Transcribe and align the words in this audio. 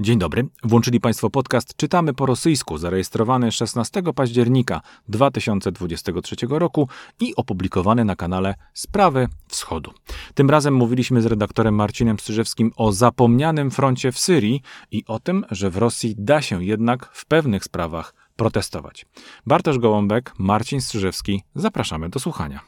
Dzień 0.00 0.18
dobry. 0.18 0.48
Włączyli 0.64 1.00
Państwo 1.00 1.30
podcast 1.30 1.76
Czytamy 1.76 2.14
po 2.14 2.26
rosyjsku, 2.26 2.78
zarejestrowany 2.78 3.52
16 3.52 4.02
października 4.14 4.80
2023 5.08 6.36
roku 6.48 6.88
i 7.20 7.36
opublikowany 7.36 8.04
na 8.04 8.16
kanale 8.16 8.54
Sprawy 8.72 9.28
Wschodu. 9.48 9.92
Tym 10.34 10.50
razem 10.50 10.74
mówiliśmy 10.74 11.22
z 11.22 11.26
redaktorem 11.26 11.74
Marcinem 11.74 12.18
Strzyżewskim 12.18 12.72
o 12.76 12.92
zapomnianym 12.92 13.70
froncie 13.70 14.12
w 14.12 14.18
Syrii 14.18 14.62
i 14.90 15.04
o 15.06 15.20
tym, 15.20 15.44
że 15.50 15.70
w 15.70 15.76
Rosji 15.76 16.14
da 16.18 16.42
się 16.42 16.64
jednak 16.64 17.10
w 17.12 17.26
pewnych 17.26 17.64
sprawach 17.64 18.14
protestować. 18.36 19.06
Bartosz 19.46 19.78
Gołąbek, 19.78 20.32
Marcin 20.38 20.80
Strzyżewski, 20.80 21.42
zapraszamy 21.54 22.08
do 22.08 22.20
słuchania. 22.20 22.60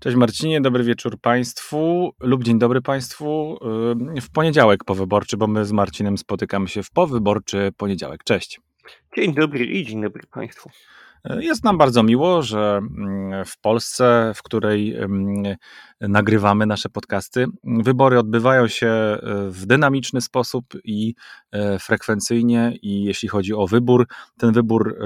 Cześć 0.00 0.16
Marcinie, 0.16 0.60
dobry 0.60 0.84
wieczór 0.84 1.18
Państwu 1.20 2.12
lub 2.20 2.44
dzień 2.44 2.58
dobry 2.58 2.82
Państwu 2.82 3.58
w 4.22 4.30
poniedziałek 4.32 4.84
powyborczy, 4.84 5.36
bo 5.36 5.46
my 5.46 5.64
z 5.64 5.72
Marcinem 5.72 6.18
spotykamy 6.18 6.68
się 6.68 6.82
w 6.82 6.90
powyborczy 6.90 7.72
poniedziałek. 7.76 8.24
Cześć. 8.24 8.60
Dzień 9.16 9.34
dobry 9.34 9.64
i 9.64 9.84
dzień 9.84 10.02
dobry 10.02 10.22
Państwu. 10.30 10.70
Jest 11.24 11.64
nam 11.64 11.78
bardzo 11.78 12.02
miło, 12.02 12.42
że 12.42 12.80
mm, 12.98 13.44
w 13.44 13.58
Polsce, 13.58 14.32
w 14.34 14.42
której 14.42 14.96
mm, 14.96 15.56
nagrywamy 16.00 16.66
nasze 16.66 16.88
podcasty, 16.88 17.46
wybory 17.64 18.18
odbywają 18.18 18.68
się 18.68 18.86
e, 18.86 19.18
w 19.50 19.66
dynamiczny 19.66 20.20
sposób 20.20 20.64
i 20.84 21.14
e, 21.52 21.78
frekwencyjnie. 21.78 22.72
I 22.82 23.04
jeśli 23.04 23.28
chodzi 23.28 23.54
o 23.54 23.66
wybór, 23.66 24.06
ten 24.38 24.52
wybór 24.52 24.96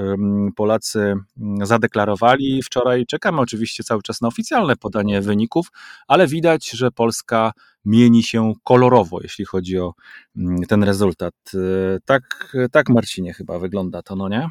Polacy 0.55 1.15
zadeklarowali 1.61 2.63
wczoraj. 2.63 3.05
Czekamy 3.05 3.41
oczywiście 3.41 3.83
cały 3.83 4.01
czas 4.01 4.21
na 4.21 4.27
oficjalne 4.27 4.75
podanie 4.75 5.21
wyników, 5.21 5.67
ale 6.07 6.27
widać, 6.27 6.69
że 6.69 6.91
Polska 6.91 7.51
mieni 7.85 8.23
się 8.23 8.53
kolorowo, 8.63 9.19
jeśli 9.21 9.45
chodzi 9.45 9.79
o 9.79 9.93
ten 10.67 10.83
rezultat. 10.83 11.33
E, 11.53 11.99
tak, 12.05 12.55
tak 12.71 12.89
Marcinie, 12.89 13.33
chyba 13.33 13.59
wygląda 13.59 14.01
to, 14.01 14.15
no 14.15 14.29
nie? 14.29 14.49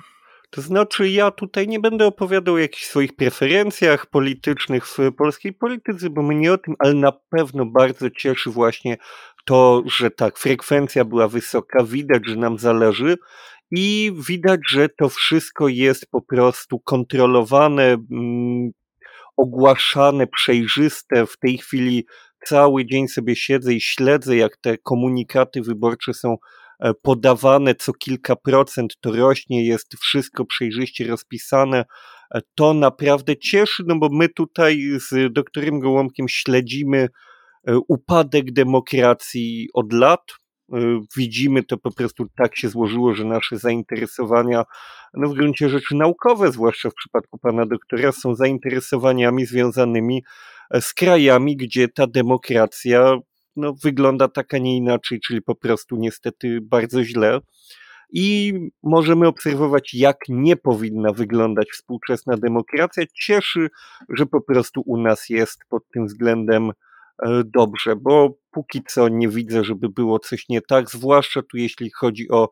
To 0.54 0.62
znaczy, 0.62 1.08
ja 1.08 1.30
tutaj 1.30 1.68
nie 1.68 1.80
będę 1.80 2.06
opowiadał 2.06 2.54
o 2.54 2.58
jakichś 2.58 2.84
swoich 2.84 3.16
preferencjach 3.16 4.06
politycznych 4.06 4.86
w 4.86 4.98
polskiej 5.18 5.52
polityce, 5.52 6.10
bo 6.10 6.22
mnie 6.22 6.52
o 6.52 6.58
tym, 6.58 6.74
ale 6.78 6.94
na 6.94 7.12
pewno 7.12 7.66
bardzo 7.66 8.10
cieszy 8.10 8.50
właśnie 8.50 8.96
to, 9.44 9.82
że 9.86 10.10
tak, 10.10 10.38
frekwencja 10.38 11.04
była 11.04 11.28
wysoka, 11.28 11.84
widać, 11.84 12.22
że 12.26 12.36
nam 12.36 12.58
zależy 12.58 13.16
i 13.70 14.12
widać, 14.28 14.60
że 14.68 14.88
to 14.88 15.08
wszystko 15.08 15.68
jest 15.68 16.06
po 16.10 16.22
prostu 16.22 16.80
kontrolowane, 16.80 17.84
mm, 18.10 18.70
ogłaszane, 19.36 20.26
przejrzyste. 20.26 21.26
W 21.26 21.38
tej 21.38 21.58
chwili 21.58 22.06
cały 22.44 22.86
dzień 22.86 23.08
sobie 23.08 23.36
siedzę 23.36 23.74
i 23.74 23.80
śledzę, 23.80 24.36
jak 24.36 24.56
te 24.56 24.78
komunikaty 24.78 25.62
wyborcze 25.62 26.14
są 26.14 26.36
podawane 27.02 27.74
co 27.74 27.92
kilka 27.92 28.36
procent, 28.36 28.96
to 29.00 29.12
rośnie, 29.12 29.66
jest 29.66 29.94
wszystko 30.00 30.44
przejrzyście 30.44 31.06
rozpisane. 31.06 31.84
E, 32.34 32.40
to 32.54 32.74
naprawdę 32.74 33.36
cieszy, 33.36 33.82
no 33.86 33.96
bo 33.98 34.08
my 34.12 34.28
tutaj 34.28 34.82
z 35.10 35.32
doktorem 35.32 35.80
Gołąbkiem 35.80 36.28
śledzimy 36.28 37.08
e, 37.66 37.78
upadek 37.88 38.52
demokracji 38.52 39.68
od 39.74 39.92
lat. 39.92 40.20
Widzimy 41.16 41.62
to 41.62 41.78
po 41.78 41.94
prostu 41.94 42.26
tak 42.36 42.56
się 42.56 42.68
złożyło, 42.68 43.14
że 43.14 43.24
nasze 43.24 43.58
zainteresowania, 43.58 44.64
no 45.14 45.28
w 45.28 45.34
gruncie 45.34 45.68
rzeczy 45.68 45.94
naukowe, 45.94 46.52
zwłaszcza 46.52 46.90
w 46.90 46.94
przypadku 46.94 47.38
pana 47.38 47.66
doktora, 47.66 48.12
są 48.12 48.34
zainteresowaniami 48.34 49.46
związanymi 49.46 50.22
z 50.80 50.94
krajami, 50.94 51.56
gdzie 51.56 51.88
ta 51.88 52.06
demokracja 52.06 53.18
no, 53.56 53.74
wygląda 53.84 54.28
tak, 54.28 54.54
a 54.54 54.58
nie 54.58 54.76
inaczej, 54.76 55.20
czyli 55.20 55.42
po 55.42 55.54
prostu 55.54 55.96
niestety 55.96 56.58
bardzo 56.62 57.04
źle. 57.04 57.40
I 58.16 58.54
możemy 58.82 59.26
obserwować, 59.26 59.94
jak 59.94 60.16
nie 60.28 60.56
powinna 60.56 61.12
wyglądać 61.12 61.68
współczesna 61.72 62.36
demokracja. 62.36 63.04
Cieszy, 63.14 63.68
że 64.08 64.26
po 64.26 64.40
prostu 64.40 64.82
u 64.86 64.96
nas 64.96 65.28
jest 65.28 65.58
pod 65.68 65.82
tym 65.94 66.06
względem 66.06 66.70
e, 66.70 67.42
dobrze, 67.44 67.96
bo 67.96 68.38
póki 68.50 68.82
co 68.88 69.08
nie 69.08 69.28
widzę, 69.28 69.64
żeby 69.64 69.88
było 69.88 70.18
coś 70.18 70.48
nie 70.48 70.60
tak, 70.62 70.90
zwłaszcza 70.90 71.42
tu 71.42 71.56
jeśli 71.56 71.90
chodzi 71.90 72.30
o, 72.30 72.48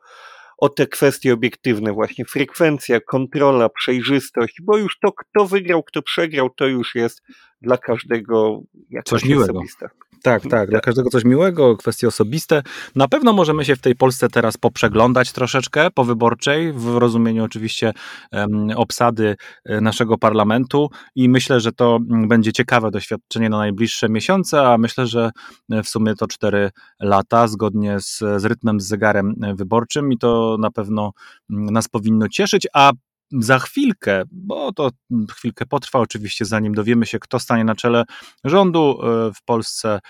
o 0.58 0.68
te 0.68 0.86
kwestie 0.86 1.34
obiektywne, 1.34 1.92
właśnie 1.92 2.24
frekwencja, 2.24 3.00
kontrola, 3.00 3.68
przejrzystość, 3.68 4.56
bo 4.62 4.76
już 4.76 4.98
to, 4.98 5.12
kto 5.12 5.46
wygrał, 5.46 5.82
kto 5.82 6.02
przegrał, 6.02 6.50
to 6.50 6.66
już 6.66 6.94
jest 6.94 7.22
dla 7.62 7.78
każdego 7.78 8.62
coś 9.04 9.24
miłego. 9.24 9.52
Osobiste. 9.52 9.88
Tak, 10.22 10.42
tak, 10.50 10.70
dla 10.70 10.80
każdego 10.80 11.10
coś 11.10 11.24
miłego, 11.24 11.76
kwestie 11.76 12.08
osobiste. 12.08 12.62
Na 12.96 13.08
pewno 13.08 13.32
możemy 13.32 13.64
się 13.64 13.76
w 13.76 13.80
tej 13.80 13.96
Polsce 13.96 14.28
teraz 14.28 14.56
poprzeglądać 14.56 15.32
troszeczkę 15.32 15.90
po 15.90 16.04
wyborczej, 16.04 16.72
w 16.72 16.96
rozumieniu 16.96 17.44
oczywiście 17.44 17.92
um, 18.32 18.70
obsady 18.76 19.36
e, 19.64 19.80
naszego 19.80 20.18
parlamentu 20.18 20.90
i 21.14 21.28
myślę, 21.28 21.60
że 21.60 21.72
to 21.72 21.98
będzie 22.28 22.52
ciekawe 22.52 22.90
doświadczenie 22.90 23.48
na 23.48 23.58
najbliższe 23.58 24.08
miesiące, 24.08 24.68
a 24.68 24.78
myślę, 24.78 25.06
że 25.06 25.30
e, 25.70 25.82
w 25.82 25.88
sumie 25.88 26.14
to 26.14 26.26
cztery 26.26 26.70
lata 27.00 27.48
zgodnie 27.48 28.00
z, 28.00 28.18
z 28.18 28.44
rytmem, 28.44 28.80
z 28.80 28.86
zegarem 28.86 29.34
e, 29.42 29.54
wyborczym 29.54 30.12
i 30.12 30.18
to 30.18 30.56
na 30.60 30.70
pewno 30.70 31.12
nas 31.48 31.88
powinno 31.88 32.28
cieszyć, 32.28 32.66
a 32.74 32.92
za 33.32 33.58
chwilkę, 33.58 34.22
bo 34.32 34.72
to 34.72 34.90
chwilkę 35.30 35.66
potrwa 35.66 35.98
oczywiście, 35.98 36.44
zanim 36.44 36.74
dowiemy 36.74 37.06
się, 37.06 37.18
kto 37.18 37.38
stanie 37.38 37.64
na 37.64 37.74
czele 37.74 38.04
rządu 38.44 38.98
e, 39.02 39.32
w 39.34 39.44
Polsce 39.44 40.00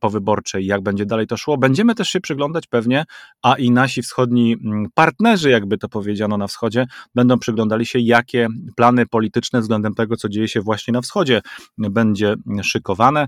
powyborczej, 0.00 0.66
jak 0.66 0.82
będzie 0.82 1.06
dalej 1.06 1.26
to 1.26 1.36
szło. 1.36 1.58
Będziemy 1.58 1.94
też 1.94 2.08
się 2.08 2.20
przyglądać 2.20 2.66
pewnie, 2.66 3.04
a 3.42 3.54
i 3.54 3.70
nasi 3.70 4.02
wschodni 4.02 4.56
partnerzy, 4.94 5.50
jakby 5.50 5.78
to 5.78 5.88
powiedziano 5.88 6.36
na 6.36 6.46
wschodzie, 6.46 6.86
będą 7.14 7.38
przyglądali 7.38 7.86
się, 7.86 7.98
jakie 7.98 8.48
plany 8.76 9.06
polityczne 9.06 9.60
względem 9.60 9.94
tego, 9.94 10.16
co 10.16 10.28
dzieje 10.28 10.48
się 10.48 10.60
właśnie 10.60 10.92
na 10.92 11.00
wschodzie, 11.00 11.40
będzie 11.78 12.34
szykowane 12.62 13.26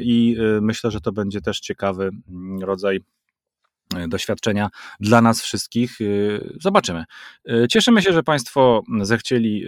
i 0.00 0.36
e, 0.40 0.60
myślę, 0.60 0.90
że 0.90 1.00
to 1.00 1.12
będzie 1.12 1.40
też 1.40 1.60
ciekawy 1.60 2.10
rodzaj 2.60 3.00
E, 3.00 3.13
doświadczenia 4.08 4.68
dla 5.00 5.22
nas 5.22 5.42
wszystkich. 5.42 6.00
E, 6.00 6.04
zobaczymy. 6.60 7.04
E, 7.48 7.68
cieszymy 7.68 8.02
się, 8.02 8.12
że 8.12 8.22
Państwo 8.22 8.82
zechcieli 9.00 9.64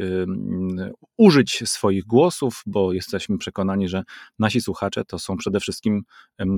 użyć 1.17 1.63
swoich 1.65 2.05
głosów, 2.05 2.63
bo 2.67 2.93
jesteśmy 2.93 3.39
przekonani, 3.39 3.89
że 3.89 4.03
nasi 4.39 4.61
słuchacze 4.61 5.05
to 5.05 5.19
są 5.19 5.37
przede 5.37 5.61
wszystkim 5.61 6.03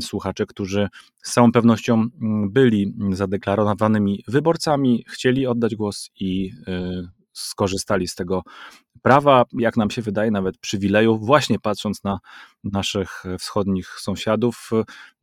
słuchacze, 0.00 0.46
którzy 0.46 0.88
z 1.22 1.32
całą 1.32 1.52
pewnością 1.52 2.06
byli 2.50 2.94
zadeklarowanymi 3.12 4.24
wyborcami, 4.28 5.04
chcieli 5.08 5.46
oddać 5.46 5.76
głos 5.76 6.10
i 6.20 6.52
skorzystali 7.32 8.08
z 8.08 8.14
tego 8.14 8.42
prawa, 9.08 9.44
jak 9.52 9.76
nam 9.76 9.90
się 9.90 10.02
wydaje, 10.02 10.30
nawet 10.30 10.58
przywilejów, 10.58 11.26
właśnie 11.26 11.58
patrząc 11.58 12.04
na 12.04 12.18
naszych 12.64 13.24
wschodnich 13.38 13.88
sąsiadów. 13.88 14.70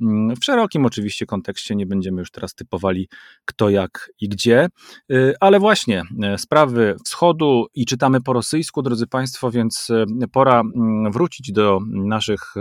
Mm, 0.01 0.35
w 0.35 0.45
szerokim 0.45 0.85
oczywiście 0.85 1.25
kontekście 1.25 1.75
nie 1.75 1.85
będziemy 1.85 2.19
już 2.19 2.31
teraz 2.31 2.55
typowali 2.55 3.09
kto, 3.45 3.69
jak 3.69 4.09
i 4.21 4.29
gdzie, 4.29 4.67
y, 5.11 5.33
ale 5.39 5.59
właśnie 5.59 6.03
e, 6.23 6.37
sprawy 6.37 6.95
wschodu 7.05 7.65
i 7.73 7.85
czytamy 7.85 8.21
po 8.21 8.33
rosyjsku, 8.33 8.81
drodzy 8.81 9.07
Państwo, 9.07 9.51
więc 9.51 9.89
e, 9.89 10.27
pora 10.27 10.59
mm, 10.59 11.11
wrócić 11.11 11.51
do 11.51 11.79
naszych 11.91 12.53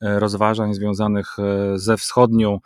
rozważań 0.00 0.74
związanych 0.74 1.36
ze 1.74 1.96
wschodnią 1.96 2.58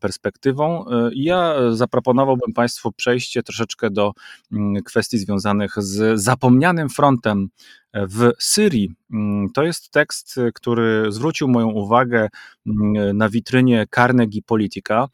perspektywą. 0.00 0.84
Ja 1.14 1.54
zaproponowałbym 1.72 2.52
Państwu 2.54 2.92
przejście 2.92 3.42
troszeczkę 3.42 3.90
do 3.90 4.12
mm, 4.52 4.82
kwestii 4.82 5.18
związanych 5.18 5.74
z 5.78 6.20
zapomnianym 6.20 6.88
frontem 6.88 7.48
w 7.94 8.30
Syrii. 8.38 8.94
Mm, 9.12 9.48
to 9.54 9.62
jest 9.62 9.90
tekst, 9.90 10.40
który 10.54 11.12
zwrócił 11.12 11.48
moją 11.48 11.68
uwagę 11.68 12.28
mm, 12.66 13.16
na 13.16 13.28
witrynie 13.28 13.86
Carnegie 13.94 14.42
Politica. 14.42 15.08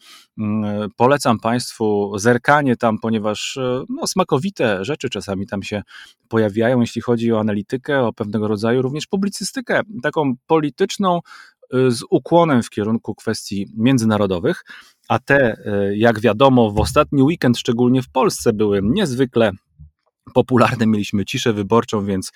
Polecam 0.97 1.39
Państwu 1.39 2.13
zerkanie 2.19 2.77
tam, 2.77 2.99
ponieważ 2.99 3.59
no, 3.89 4.07
smakowite 4.07 4.85
rzeczy 4.85 5.11
czasami 5.11 5.47
tam 5.47 5.63
się 5.63 5.83
pojawiają, 6.29 6.81
jeśli 6.81 7.03
chodzi 7.03 7.33
o 7.33 7.41
analitykę, 7.41 8.03
o 8.03 8.13
pewnego 8.13 8.49
rodzaju 8.49 8.83
również 8.83 9.07
publicystykę, 9.07 9.81
taką 10.03 10.35
polityczną, 10.47 11.19
y, 11.19 11.54
z 11.89 12.03
ukłonem 12.11 12.63
w 12.63 12.71
kierunku 12.71 13.15
kwestii 13.15 13.67
międzynarodowych, 13.77 14.65
a 15.09 15.19
te, 15.19 15.57
y, 15.91 15.97
jak 15.97 16.21
wiadomo, 16.21 16.71
w 16.71 16.81
ostatni 16.81 17.23
weekend, 17.23 17.59
szczególnie 17.59 18.03
w 18.03 18.09
Polsce, 18.09 18.53
były 18.53 18.81
niezwykle 18.83 19.51
popularne, 20.35 20.87
mieliśmy 20.87 21.25
ciszę 21.25 21.53
wyborczą, 21.53 22.05
więc 22.05 22.33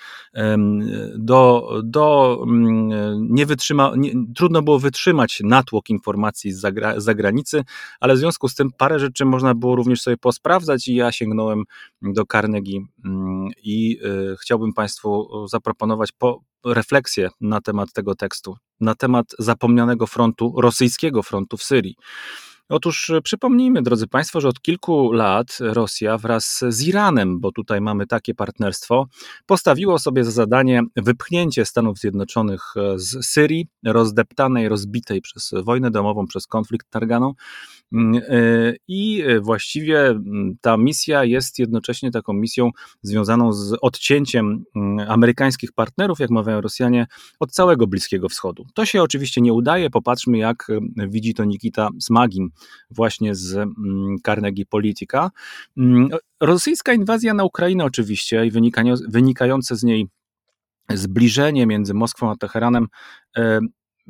do, 1.14 1.70
do 1.84 2.38
mm, 2.42 3.28
nie 3.34 3.46
wytrzyma, 3.46 3.92
nie, 3.96 4.12
trudno 4.36 4.62
było 4.62 4.78
wytrzymać 4.78 5.40
natłok 5.44 5.90
informacji 5.90 6.52
z 6.52 6.66
zagranicy, 6.96 7.64
ale 8.00 8.14
w 8.14 8.18
związku 8.18 8.48
z 8.48 8.54
tym 8.54 8.70
parę 8.78 8.98
rzeczy 8.98 9.24
można 9.24 9.54
było 9.54 9.76
również 9.76 10.00
sobie 10.00 10.16
posprawdzać 10.16 10.88
i 10.88 10.94
ja 10.94 11.12
sięgnąłem 11.12 11.64
do 12.02 12.24
Carnegie 12.32 12.80
mm, 13.04 13.48
i 13.62 13.98
e, 14.04 14.36
chciałbym 14.36 14.72
Państwu 14.72 15.28
zaproponować 15.48 16.12
po, 16.12 16.40
refleksję 16.64 17.28
na 17.40 17.60
temat 17.60 17.92
tego 17.92 18.14
tekstu, 18.14 18.56
na 18.80 18.94
temat 18.94 19.26
zapomnianego 19.38 20.06
frontu, 20.06 20.54
rosyjskiego 20.60 21.22
frontu 21.22 21.56
w 21.56 21.62
Syrii. 21.62 21.96
Otóż 22.68 23.10
e, 23.10 23.22
przypomnijmy, 23.22 23.82
drodzy 23.82 24.06
Państwo, 24.06 24.40
że 24.40 24.48
od 24.48 24.60
kilku 24.60 25.12
lat 25.12 25.58
Rosja 25.60 26.18
wraz 26.18 26.64
z 26.68 26.82
Iranem, 26.82 27.40
bo 27.40 27.52
tutaj 27.52 27.80
mamy 27.80 28.06
takie 28.06 28.34
partnerstwo, 28.34 29.06
postawiło 29.46 29.98
sobie 29.98 30.24
za 30.24 30.30
zadanie 30.30 30.82
wypchnięcie 30.96 31.64
Stanów 31.64 31.98
Zjednoczonych 31.98 32.62
e, 32.76 32.98
z 32.98 33.26
Syrii, 33.26 33.66
rozdeptanej, 33.84 34.68
rozbitej 34.68 35.20
przez 35.20 35.54
wojnę 35.64 35.90
domową, 35.90 36.26
przez 36.26 36.46
konflikt 36.46 36.90
targaną. 36.90 37.34
Mm, 37.92 38.22
e, 38.28 38.74
I 38.88 39.24
właściwie 39.40 40.06
mm, 40.06 40.56
ta 40.60 40.76
misja 40.76 41.24
jest 41.24 41.58
jednocześnie 41.58 42.10
taką 42.10 42.32
misją 42.32 42.70
związaną 43.02 43.52
z 43.52 43.76
odcięciem 43.80 44.64
mm, 44.76 45.10
amerykańskich 45.10 45.72
partnerów, 45.72 46.18
jak 46.18 46.30
mawiają 46.30 46.60
Rosjanie, 46.60 47.06
od 47.40 47.52
całego 47.52 47.86
Bliskiego 47.86 48.28
Wschodu. 48.28 48.66
To 48.74 48.86
się 48.86 49.02
oczywiście 49.02 49.40
nie 49.40 49.52
udaje. 49.52 49.90
Popatrzmy, 49.90 50.38
jak 50.38 50.68
widzi 50.96 51.34
to 51.34 51.44
Nikita 51.44 51.88
Smagin, 52.00 52.50
właśnie 52.90 53.34
z 53.34 53.56
mm, 53.56 54.16
Carnegie 54.26 54.66
Politica. 54.66 55.30
Mm, 55.76 56.08
rosyjska 56.40 56.92
inwazja 56.92 57.34
na 57.34 57.44
Ukrainę 57.44 57.84
oczywiście 57.84 58.46
i 58.46 58.50
wynikające 59.08 59.76
z 59.76 59.82
niej 59.84 60.08
zbliżenie 60.90 61.66
między 61.66 61.94
Moskwą 61.94 62.30
a 62.30 62.36
Teheranem 62.36 62.86
e, 63.36 63.60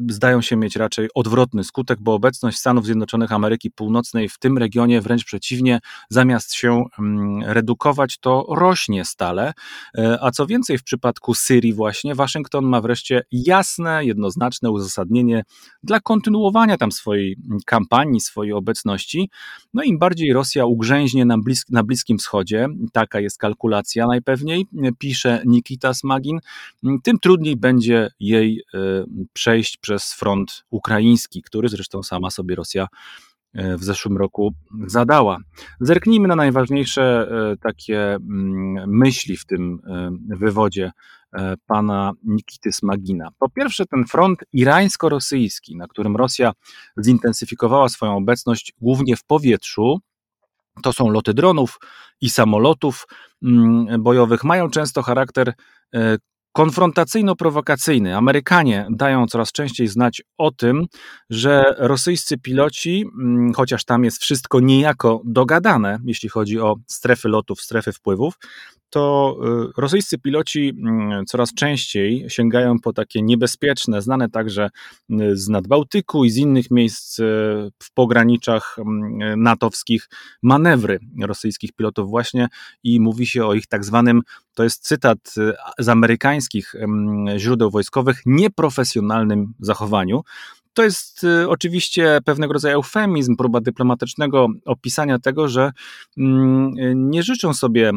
zdają 0.08 0.42
się 0.42 0.56
mieć 0.56 0.76
raczej 0.76 1.08
odwrotny 1.14 1.64
skutek, 1.64 1.98
bo 2.00 2.14
obecność 2.14 2.58
Stanów 2.58 2.84
Zjednoczonych 2.84 3.32
Ameryki 3.32 3.70
Północnej 3.70 4.28
w 4.28 4.38
tym 4.38 4.58
regionie 4.58 5.00
wręcz 5.00 5.24
przeciwnie, 5.24 5.80
zamiast 6.10 6.54
się 6.54 6.84
mm, 6.98 7.42
redukować, 7.42 8.18
to 8.18 8.46
rośnie 8.48 9.04
stale. 9.04 9.52
E, 9.98 10.18
a 10.22 10.30
co 10.30 10.46
więcej, 10.46 10.78
w 10.78 10.82
przypadku 10.82 11.34
Syrii, 11.34 11.72
właśnie, 11.72 12.14
Waszyngton 12.14 12.64
ma 12.64 12.80
wreszcie 12.80 13.22
jasne, 13.32 14.04
jednoznaczne 14.04 14.70
uzasadnienie 14.70 15.42
dla 15.82 16.00
kontynuowania 16.00 16.76
tam 16.76 16.92
swojej 16.92 17.36
kampanii, 17.66 18.20
swojej 18.20 18.52
obecności. 18.52 19.30
No 19.74 19.82
im 19.82 19.98
bardziej 19.98 20.32
Rosja 20.32 20.66
ugrzęźnie 20.66 21.24
na, 21.24 21.36
na 21.70 21.82
Bliskim 21.82 22.18
Wschodzie, 22.18 22.68
taka 22.92 23.20
jest 23.20 23.38
kalkulacja 23.38 24.06
najpewniej, 24.06 24.66
pisze 24.98 25.42
Nikita 25.46 25.94
Smagin, 25.94 26.38
tym 27.02 27.18
trudniej 27.18 27.56
będzie 27.56 28.10
jej 28.20 28.62
e, 28.74 28.78
przejść 29.32 29.76
przez 29.88 30.12
front 30.12 30.64
ukraiński, 30.70 31.42
który 31.42 31.68
zresztą 31.68 32.02
sama 32.02 32.30
sobie 32.30 32.54
Rosja 32.54 32.86
e, 33.54 33.76
w 33.76 33.84
zeszłym 33.84 34.16
roku 34.16 34.54
zadała. 34.86 35.38
Zerknijmy 35.80 36.28
na 36.28 36.36
najważniejsze 36.36 37.28
e, 37.30 37.56
takie 37.56 38.14
mm, 38.14 38.90
myśli 38.90 39.36
w 39.36 39.46
tym 39.46 39.80
e, 39.86 40.10
wywodzie 40.36 40.90
pana 41.66 42.12
Nikity 42.24 42.72
Smagina. 42.72 43.28
Po 43.38 43.48
pierwsze, 43.50 43.86
ten 43.86 44.04
front 44.04 44.38
irańsko-rosyjski, 44.52 45.76
na 45.76 45.86
którym 45.86 46.16
Rosja 46.16 46.52
zintensyfikowała 47.04 47.88
swoją 47.88 48.16
obecność 48.16 48.72
głównie 48.80 49.16
w 49.16 49.24
powietrzu, 49.24 50.00
to 50.82 50.92
są 50.92 51.10
loty 51.10 51.34
dronów 51.34 51.78
i 52.20 52.30
samolotów 52.30 53.06
mm, 53.42 54.02
bojowych, 54.02 54.44
mają 54.44 54.70
często 54.70 55.02
charakter 55.02 55.52
konfrontacyjno-prowokacyjny. 56.58 58.16
Amerykanie 58.16 58.86
dają 58.90 59.26
coraz 59.26 59.52
częściej 59.52 59.88
znać 59.88 60.22
o 60.38 60.50
tym, 60.50 60.86
że 61.30 61.74
rosyjscy 61.78 62.38
piloci, 62.38 63.04
mm, 63.20 63.52
chociaż 63.52 63.84
tam 63.84 64.04
jest 64.04 64.22
wszystko 64.22 64.60
niejako 64.60 65.22
dogadane, 65.24 65.98
jeśli 66.04 66.28
chodzi 66.28 66.60
o 66.60 66.76
strefy 66.86 67.28
lotów, 67.28 67.60
strefy 67.60 67.92
wpływów, 67.92 68.34
to 68.90 69.36
y, 69.68 69.80
rosyjscy 69.80 70.18
piloci 70.18 70.68
mm, 70.68 71.26
coraz 71.26 71.54
częściej 71.54 72.24
sięgają 72.28 72.78
po 72.78 72.92
takie 72.92 73.22
niebezpieczne, 73.22 74.02
znane 74.02 74.28
także 74.28 74.70
y, 75.10 75.36
z 75.36 75.48
Nadbałtyku 75.48 76.24
i 76.24 76.30
z 76.30 76.36
innych 76.36 76.70
miejsc 76.70 77.18
y, 77.18 77.22
w 77.82 77.92
pograniczach 77.94 78.76
mm, 78.78 79.42
natowskich 79.42 80.08
manewry 80.42 80.98
rosyjskich 81.22 81.72
pilotów 81.72 82.10
właśnie 82.10 82.48
i 82.82 83.00
mówi 83.00 83.26
się 83.26 83.46
o 83.46 83.54
ich 83.54 83.66
tak 83.66 83.84
zwanym, 83.84 84.22
to 84.54 84.64
jest 84.64 84.86
cytat 84.86 85.18
z 85.78 85.88
amerykańskich 85.88 86.74
źródeł 87.36 87.70
wojskowych, 87.70 88.22
nieprofesjonalnym 88.26 89.54
zachowaniu. 89.60 90.22
To 90.72 90.84
jest 90.84 91.26
oczywiście 91.48 92.18
pewnego 92.24 92.52
rodzaju 92.52 92.74
eufemizm, 92.74 93.36
próba 93.36 93.60
dyplomatycznego 93.60 94.48
opisania 94.64 95.18
tego, 95.18 95.48
że 95.48 95.72
mm, 96.18 96.74
nie 97.10 97.22
życzą 97.22 97.54
sobie 97.54 97.92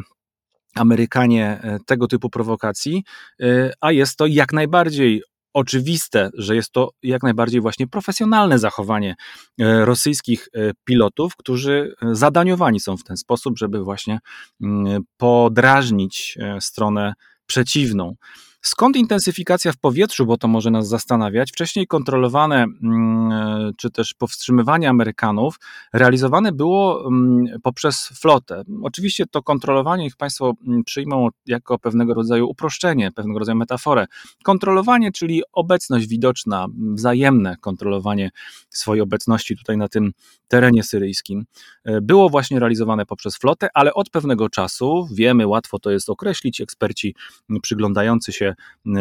Amerykanie 0.76 1.60
e, 1.64 1.78
tego 1.86 2.08
typu 2.08 2.30
prowokacji, 2.30 3.04
e, 3.42 3.72
a 3.82 3.92
jest 3.92 4.18
to 4.18 4.26
jak 4.26 4.54
najbardziej 4.54 5.24
oczywiste, 5.54 6.30
że 6.34 6.56
jest 6.56 6.72
to 6.72 6.90
jak 7.04 7.24
najbardziej 7.24 7.62
właśnie 7.62 7.88
profesjonalne 7.88 8.60
zachowanie 8.60 9.16
e, 9.60 9.86
rosyjskich 9.86 10.48
pilotów, 10.84 11.36
którzy 11.36 11.94
zadaniowani 12.12 12.80
są 12.80 12.98
w 12.98 13.04
ten 13.04 13.18
sposób, 13.18 13.58
żeby 13.58 13.84
właśnie 13.84 14.20
mm, 14.62 15.02
podrażnić 15.18 16.38
stronę 16.60 17.14
przeciwną. 17.46 18.16
Skąd 18.62 18.96
intensyfikacja 18.96 19.72
w 19.72 19.78
powietrzu, 19.78 20.26
bo 20.26 20.38
to 20.38 20.48
może 20.48 20.72
nas 20.72 20.88
zastanawiać? 20.88 21.52
Wcześniej 21.52 21.88
kontrolowane 21.88 22.64
mm, 22.64 23.74
czy 23.78 23.92
też 23.92 24.14
powstrzymywanie 24.14 24.90
Amerykanów 24.90 25.60
realizowane 25.94 26.52
było 26.52 27.08
mm, 27.08 27.46
poprzez 27.64 28.08
flotę. 28.08 28.64
Oczywiście 28.84 29.26
to 29.26 29.44
kontrolowanie, 29.44 30.06
ich 30.06 30.16
Państwo 30.16 30.54
mm, 30.68 30.84
przyjmą 30.84 31.28
jako 31.46 31.80
pewnego 31.80 32.14
rodzaju 32.14 32.50
uproszczenie, 32.50 33.12
pewnego 33.12 33.40
rodzaju 33.40 33.58
metaforę. 33.58 34.06
Kontrolowanie, 34.44 35.12
czyli 35.12 35.42
obecność 35.54 36.08
widoczna, 36.08 36.68
wzajemne 36.94 37.56
kontrolowanie 37.58 38.30
swojej 38.70 39.02
obecności 39.02 39.58
tutaj 39.58 39.78
na 39.78 39.88
tym 39.88 40.12
terenie 40.48 40.84
syryjskim, 40.84 41.46
e, 41.84 42.02
było 42.02 42.30
właśnie 42.30 42.60
realizowane 42.60 43.06
poprzez 43.06 43.38
flotę, 43.38 43.68
ale 43.74 43.94
od 43.94 44.10
pewnego 44.10 44.50
czasu, 44.50 45.08
wiemy, 45.14 45.48
łatwo 45.48 45.80
to 45.80 45.92
jest 45.92 46.10
określić, 46.10 46.62
eksperci 46.62 47.16
przyglądający 47.62 48.34
się 48.34 48.51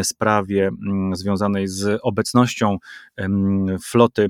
sprawie 0.02 0.70
związanej 1.12 1.69
z 1.69 2.00
obecnością 2.02 2.79
floty 3.85 4.29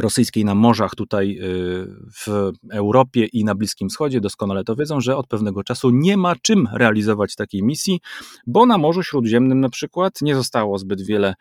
rosyjskiej 0.00 0.44
na 0.44 0.54
morzach 0.54 0.94
tutaj 0.94 1.38
y, 1.40 1.86
w 2.26 2.52
Europie 2.72 3.24
i 3.24 3.44
na 3.44 3.54
Bliskim 3.54 3.88
Wschodzie 3.88 4.20
doskonale 4.20 4.64
to 4.64 4.76
wiedzą, 4.76 5.00
że 5.00 5.16
od 5.16 5.26
pewnego 5.26 5.64
czasu 5.64 5.90
nie 5.90 6.16
ma 6.16 6.36
czym 6.42 6.68
realizować 6.72 7.34
takiej 7.34 7.62
misji, 7.62 8.00
bo 8.46 8.66
na 8.66 8.78
Morzu 8.78 9.02
Śródziemnym 9.02 9.60
na 9.60 9.68
przykład 9.68 10.22
nie 10.22 10.34
zostało 10.34 10.78
zbyt 10.78 11.02
wiele 11.02 11.34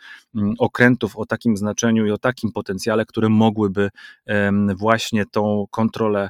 okrętów 0.59 1.17
o 1.17 1.25
takim 1.25 1.57
znaczeniu 1.57 2.05
i 2.05 2.11
o 2.11 2.17
takim 2.17 2.51
potencjale, 2.51 3.05
które 3.05 3.29
mogłyby 3.29 3.89
właśnie 4.75 5.25
tą 5.31 5.65
kontrolę 5.71 6.29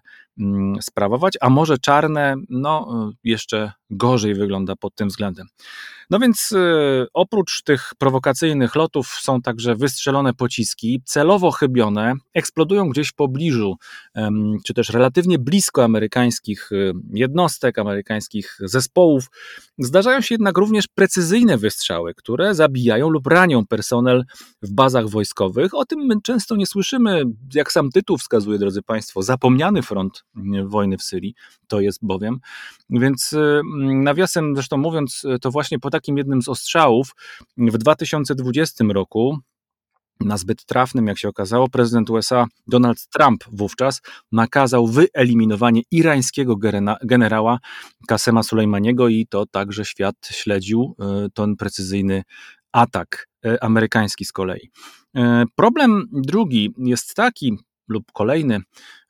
sprawować, 0.82 1.34
a 1.42 1.50
Morze 1.50 1.78
Czarne 1.78 2.36
no, 2.50 3.12
jeszcze 3.24 3.72
gorzej 3.90 4.36
wygląda 4.36 4.76
pod 4.76 4.96
tym 4.96 5.08
względem. 5.08 5.48
No 6.10 6.20
więc 6.20 6.52
y, 6.52 7.08
oprócz 7.14 7.62
tych 7.64 7.92
prowokacyjnych 7.98 8.76
lotów 8.76 9.08
są 9.08 9.42
także 9.42 9.76
wystrzelone 9.76 10.34
pociski, 10.34 11.02
celowo 11.06 11.52
chybione, 11.52 12.14
eksplodują 12.34 12.90
gdzieś 12.90 13.10
w 13.10 13.14
pobliżu, 13.14 13.76
czy 14.66 14.74
też 14.74 14.90
relatywnie 14.90 15.40
blisko 15.40 15.84
amerykańskich 15.84 16.72
y, 16.72 16.94
jednostek, 17.14 17.80
amerykańskich 17.80 18.58
zespołów. 18.60 19.26
Zdarzają 19.78 20.22
się 20.22 20.36
jednak 20.36 20.58
również 20.58 20.88
precyzyjne 20.88 21.58
wystrzały, 21.58 22.14
które 22.14 22.56
zabijają 22.56 23.10
lub 23.10 23.28
ranią 23.28 23.66
personel 23.66 24.24
w 24.62 24.72
bazach 24.72 25.10
wojskowych. 25.10 25.74
O 25.74 25.86
tym 25.86 26.00
my 26.00 26.22
często 26.24 26.56
nie 26.56 26.66
słyszymy, 26.66 27.24
jak 27.54 27.72
sam 27.72 27.90
tytuł 27.90 28.18
wskazuje, 28.18 28.60
drodzy 28.60 28.82
Państwo, 28.82 29.22
zapomniany 29.22 29.82
front 29.82 30.24
y, 30.38 30.42
wojny 30.66 30.98
w 30.98 31.04
Syrii, 31.04 31.36
to 31.68 31.80
jest 31.80 32.00
bowiem. 32.02 32.40
Więc 32.90 33.36
nawiasem 34.04 34.56
zresztą 34.56 34.78
mówiąc, 34.78 35.24
to 35.42 35.52
właśnie 35.52 35.80
po 35.80 35.90
takim 35.96 36.18
jednym 36.18 36.42
z 36.42 36.48
ostrzałów 36.48 37.16
w 37.58 37.78
2020 37.78 38.86
roku 38.94 39.40
na 40.20 40.38
zbyt 40.38 40.66
trafnym, 40.66 41.08
jak 41.08 41.18
się 41.18 41.30
okazało, 41.30 41.70
prezydent 41.70 42.10
USA 42.10 42.46
Donald 42.68 43.08
Trump 43.08 43.44
wówczas 43.52 44.02
nakazał 44.32 44.88
wyeliminowanie 44.88 45.82
irańskiego 45.92 46.56
generała 47.04 47.60
Kasema 48.08 48.44
Sulejmaniego 48.44 49.08
i 49.08 49.28
to 49.30 49.46
także 49.46 49.86
świat 49.86 50.16
śledził 50.32 50.96
e, 51.00 51.28
ten 51.34 51.56
precyzyjny 51.56 52.24
atak 52.72 53.28
e, 53.46 53.64
amerykański 53.64 54.26
z 54.26 54.32
kolei. 54.32 54.70
E, 55.16 55.44
problem 55.56 56.08
drugi 56.12 56.74
jest 56.78 57.16
taki, 57.16 57.58
lub 57.88 58.12
kolejny, 58.14 58.60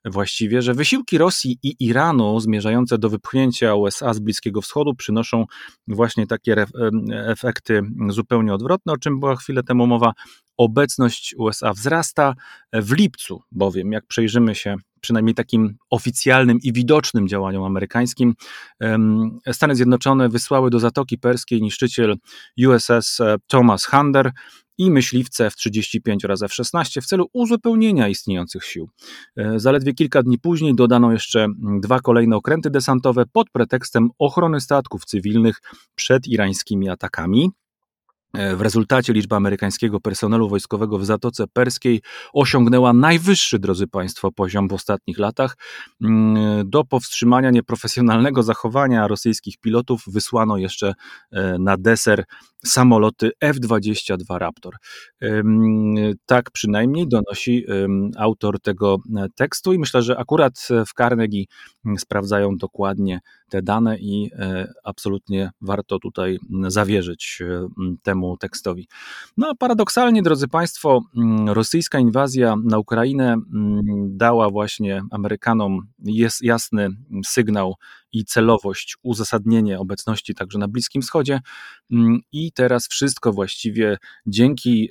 właściwie, 0.06 0.62
że 0.62 0.74
wysiłki 0.74 1.18
Rosji 1.18 1.58
i 1.64 1.76
Iranu 1.80 2.40
zmierzające 2.40 2.98
do 2.98 3.10
wypchnięcia 3.10 3.76
USA 3.76 4.14
z 4.14 4.20
Bliskiego 4.20 4.62
Wschodu 4.62 4.96
przynoszą 4.96 5.46
właśnie 5.88 6.28
takie 6.28 6.66
efekty 7.12 7.82
zupełnie 8.10 8.54
odwrotne, 8.54 8.94
o 8.94 8.98
czym 8.98 9.20
była 9.20 9.36
chwilę 9.36 9.64
temu 9.64 9.88
mowa. 9.88 10.14
Obecność 10.58 11.36
USA 11.38 11.74
wzrasta 11.74 12.34
w 12.74 12.92
lipcu, 12.92 13.42
bowiem 13.52 13.92
jak 13.92 14.06
przejrzymy 14.08 14.56
się 14.56 14.76
przynajmniej 15.02 15.36
takim 15.36 15.78
oficjalnym 15.90 16.60
i 16.64 16.74
widocznym 16.74 17.28
działaniom 17.28 17.64
amerykańskim, 17.64 18.34
Stany 19.52 19.76
Zjednoczone 19.76 20.30
wysłały 20.30 20.70
do 20.70 20.80
Zatoki 20.80 21.18
Perskiej 21.18 21.62
niszczyciel 21.62 22.16
USS 22.68 23.20
e, 23.20 23.36
Thomas 23.48 23.86
Hunter 23.86 24.32
i 24.78 24.92
myśliwce 24.92 25.50
w 25.50 25.56
35 25.56 26.24
razy 26.24 26.46
F-16 26.46 27.02
w 27.02 27.06
celu 27.06 27.30
uzupełnienia 27.34 28.08
istniejących 28.08 28.66
sił. 28.66 28.90
E, 29.38 29.60
zaledwie 29.60 29.94
kilka 29.94 30.24
dni 30.24 30.40
później 30.40 30.76
dodano 30.76 31.12
jeszcze 31.12 31.48
dwa 31.82 32.00
kolejne 32.00 32.36
okręty 32.36 32.70
desantowe 32.70 33.26
pod 33.34 33.50
pretekstem 33.50 34.10
ochrony 34.20 34.62
statków 34.62 35.06
cywilnych 35.06 35.62
przed 35.96 36.28
irańskimi 36.28 36.90
atakami. 36.90 37.52
E, 38.38 38.56
w 38.56 38.62
rezultacie 38.62 39.14
liczba 39.14 39.36
amerykańskiego 39.38 40.00
personelu 40.00 40.50
wojskowego 40.50 40.98
w 40.98 41.06
Zatoce 41.06 41.48
Perskiej 41.48 42.02
osiągnęła 42.34 42.94
najwyższy, 42.94 43.60
drodzy 43.60 43.88
Państwo, 43.88 44.32
poziom 44.32 44.68
w 44.68 44.74
ostatnich 44.74 45.18
latach. 45.18 45.58
Mm, 46.02 46.70
do 46.70 46.84
powstrzymania 46.84 47.52
nieprofesjonalnego 47.52 48.44
zachowania 48.44 49.08
rosyjskich 49.08 49.58
pilotów 49.58 50.04
wysłano 50.08 50.58
jeszcze 50.58 50.94
e, 51.32 51.58
na 51.60 51.78
deser 51.78 52.24
samoloty 52.66 53.32
F-22 53.42 54.38
Raptor. 54.38 54.76
Tak 56.26 56.52
przynajmniej 56.52 57.08
donosi 57.08 57.66
autor 58.18 58.60
tego 58.62 58.98
e, 59.18 59.28
tekstu 59.36 59.74
i 59.74 59.80
myślę, 59.80 60.02
że 60.02 60.18
akurat 60.18 60.68
w 60.88 60.94
Carnegie 60.98 61.44
sprawdzają 61.98 62.58
dokładnie 62.58 63.20
te 63.50 63.62
dane 63.62 63.98
i 63.98 64.32
absolutnie 64.84 65.50
warto 65.62 66.00
tutaj 66.00 66.40
zawierzyć 66.68 67.42
e, 67.42 67.68
temu 68.26 68.38
tekstowi. 68.38 68.88
No 69.38 69.48
a 69.50 69.56
paradoksalnie, 69.56 70.22
drodzy 70.22 70.48
Państwo, 70.48 71.02
rosyjska 71.48 72.00
inwazja 72.00 72.56
na 72.64 72.80
Ukrainę 72.80 73.36
dała 74.08 74.50
właśnie 74.50 75.02
Amerykanom 75.12 75.80
jasny 76.42 76.90
sygnał 77.26 77.76
i 78.12 78.26
celowość, 78.26 78.98
uzasadnienie 79.04 79.80
obecności 79.80 80.36
także 80.36 80.60
na 80.60 80.68
Bliskim 80.68 81.02
Wschodzie. 81.02 81.40
Mm, 81.92 82.20
I 82.32 82.52
teraz 82.52 82.88
wszystko 82.88 83.32
właściwie 83.32 83.98
dzięki, 84.28 84.90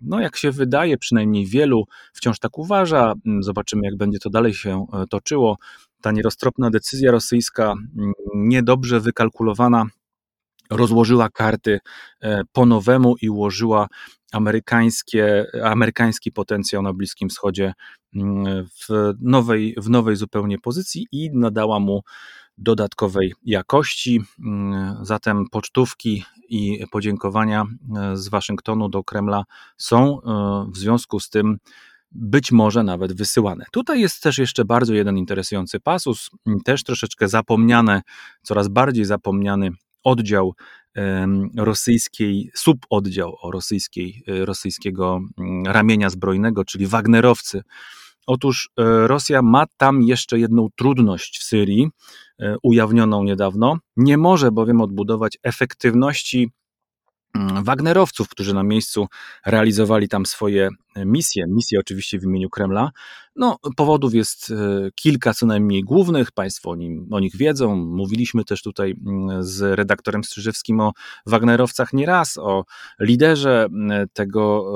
no 0.00 0.20
jak 0.20 0.36
się 0.36 0.50
wydaje, 0.50 0.98
przynajmniej 0.98 1.46
wielu 1.46 1.84
wciąż 2.12 2.38
tak 2.38 2.58
uważa, 2.58 3.14
mm, 3.26 3.42
zobaczymy 3.42 3.82
jak 3.84 3.96
będzie 3.96 4.18
to 4.18 4.30
dalej 4.30 4.54
się 4.54 4.86
e, 4.92 5.06
toczyło. 5.06 5.58
Ta 6.00 6.12
nieroztropna 6.12 6.70
decyzja 6.70 7.10
rosyjska, 7.10 7.72
mm, 7.72 8.12
niedobrze 8.34 9.00
wykalkulowana, 9.00 9.86
rozłożyła 10.76 11.28
karty 11.28 11.80
e, 12.20 12.42
po 12.52 12.66
nowemu 12.66 13.14
i 13.22 13.30
ułożyła 13.30 13.86
amerykańskie, 14.32 15.46
amerykański 15.64 16.32
potencjał 16.32 16.82
na 16.82 16.92
Bliskim 16.92 17.28
Wschodzie 17.28 17.72
w 18.88 19.12
nowej, 19.20 19.74
w 19.76 19.90
nowej 19.90 20.16
zupełnie 20.16 20.58
pozycji 20.58 21.06
i 21.12 21.30
nadała 21.34 21.80
mu 21.80 22.02
dodatkowej 22.58 23.34
jakości. 23.42 24.22
Mm, 24.44 24.96
zatem 25.02 25.44
pocztówki 25.50 26.24
i 26.48 26.84
podziękowania 26.90 27.64
e, 27.96 28.16
z 28.16 28.28
Waszyngtonu 28.28 28.88
do 28.88 29.04
Kremla 29.04 29.44
są 29.76 30.22
e, 30.22 30.70
w 30.72 30.78
związku 30.78 31.20
z 31.20 31.30
tym 31.30 31.58
być 32.10 32.52
może 32.52 32.82
nawet 32.82 33.12
wysyłane. 33.12 33.64
Tutaj 33.72 34.00
jest 34.00 34.22
też 34.22 34.38
jeszcze 34.38 34.64
bardzo 34.64 34.94
jeden 34.94 35.18
interesujący 35.18 35.80
pasus, 35.80 36.30
też 36.64 36.84
troszeczkę 36.84 37.28
zapomniane, 37.28 38.02
coraz 38.42 38.68
bardziej 38.68 39.04
zapomniany 39.04 39.70
oddział 40.04 40.54
rosyjskiej, 41.56 42.50
suboddział 42.54 43.36
rosyjskiej, 43.44 44.22
e, 44.28 44.44
rosyjskiego 44.44 45.20
mm, 45.38 45.66
ramienia 45.66 46.10
zbrojnego, 46.10 46.64
czyli 46.64 46.86
Wagnerowcy, 46.86 47.62
Otóż 48.26 48.70
e, 48.78 49.06
Rosja 49.06 49.42
ma 49.42 49.64
tam 49.76 50.02
jeszcze 50.02 50.38
jedną 50.38 50.68
trudność 50.76 51.38
w 51.38 51.42
Syrii, 51.42 51.88
e, 52.40 52.56
ujawnioną 52.62 53.24
niedawno. 53.24 53.78
Nie 53.96 54.18
może 54.18 54.52
bowiem 54.52 54.80
odbudować 54.80 55.38
efektywności 55.42 56.50
mm, 57.34 57.64
Wagnerowców, 57.64 58.28
którzy 58.28 58.54
na 58.54 58.62
miejscu 58.62 59.06
realizowali 59.46 60.08
tam 60.08 60.26
swoje 60.26 60.68
misje, 60.96 61.44
misje 61.48 61.80
oczywiście 61.80 62.18
w 62.18 62.24
imieniu 62.24 62.50
Kremla. 62.50 62.90
No, 63.36 63.58
powodów 63.76 64.14
jest 64.14 64.50
e, 64.50 64.90
kilka 64.94 65.34
co 65.34 65.46
najmniej 65.46 65.82
głównych, 65.82 66.32
Państwo 66.32 66.70
o, 66.70 66.76
nim, 66.76 67.08
o 67.10 67.20
nich 67.20 67.36
wiedzą. 67.36 67.76
Mówiliśmy 67.76 68.44
też 68.44 68.62
tutaj 68.62 68.94
mm, 69.06 69.42
z 69.42 69.78
redaktorem 69.78 70.24
Strzyżewskim 70.24 70.80
o 70.80 70.92
Wagnerowcach 71.26 71.92
nieraz, 71.92 72.38
o 72.38 72.64
liderze 73.00 73.64
mm, 73.64 74.08
tego, 74.12 74.72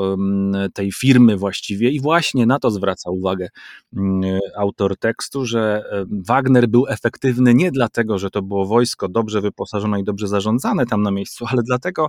tej 0.74 0.92
firmy 0.92 1.36
właściwie 1.36 1.90
i 1.90 2.00
właśnie 2.00 2.46
na 2.46 2.58
to 2.58 2.70
zwraca 2.70 3.10
uwagę 3.10 3.48
mm, 3.96 4.40
autor 4.56 4.98
tekstu, 4.98 5.46
że 5.46 5.84
Wagner 6.26 6.68
był 6.68 6.86
efektywny 6.88 7.54
nie 7.54 7.70
dlatego, 7.70 8.18
że 8.18 8.30
to 8.30 8.42
było 8.42 8.66
wojsko 8.66 9.08
dobrze 9.08 9.40
wyposażone 9.40 10.00
i 10.00 10.04
dobrze 10.04 10.28
zarządzane 10.28 10.86
tam 10.86 11.02
na 11.02 11.10
miejscu, 11.10 11.46
ale 11.50 11.62
dlatego, 11.62 12.08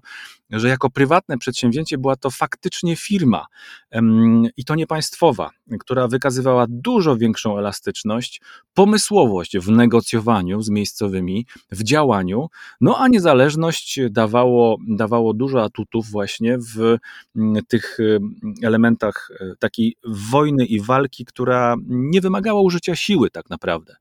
że 0.49 0.67
jako 0.67 0.89
prywatne 0.89 1.37
przedsięwzięcie 1.37 1.97
była 1.97 2.15
to 2.15 2.29
faktycznie 2.29 2.95
firma, 2.95 3.45
i 4.57 4.65
to 4.65 4.75
nie 4.75 4.87
państwowa, 4.87 5.49
która 5.79 6.07
wykazywała 6.07 6.65
dużo 6.69 7.17
większą 7.17 7.57
elastyczność, 7.57 8.41
pomysłowość 8.73 9.57
w 9.57 9.69
negocjowaniu 9.69 10.61
z 10.61 10.69
miejscowymi, 10.69 11.45
w 11.71 11.83
działaniu, 11.83 12.47
no 12.81 12.97
a 12.97 13.07
niezależność 13.07 13.99
dawało, 14.09 14.77
dawało 14.87 15.33
dużo 15.33 15.63
atutów 15.63 16.09
właśnie 16.11 16.57
w 16.57 16.97
tych 17.67 17.97
elementach 18.63 19.29
e, 19.39 19.55
takiej 19.59 19.95
wojny 20.31 20.65
i 20.65 20.81
walki, 20.81 21.25
która 21.25 21.75
nie 21.87 22.21
wymagała 22.21 22.61
użycia 22.61 22.95
siły 22.95 23.29
tak 23.29 23.49
naprawdę. 23.49 23.95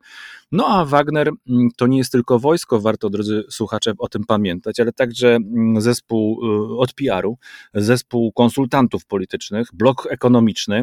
No 0.52 0.66
a 0.66 0.84
Wagner 0.84 1.28
mm, 1.28 1.68
to 1.76 1.86
nie 1.86 1.98
jest 1.98 2.12
tylko 2.12 2.38
wojsko, 2.38 2.80
warto 2.80 3.10
drodzy 3.10 3.44
słuchacze 3.50 3.92
o 3.98 4.08
tym 4.08 4.24
pamiętać, 4.24 4.80
ale 4.80 4.92
także 4.92 5.28
mm, 5.34 5.80
zespół 5.80 6.40
y, 6.44 6.78
od 6.78 6.92
PR-u, 6.92 7.38
zespół 7.74 8.32
konsultantów 8.32 9.06
politycznych, 9.06 9.68
blok 9.86 10.06
ekonomiczny. 10.10 10.82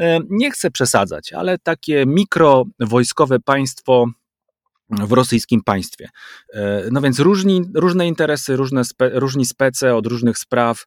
E, 0.00 0.20
nie 0.30 0.50
chcę 0.50 0.70
przesadzać, 0.70 1.32
ale 1.32 1.58
takie 1.58 2.06
mikrowojskowe 2.06 3.40
państwo 3.40 4.06
w 4.90 5.12
rosyjskim 5.12 5.62
państwie. 5.64 6.08
E, 6.54 6.88
no 6.90 7.00
więc 7.00 7.20
różni, 7.20 7.62
różne 7.74 8.08
interesy, 8.08 8.56
różne 8.56 8.84
spe, 8.84 9.10
różni 9.10 9.46
spece 9.46 9.94
od 9.94 10.06
różnych 10.06 10.38
spraw, 10.38 10.86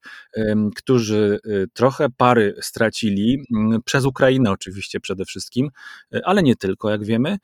którzy 0.76 1.40
y, 1.46 1.66
trochę 1.74 2.10
pary 2.18 2.56
stracili, 2.62 3.44
przez 3.86 4.06
Ukrainę 4.06 4.52
oczywiście 4.52 5.00
przede 5.00 5.26
wszystkim, 5.26 5.70
e, 6.14 6.22
ale 6.26 6.44
nie 6.44 6.56
tylko, 6.56 6.90
jak 6.90 7.04
wiemy, 7.04 7.30
e, 7.30 7.38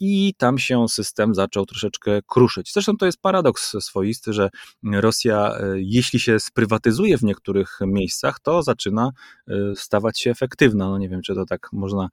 i 0.00 0.34
tam 0.38 0.58
się 0.58 0.88
system 0.88 1.34
zaczął 1.34 1.66
troszeczkę 1.66 2.20
kruszyć. 2.26 2.72
Zresztą 2.72 2.96
to 2.96 3.06
jest 3.06 3.20
paradoks 3.20 3.76
swoisty, 3.80 4.32
że 4.32 4.50
Rosja, 4.92 5.52
jeśli 5.74 6.20
się 6.20 6.40
sprywatyzuje 6.40 7.18
w 7.18 7.22
niektórych 7.22 7.78
miejscach, 7.86 8.40
to 8.40 8.62
zaczyna 8.62 9.10
stawać 9.74 10.20
się 10.20 10.30
efektywna. 10.30 10.88
No 10.88 10.98
nie 10.98 11.08
wiem, 11.08 11.22
czy 11.22 11.34
to 11.34 11.44
tak 11.44 11.68
można 11.72 12.08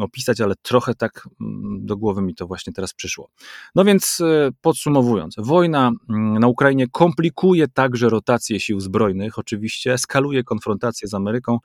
opisać, 0.00 0.40
ale 0.40 0.54
trochę 0.62 0.94
tak 0.94 1.28
mm, 1.40 1.86
do 1.86 1.96
głowy 1.96 2.22
mi 2.22 2.34
to 2.34 2.46
właśnie 2.46 2.72
teraz 2.72 2.94
przyszło. 2.94 3.28
No 3.74 3.84
więc 3.84 4.20
e, 4.20 4.50
podsumowując, 4.60 5.34
wojna 5.38 5.92
mm, 6.10 6.38
na 6.38 6.46
Ukrainie 6.48 6.86
komplikuje 6.88 7.68
także 7.68 8.08
rotację 8.08 8.60
sił 8.60 8.80
zbrojnych, 8.80 9.38
oczywiście 9.38 9.92
eskaluje 9.92 10.44
konfrontację 10.44 11.08
z 11.08 11.14
Ameryką, 11.14 11.58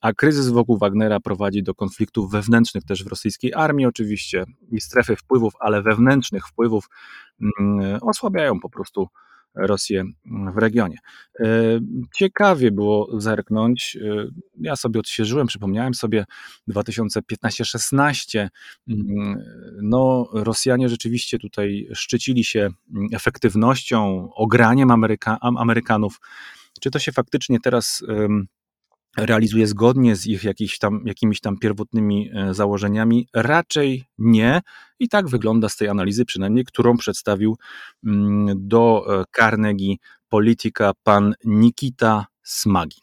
a 0.00 0.12
kryzys 0.12 0.48
wokół 0.48 0.78
Wagnera 0.78 1.20
prowadzi 1.20 1.62
do 1.62 1.74
konfliktów 1.74 2.30
wewnętrznych 2.30 2.84
też 2.84 3.04
w 3.04 3.06
rosyjskiej 3.06 3.54
armii 3.54 3.86
oczywiście 3.86 4.44
i 4.70 4.80
strefy 4.80 5.16
wpływów, 5.16 5.52
ale 5.60 5.82
wewnętrznych 5.82 6.46
wpływów 6.46 6.88
mm, 7.60 7.98
osłabiają 8.02 8.60
po 8.60 8.70
prostu 8.70 9.08
Rosję 9.56 10.04
w 10.54 10.58
regionie. 10.58 10.98
E, 11.40 11.44
ciekawie 12.14 12.70
było 12.70 13.20
zerknąć. 13.20 13.96
E, 13.96 14.28
ja 14.60 14.76
sobie 14.76 15.00
odświeżyłem, 15.00 15.46
przypomniałem 15.46 15.94
sobie 15.94 16.24
2015-16. 16.68 18.48
Mm, 18.88 19.42
no, 19.82 20.28
Rosjanie 20.32 20.88
rzeczywiście 20.88 21.38
tutaj 21.38 21.88
szczycili 21.94 22.44
się 22.44 22.70
efektywnością, 23.12 24.28
ograniem 24.34 24.90
Ameryka 24.90 25.38
Amerykanów. 25.40 26.20
Czy 26.80 26.90
to 26.90 26.98
się 26.98 27.12
faktycznie 27.12 27.60
teraz 27.60 28.04
realizuje 29.16 29.66
zgodnie 29.66 30.16
z 30.16 30.26
ich 30.26 30.44
jakiś 30.44 30.78
tam, 30.78 31.02
jakimiś 31.04 31.40
tam 31.40 31.58
pierwotnymi 31.58 32.30
e, 32.34 32.54
założeniami? 32.54 33.28
Raczej 33.34 34.04
nie. 34.18 34.60
I 34.98 35.08
tak 35.08 35.28
wygląda 35.28 35.68
z 35.68 35.76
tej 35.76 35.88
analizy, 35.88 36.24
przynajmniej, 36.24 36.64
którą 36.64 36.96
przedstawił 36.96 37.56
mm, 38.06 38.68
do 38.68 39.04
e, 39.20 39.24
Carnegie 39.36 39.94
Polityka 40.28 40.92
pan 41.02 41.34
Nikita 41.44 42.26
Smagin. 42.42 43.00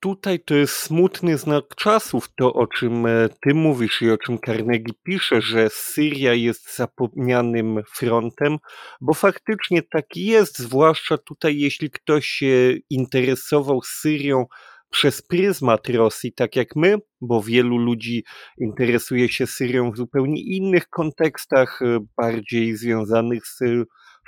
tutaj 0.00 0.40
to 0.40 0.54
jest 0.54 0.76
smutny 0.76 1.38
znak 1.38 1.64
czasów, 1.76 2.28
to 2.36 2.54
o 2.54 2.66
czym 2.66 3.06
e, 3.06 3.28
ty 3.40 3.54
mówisz 3.54 4.02
i 4.02 4.10
o 4.10 4.18
czym 4.18 4.38
Carnegie 4.46 4.92
pisze, 5.02 5.40
że 5.40 5.70
Syria 5.70 6.34
jest 6.34 6.76
zapomnianym 6.76 7.82
frontem, 7.94 8.58
bo 9.00 9.14
faktycznie 9.14 9.82
tak 9.82 10.16
jest, 10.16 10.58
zwłaszcza 10.58 11.18
tutaj, 11.18 11.58
jeśli 11.58 11.90
ktoś 11.90 12.26
się 12.26 12.74
interesował 12.90 13.82
Syrią 13.82 14.46
przez 14.90 15.22
pryzmat 15.22 15.88
Rosji, 15.88 16.32
tak 16.32 16.56
jak 16.56 16.76
my, 16.76 16.98
bo 17.20 17.42
wielu 17.42 17.78
ludzi 17.78 18.24
interesuje 18.58 19.28
się 19.28 19.46
Syrią 19.46 19.90
w 19.90 19.96
zupełnie 19.96 20.42
innych 20.42 20.88
kontekstach, 20.88 21.82
e, 21.82 21.98
bardziej 22.16 22.76
związanych 22.76 23.46
z 23.46 23.58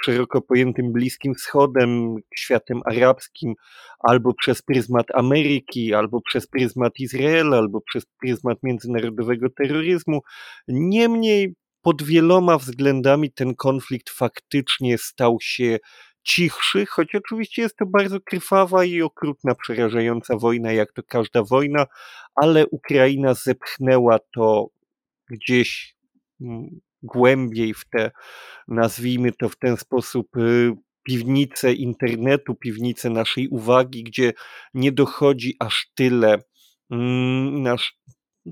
szeroko 0.03 0.43
pojętym 0.43 0.93
Bliskim 0.93 1.35
Wschodem, 1.35 2.17
światem 2.37 2.81
arabskim, 2.85 3.55
albo 3.99 4.35
przez 4.35 4.63
pryzmat 4.63 5.07
Ameryki, 5.15 5.95
albo 5.95 6.21
przez 6.21 6.47
pryzmat 6.47 6.93
Izraela, 6.99 7.57
albo 7.57 7.81
przez 7.81 8.05
pryzmat 8.21 8.59
międzynarodowego 8.63 9.47
terroryzmu. 9.51 10.21
Niemniej 10.69 11.55
pod 11.83 12.03
wieloma 12.03 12.59
względami 12.59 13.33
ten 13.33 13.55
konflikt 13.55 14.11
faktycznie 14.11 14.99
stał 14.99 15.39
się 15.41 15.79
cichszy, 16.23 16.87
choć 16.87 17.15
oczywiście 17.15 17.63
jest 17.63 17.77
to 17.77 17.87
bardzo 17.87 18.21
krwawa 18.21 18.85
i 18.85 19.03
okrutna, 19.03 19.55
przerażająca 19.55 20.37
wojna, 20.37 20.73
jak 20.73 20.93
to 20.93 21.03
każda 21.03 21.43
wojna, 21.43 21.87
ale 22.35 22.67
Ukraina 22.67 23.35
zepchnęła 23.35 24.19
to 24.35 24.69
gdzieś 25.31 25.97
mm, 26.41 26.81
głębiej 27.03 27.75
w 27.75 27.85
te, 27.91 28.11
nazwijmy 28.69 29.33
to 29.33 29.49
w 29.49 29.57
ten 29.57 29.77
sposób, 29.77 30.37
y, 30.37 30.73
piwnice 31.03 31.73
internetu, 31.73 32.55
piwnice 32.55 33.11
naszej 33.11 33.49
uwagi, 33.49 34.05
gdzie 34.05 34.33
nie 34.75 34.93
dochodzi 34.93 35.57
aż 35.59 35.91
tyle 35.95 36.39
mm, 36.91 37.63
nasz, 37.63 37.99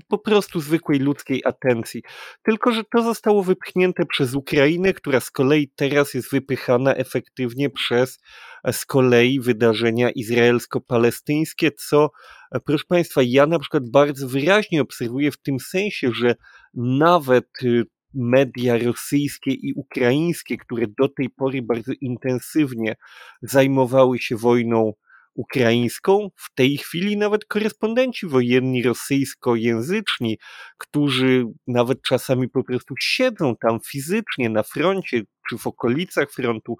po 0.07 0.17
prostu 0.17 0.59
zwykłej 0.59 0.99
ludzkiej 0.99 1.41
atencji. 1.45 2.01
Tylko, 2.43 2.71
że 2.71 2.83
to 2.95 3.01
zostało 3.01 3.43
wypchnięte 3.43 4.05
przez 4.05 4.35
Ukrainę, 4.35 4.93
która 4.93 5.19
z 5.19 5.31
kolei 5.31 5.71
teraz 5.75 6.13
jest 6.13 6.31
wypychana 6.31 6.95
efektywnie 6.95 7.69
przez 7.69 8.19
e, 8.63 8.73
z 8.73 8.85
kolei 8.85 9.39
wydarzenia 9.39 10.09
izraelsko-palestyńskie, 10.09 11.71
co, 11.71 12.09
e, 12.51 12.59
proszę 12.59 12.83
Państwa, 12.87 13.21
ja 13.25 13.45
na 13.45 13.59
przykład 13.59 13.89
bardzo 13.89 14.27
wyraźnie 14.27 14.81
obserwuję 14.81 15.31
w 15.31 15.41
tym 15.41 15.59
sensie, 15.59 16.11
że 16.13 16.35
nawet 16.73 17.49
y, 17.63 17.83
media 18.13 18.77
rosyjskie 18.77 19.51
i 19.51 19.73
ukraińskie, 19.73 20.57
które 20.57 20.85
do 20.99 21.09
tej 21.09 21.29
pory 21.29 21.61
bardzo 21.61 21.91
intensywnie 22.01 22.95
zajmowały 23.41 24.19
się 24.19 24.37
wojną 24.37 24.93
ukraińską, 25.37 26.29
w 26.35 26.53
tej 26.55 26.77
chwili 26.77 27.17
nawet 27.17 27.45
korespondenci 27.45 28.27
wojenni 28.27 28.83
rosyjskojęzyczni, 28.83 30.37
którzy 30.77 31.45
nawet 31.67 32.01
czasami 32.01 32.49
po 32.49 32.63
prostu 32.63 32.93
siedzą 32.99 33.55
tam 33.61 33.79
fizycznie 33.87 34.49
na 34.49 34.63
froncie 34.63 35.21
czy 35.49 35.57
w 35.57 35.67
okolicach 35.67 36.31
frontu, 36.31 36.75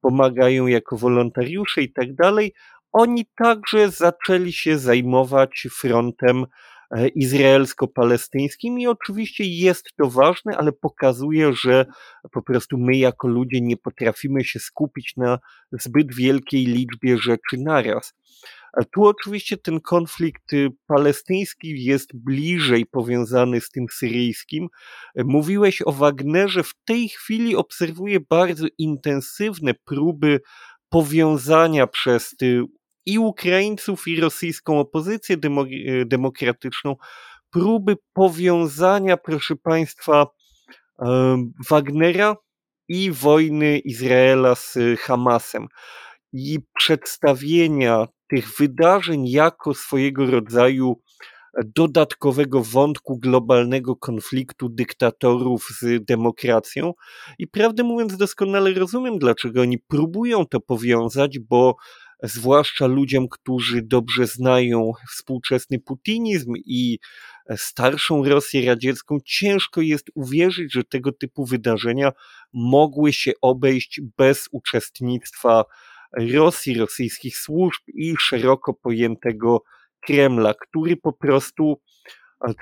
pomagają 0.00 0.66
jako 0.66 0.96
wolontariusze 0.96 1.82
i 1.82 1.92
tak 1.92 2.14
dalej, 2.14 2.52
oni 2.92 3.26
także 3.36 3.90
zaczęli 3.90 4.52
się 4.52 4.78
zajmować 4.78 5.66
frontem 5.80 6.44
izraelsko-palestyńskim 7.14 8.78
i 8.78 8.86
oczywiście 8.86 9.44
jest 9.44 9.86
to 9.98 10.10
ważne, 10.10 10.56
ale 10.56 10.72
pokazuje, 10.72 11.52
że 11.52 11.86
po 12.32 12.42
prostu 12.42 12.78
my 12.78 12.96
jako 12.96 13.28
ludzie 13.28 13.60
nie 13.60 13.76
potrafimy 13.76 14.44
się 14.44 14.58
skupić 14.58 15.16
na 15.16 15.38
zbyt 15.72 16.14
wielkiej 16.14 16.66
liczbie 16.66 17.18
rzeczy 17.18 17.56
naraz. 17.58 18.14
A 18.72 18.84
tu 18.84 19.06
oczywiście 19.06 19.56
ten 19.56 19.80
konflikt 19.80 20.52
y, 20.52 20.68
palestyński 20.86 21.84
jest 21.84 22.10
bliżej 22.14 22.86
powiązany 22.86 23.60
z 23.60 23.70
tym 23.70 23.86
syryjskim. 23.92 24.68
Mówiłeś 25.16 25.82
o 25.86 25.92
Wagnerze. 25.92 26.62
W 26.62 26.74
tej 26.84 27.08
chwili 27.08 27.56
obserwuję 27.56 28.20
bardzo 28.20 28.66
intensywne 28.78 29.74
próby 29.74 30.40
powiązania 30.88 31.86
przez 31.86 32.36
i 33.06 33.18
Ukraińców, 33.18 34.08
i 34.08 34.20
rosyjską 34.20 34.80
opozycję 34.80 35.36
e, 35.36 36.04
demokratyczną, 36.04 36.96
próby 37.50 37.96
powiązania, 38.12 39.16
proszę 39.16 39.56
Państwa, 39.56 40.26
e, 41.02 41.36
Wagnera 41.70 42.36
i 42.88 43.10
wojny 43.10 43.78
Izraela 43.78 44.54
z 44.54 44.78
Hamasem 45.00 45.66
i 46.32 46.58
przedstawienia 46.78 48.08
tych 48.28 48.56
wydarzeń 48.58 49.28
jako 49.28 49.74
swojego 49.74 50.26
rodzaju 50.26 50.96
dodatkowego 51.64 52.62
wątku 52.62 53.18
globalnego 53.18 53.96
konfliktu 53.96 54.68
dyktatorów 54.68 55.68
z 55.80 56.04
demokracją. 56.04 56.92
I 57.38 57.48
prawdę 57.48 57.82
mówiąc, 57.82 58.16
doskonale 58.16 58.74
rozumiem, 58.74 59.18
dlaczego 59.18 59.60
oni 59.60 59.78
próbują 59.78 60.46
to 60.46 60.60
powiązać, 60.60 61.38
bo 61.38 61.76
zwłaszcza 62.22 62.86
ludziom, 62.86 63.28
którzy 63.28 63.82
dobrze 63.82 64.26
znają 64.26 64.92
współczesny 65.10 65.78
putinizm 65.78 66.52
i 66.56 66.98
starszą 67.56 68.24
Rosję 68.24 68.66
radziecką, 68.66 69.18
ciężko 69.24 69.80
jest 69.80 70.06
uwierzyć, 70.14 70.72
że 70.72 70.84
tego 70.84 71.12
typu 71.12 71.44
wydarzenia 71.46 72.12
mogły 72.52 73.12
się 73.12 73.32
obejść 73.40 74.00
bez 74.18 74.48
uczestnictwa 74.52 75.64
Rosji, 76.12 76.74
rosyjskich 76.74 77.38
służb 77.38 77.82
i 77.94 78.14
szeroko 78.18 78.74
pojętego 78.74 79.62
Kremla, 80.00 80.54
który 80.54 80.96
po 80.96 81.12
prostu, 81.12 81.80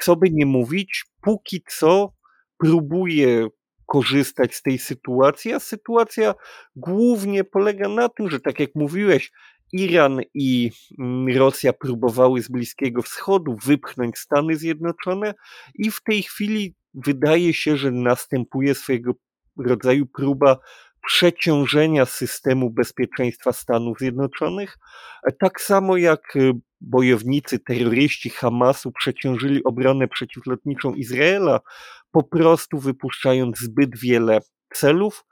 co 0.00 0.16
by 0.16 0.30
nie 0.30 0.46
mówić, 0.46 1.04
póki 1.22 1.62
co 1.78 2.12
próbuje 2.58 3.48
korzystać 3.90 4.54
z 4.54 4.62
tej 4.62 4.78
sytuacji, 4.78 5.52
a 5.52 5.60
sytuacja 5.60 6.34
głównie 6.76 7.44
polega 7.44 7.88
na 7.88 8.08
tym, 8.08 8.30
że 8.30 8.40
tak 8.40 8.60
jak 8.60 8.70
mówiłeś, 8.74 9.32
Iran 9.72 10.20
i 10.34 10.70
mm, 10.98 11.36
Rosja 11.36 11.72
próbowały 11.72 12.42
z 12.42 12.48
Bliskiego 12.48 13.02
Wschodu 13.02 13.56
wypchnąć 13.64 14.18
Stany 14.18 14.56
Zjednoczone 14.56 15.34
i 15.74 15.90
w 15.90 16.02
tej 16.02 16.22
chwili 16.22 16.74
wydaje 16.94 17.54
się, 17.54 17.76
że 17.76 17.90
następuje 17.90 18.74
swojego 18.74 19.12
rodzaju 19.56 20.06
próba 20.06 20.56
przeciążenia 21.06 22.04
systemu 22.06 22.70
bezpieczeństwa 22.70 23.52
Stanów 23.52 23.98
Zjednoczonych, 23.98 24.78
tak 25.40 25.60
samo 25.60 25.96
jak 25.96 26.36
y, 26.36 26.52
bojownicy, 26.80 27.58
terroryści 27.58 28.30
Hamasu 28.30 28.92
przeciążyli 28.92 29.64
obronę 29.64 30.08
przeciwlotniczą 30.08 30.94
Izraela, 30.94 31.60
po 32.10 32.22
prostu 32.22 32.78
wypuszczając 32.78 33.58
zbyt 33.58 33.98
wiele 33.98 34.38
celów, 34.74 35.24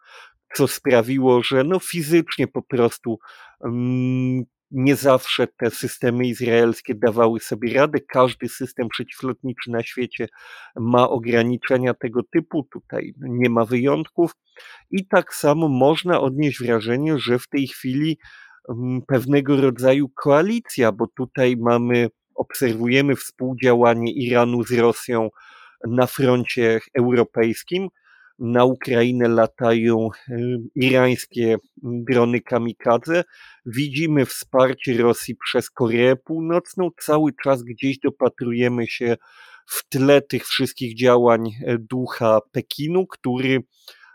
co 0.54 0.68
sprawiło, 0.68 1.42
że 1.42 1.64
no 1.64 1.78
fizycznie 1.78 2.46
po 2.46 2.62
prostu 2.62 3.18
um, 3.60 4.44
nie 4.70 4.96
zawsze 4.96 5.46
te 5.46 5.70
systemy 5.70 6.26
izraelskie 6.26 6.94
dawały 6.94 7.40
sobie 7.40 7.74
radę. 7.74 8.00
Każdy 8.00 8.48
system 8.48 8.88
przeciwlotniczy 8.88 9.70
na 9.70 9.82
świecie 9.82 10.28
ma 10.76 11.08
ograniczenia 11.08 11.94
tego 11.94 12.20
typu, 12.32 12.68
tutaj 12.72 13.14
nie 13.18 13.50
ma 13.50 13.64
wyjątków. 13.64 14.32
I 14.90 15.06
tak 15.06 15.34
samo 15.34 15.68
można 15.68 16.20
odnieść 16.20 16.58
wrażenie, 16.58 17.18
że 17.18 17.38
w 17.38 17.48
tej 17.48 17.68
chwili 17.68 18.18
um, 18.68 19.02
pewnego 19.06 19.60
rodzaju 19.60 20.08
koalicja, 20.08 20.92
bo 20.92 21.06
tutaj 21.16 21.56
mamy, 21.56 22.08
obserwujemy 22.34 23.16
współdziałanie 23.16 24.12
Iranu 24.12 24.62
z 24.62 24.72
Rosją 24.72 25.30
na 25.86 26.06
froncie 26.06 26.80
europejskim, 26.98 27.88
na 28.38 28.64
Ukrainę 28.64 29.28
latają 29.28 30.08
irańskie 30.74 31.56
drony 31.82 32.40
kamikadze. 32.40 33.24
Widzimy 33.66 34.26
wsparcie 34.26 34.98
Rosji 34.98 35.36
przez 35.36 35.70
Koreę 35.70 36.16
Północną. 36.16 36.90
Cały 37.00 37.32
czas 37.42 37.62
gdzieś 37.62 37.98
dopatrujemy 37.98 38.86
się 38.86 39.16
w 39.66 39.88
tle 39.88 40.22
tych 40.22 40.46
wszystkich 40.46 40.96
działań 40.96 41.50
e, 41.66 41.78
ducha 41.78 42.40
Pekinu, 42.52 43.06
który 43.06 43.62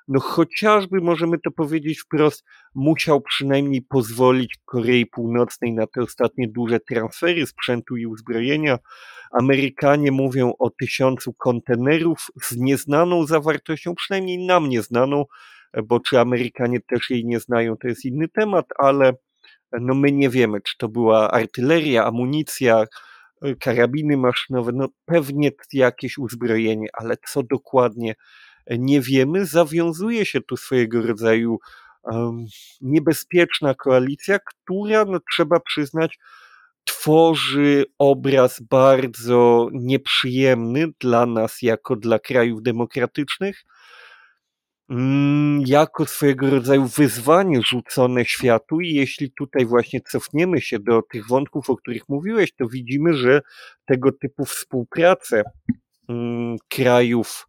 no 0.07 0.19
chociażby 0.19 1.01
możemy 1.01 1.39
to 1.39 1.51
powiedzieć 1.51 1.99
wprost, 1.99 2.43
musiał 2.75 3.21
przynajmniej 3.21 3.81
pozwolić 3.81 4.57
Korei 4.65 5.05
Północnej 5.05 5.73
na 5.73 5.87
te 5.87 6.01
ostatnie 6.01 6.47
duże 6.47 6.79
transfery 6.79 7.45
sprzętu 7.45 7.97
i 7.97 8.05
uzbrojenia. 8.05 8.79
Amerykanie 9.31 10.11
mówią 10.11 10.53
o 10.59 10.69
tysiącu 10.69 11.33
kontenerów 11.33 12.27
z 12.41 12.57
nieznaną 12.57 13.25
zawartością, 13.25 13.95
przynajmniej 13.95 14.45
nam 14.45 14.69
nieznaną, 14.69 15.25
bo 15.83 15.99
czy 15.99 16.19
Amerykanie 16.19 16.79
też 16.81 17.09
jej 17.09 17.25
nie 17.25 17.39
znają, 17.39 17.77
to 17.77 17.87
jest 17.87 18.05
inny 18.05 18.27
temat, 18.27 18.65
ale 18.77 19.13
no 19.81 19.93
my 19.93 20.11
nie 20.11 20.29
wiemy, 20.29 20.61
czy 20.61 20.77
to 20.77 20.89
była 20.89 21.31
artyleria, 21.31 22.05
amunicja, 22.05 22.85
karabiny 23.59 24.17
maszynowe, 24.17 24.71
no 24.75 24.87
pewnie 25.05 25.51
jakieś 25.73 26.17
uzbrojenie, 26.17 26.87
ale 26.93 27.15
co 27.29 27.43
dokładnie 27.43 28.15
nie 28.69 29.01
wiemy, 29.01 29.45
zawiązuje 29.45 30.25
się 30.25 30.41
tu 30.41 30.57
swojego 30.57 31.01
rodzaju 31.01 31.59
um, 32.03 32.45
niebezpieczna 32.81 33.73
koalicja, 33.73 34.39
która, 34.39 35.05
no 35.05 35.19
trzeba 35.33 35.59
przyznać, 35.59 36.19
tworzy 36.83 37.85
obraz 37.97 38.61
bardzo 38.61 39.69
nieprzyjemny 39.73 40.87
dla 40.99 41.25
nas, 41.25 41.61
jako 41.61 41.95
dla 41.95 42.19
krajów 42.19 42.61
demokratycznych, 42.61 43.63
mm, 44.89 45.61
jako 45.65 46.05
swojego 46.05 46.49
rodzaju 46.49 46.85
wyzwanie 46.85 47.61
rzucone 47.61 48.25
światu. 48.25 48.81
I 48.81 48.93
jeśli 48.93 49.31
tutaj 49.31 49.65
właśnie 49.65 50.01
cofniemy 50.01 50.61
się 50.61 50.79
do 50.79 51.01
tych 51.11 51.27
wątków, 51.27 51.69
o 51.69 51.75
których 51.75 52.09
mówiłeś, 52.09 52.53
to 52.55 52.67
widzimy, 52.67 53.13
że 53.13 53.41
tego 53.85 54.11
typu 54.11 54.45
współpracę 54.45 55.43
mm, 56.09 56.57
krajów 56.69 57.47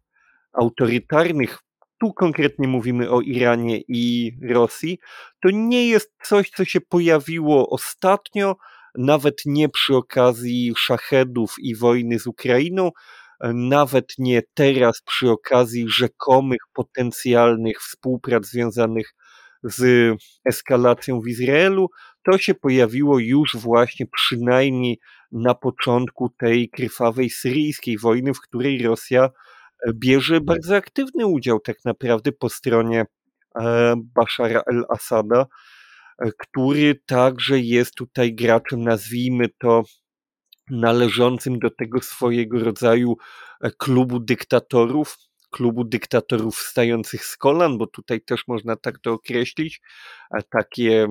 autorytarnych, 0.61 1.59
tu 1.99 2.13
konkretnie 2.13 2.67
mówimy 2.67 3.09
o 3.09 3.21
Iranie 3.21 3.81
i 3.87 4.31
Rosji, 4.49 4.99
to 5.43 5.49
nie 5.53 5.87
jest 5.87 6.11
coś, 6.23 6.49
co 6.49 6.65
się 6.65 6.81
pojawiło 6.81 7.69
ostatnio, 7.69 8.55
nawet 8.97 9.35
nie 9.45 9.69
przy 9.69 9.95
okazji 9.95 10.73
szachedów 10.77 11.55
i 11.59 11.75
wojny 11.75 12.19
z 12.19 12.27
Ukrainą, 12.27 12.91
nawet 13.53 14.13
nie 14.17 14.41
teraz 14.53 15.01
przy 15.01 15.29
okazji 15.29 15.89
rzekomych 15.89 16.61
potencjalnych 16.73 17.81
współprac 17.81 18.45
związanych 18.45 19.13
z 19.63 20.11
eskalacją 20.45 21.21
w 21.21 21.27
Izraelu, 21.27 21.89
to 22.23 22.37
się 22.37 22.53
pojawiło 22.53 23.19
już 23.19 23.55
właśnie 23.55 24.05
przynajmniej 24.05 24.99
na 25.31 25.55
początku 25.55 26.29
tej 26.29 26.69
krwawej 26.69 27.29
syryjskiej 27.29 27.97
wojny, 27.97 28.33
w 28.33 28.41
której 28.41 28.83
Rosja 28.83 29.29
bierze 29.93 30.41
bardzo 30.41 30.75
aktywny 30.75 31.25
udział 31.25 31.59
tak 31.59 31.77
naprawdę 31.85 32.31
po 32.31 32.49
stronie 32.49 33.05
e, 33.59 33.93
Bashara 33.97 34.61
el-Assada, 34.71 35.45
e, 36.19 36.29
który 36.37 37.01
także 37.05 37.59
jest 37.59 37.95
tutaj 37.95 38.35
graczem, 38.35 38.81
nazwijmy 38.81 39.49
to, 39.57 39.83
należącym 40.69 41.59
do 41.59 41.69
tego 41.69 42.01
swojego 42.01 42.59
rodzaju 42.59 43.17
e, 43.61 43.71
klubu 43.71 44.19
dyktatorów, 44.19 45.17
klubu 45.51 45.83
dyktatorów 45.83 46.57
wstających 46.57 47.25
z 47.25 47.37
kolan, 47.37 47.77
bo 47.77 47.87
tutaj 47.87 48.21
też 48.21 48.47
można 48.47 48.75
tak 48.75 48.99
to 48.99 49.13
określić, 49.13 49.81
takie, 50.49 51.07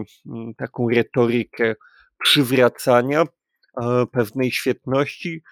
taką 0.56 0.88
retorykę 0.88 1.74
przywracania 2.24 3.24
pewnej 4.12 4.52
świetności, 4.52 5.42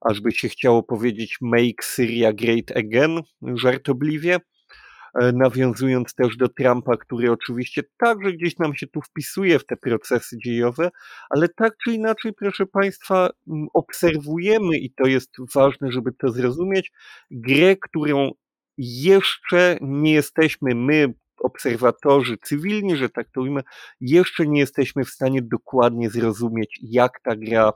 aż 0.00 0.20
by 0.20 0.32
się 0.32 0.48
chciało 0.48 0.82
powiedzieć 0.82 1.36
Make 1.40 1.84
Syria 1.84 2.32
Great 2.32 2.76
Again, 2.76 3.20
żartobliwie, 3.54 4.38
e, 5.20 5.32
nawiązując 5.32 6.14
też 6.14 6.36
do 6.36 6.48
Trumpa, 6.48 6.96
który 6.96 7.32
oczywiście 7.32 7.82
także 7.98 8.32
gdzieś 8.32 8.58
nam 8.58 8.74
się 8.74 8.86
tu 8.86 9.00
wpisuje 9.02 9.58
w 9.58 9.66
te 9.66 9.76
procesy 9.76 10.36
dziejowe, 10.44 10.90
ale 11.30 11.48
tak 11.48 11.72
czy 11.84 11.92
inaczej, 11.92 12.32
proszę 12.32 12.66
Państwa, 12.66 13.30
obserwujemy, 13.74 14.78
i 14.78 14.92
to 14.94 15.06
jest 15.06 15.30
ważne, 15.54 15.92
żeby 15.92 16.12
to 16.12 16.28
zrozumieć, 16.28 16.92
grę, 17.30 17.76
którą 17.76 18.30
jeszcze 18.78 19.78
nie 19.80 20.12
jesteśmy 20.12 20.74
my, 20.74 21.14
obserwatorzy 21.40 22.36
cywilni, 22.42 22.96
że 22.96 23.08
tak 23.08 23.28
to 23.34 23.40
ujmę, 23.40 23.62
jeszcze 24.00 24.46
nie 24.46 24.60
jesteśmy 24.60 25.04
w 25.04 25.10
stanie 25.10 25.42
dokładnie 25.42 26.10
zrozumieć, 26.10 26.78
jak 26.82 27.20
ta 27.22 27.36
gra 27.36 27.72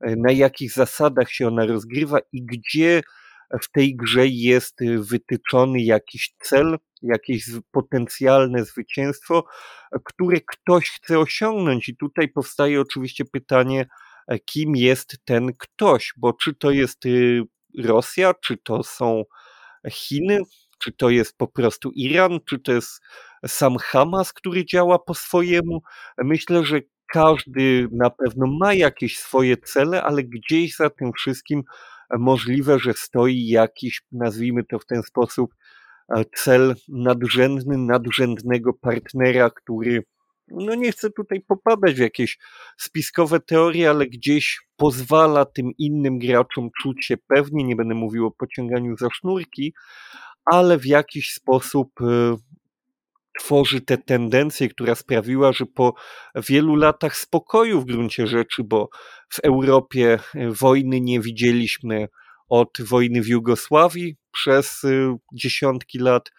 na 0.00 0.32
jakich 0.32 0.72
zasadach 0.72 1.32
się 1.32 1.46
ona 1.46 1.66
rozgrywa 1.66 2.18
i 2.32 2.46
gdzie 2.46 3.02
w 3.62 3.72
tej 3.72 3.96
grze 3.96 4.26
jest 4.26 4.78
wytyczony 4.98 5.82
jakiś 5.82 6.34
cel, 6.40 6.78
jakieś 7.02 7.44
potencjalne 7.70 8.64
zwycięstwo, 8.64 9.44
które 10.04 10.40
ktoś 10.40 10.90
chce 10.90 11.18
osiągnąć. 11.18 11.88
I 11.88 11.96
tutaj 11.96 12.28
powstaje 12.28 12.80
oczywiście 12.80 13.24
pytanie, 13.24 13.86
e, 14.28 14.38
kim 14.38 14.76
jest 14.76 15.16
ten 15.24 15.52
ktoś, 15.58 16.12
bo 16.16 16.32
czy 16.32 16.54
to 16.54 16.70
jest 16.70 17.06
y, 17.06 17.42
Rosja, 17.78 18.34
czy 18.34 18.56
to 18.56 18.82
są 18.82 19.24
Chiny, 19.90 20.40
czy 20.78 20.92
to 20.92 21.10
jest 21.10 21.36
po 21.36 21.48
prostu 21.48 21.90
Iran, 21.90 22.38
czy 22.48 22.58
to 22.58 22.72
jest 22.72 23.00
sam 23.46 23.76
Hamas, 23.78 24.32
który 24.32 24.66
działa 24.66 24.98
po 24.98 25.14
swojemu. 25.14 25.82
Myślę, 26.18 26.64
że 26.64 26.80
każdy 27.12 27.88
na 27.92 28.10
pewno 28.10 28.46
ma 28.60 28.74
jakieś 28.74 29.18
swoje 29.18 29.56
cele, 29.56 30.02
ale 30.02 30.22
gdzieś 30.22 30.76
za 30.76 30.90
tym 30.90 31.12
wszystkim 31.12 31.62
możliwe, 32.18 32.78
że 32.78 32.92
stoi 32.92 33.46
jakiś, 33.46 34.02
nazwijmy 34.12 34.64
to 34.64 34.78
w 34.78 34.86
ten 34.86 35.02
sposób, 35.02 35.54
e, 36.16 36.24
cel 36.36 36.74
nadrzędny, 36.88 37.78
nadrzędnego 37.78 38.72
partnera, 38.72 39.50
który, 39.50 40.04
no 40.48 40.74
nie 40.74 40.92
chcę 40.92 41.10
tutaj 41.10 41.40
popadać 41.40 41.94
w 41.94 41.98
jakieś 41.98 42.38
spiskowe 42.78 43.40
teorie, 43.40 43.90
ale 43.90 44.06
gdzieś 44.06 44.60
pozwala 44.76 45.44
tym 45.44 45.70
innym 45.78 46.18
graczom 46.18 46.70
czuć 46.82 47.06
się 47.06 47.16
pewnie, 47.16 47.64
nie 47.64 47.76
będę 47.76 47.94
mówił 47.94 48.26
o 48.26 48.30
pociąganiu 48.30 48.96
za 48.96 49.08
sznurki, 49.10 49.74
ale 50.44 50.78
w 50.78 50.86
jakiś 50.86 51.32
sposób 51.32 51.90
e, 52.00 52.36
tworzy 53.38 53.80
tę 53.80 53.98
tendencję, 53.98 54.68
która 54.68 54.94
sprawiła, 54.94 55.52
że 55.52 55.66
po 55.66 55.94
wielu 56.48 56.76
latach 56.76 57.16
spokoju 57.16 57.80
w 57.80 57.84
gruncie 57.84 58.26
rzeczy, 58.26 58.64
bo 58.64 58.88
w 59.32 59.38
Europie 59.38 60.18
e, 60.34 60.50
wojny 60.50 61.00
nie 61.00 61.20
widzieliśmy 61.20 62.08
od 62.48 62.68
wojny 62.80 63.22
w 63.22 63.28
Jugosławii 63.28 64.16
przez 64.32 64.84
e, 64.84 65.16
dziesiątki 65.32 65.98
lat, 65.98 66.30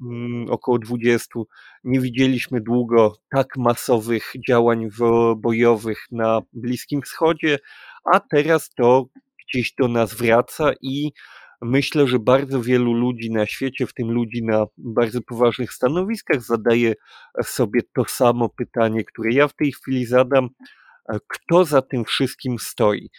mm, 0.00 0.50
około 0.50 0.78
dwudziestu, 0.78 1.46
nie 1.84 2.00
widzieliśmy 2.00 2.60
długo 2.60 3.16
tak 3.30 3.56
masowych 3.56 4.32
działań 4.48 4.88
bojowych 5.36 6.06
na 6.10 6.40
Bliskim 6.52 7.02
Wschodzie, 7.02 7.58
a 8.14 8.20
teraz 8.20 8.70
to 8.76 9.06
gdzieś 9.48 9.74
do 9.78 9.88
nas 9.88 10.14
wraca 10.14 10.72
i 10.80 11.12
Myślę, 11.62 12.06
że 12.06 12.18
bardzo 12.18 12.62
wielu 12.62 12.92
ludzi 12.92 13.30
na 13.30 13.46
świecie, 13.46 13.86
w 13.86 13.94
tym 13.94 14.10
ludzi 14.10 14.44
na 14.44 14.66
bardzo 14.78 15.20
poważnych 15.20 15.72
stanowiskach, 15.72 16.42
zadaje 16.42 16.94
sobie 17.42 17.80
to 17.94 18.04
samo 18.04 18.48
pytanie, 18.48 19.04
które 19.04 19.32
ja 19.32 19.48
w 19.48 19.54
tej 19.54 19.72
chwili 19.72 20.06
zadam: 20.06 20.48
kto 21.28 21.64
za 21.64 21.82
tym 21.82 22.04
wszystkim 22.04 22.58
stoi? 22.58 23.10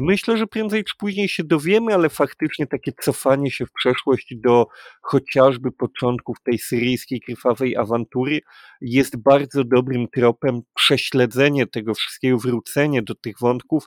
Myślę, 0.00 0.36
że 0.36 0.46
prędzej 0.46 0.84
czy 0.84 0.94
później 0.98 1.28
się 1.28 1.44
dowiemy, 1.44 1.94
ale 1.94 2.08
faktycznie 2.08 2.66
takie 2.66 2.92
cofanie 2.92 3.50
się 3.50 3.66
w 3.66 3.72
przeszłość 3.72 4.34
do 4.36 4.66
chociażby 5.02 5.72
początków 5.72 6.36
tej 6.44 6.58
syryjskiej 6.58 7.20
krwawej 7.20 7.76
awantury 7.76 8.40
jest 8.80 9.16
bardzo 9.22 9.64
dobrym 9.64 10.08
tropem. 10.08 10.60
Prześledzenie 10.74 11.66
tego 11.66 11.94
wszystkiego, 11.94 12.38
wrócenie 12.38 13.02
do 13.02 13.14
tych 13.14 13.34
wątków 13.40 13.84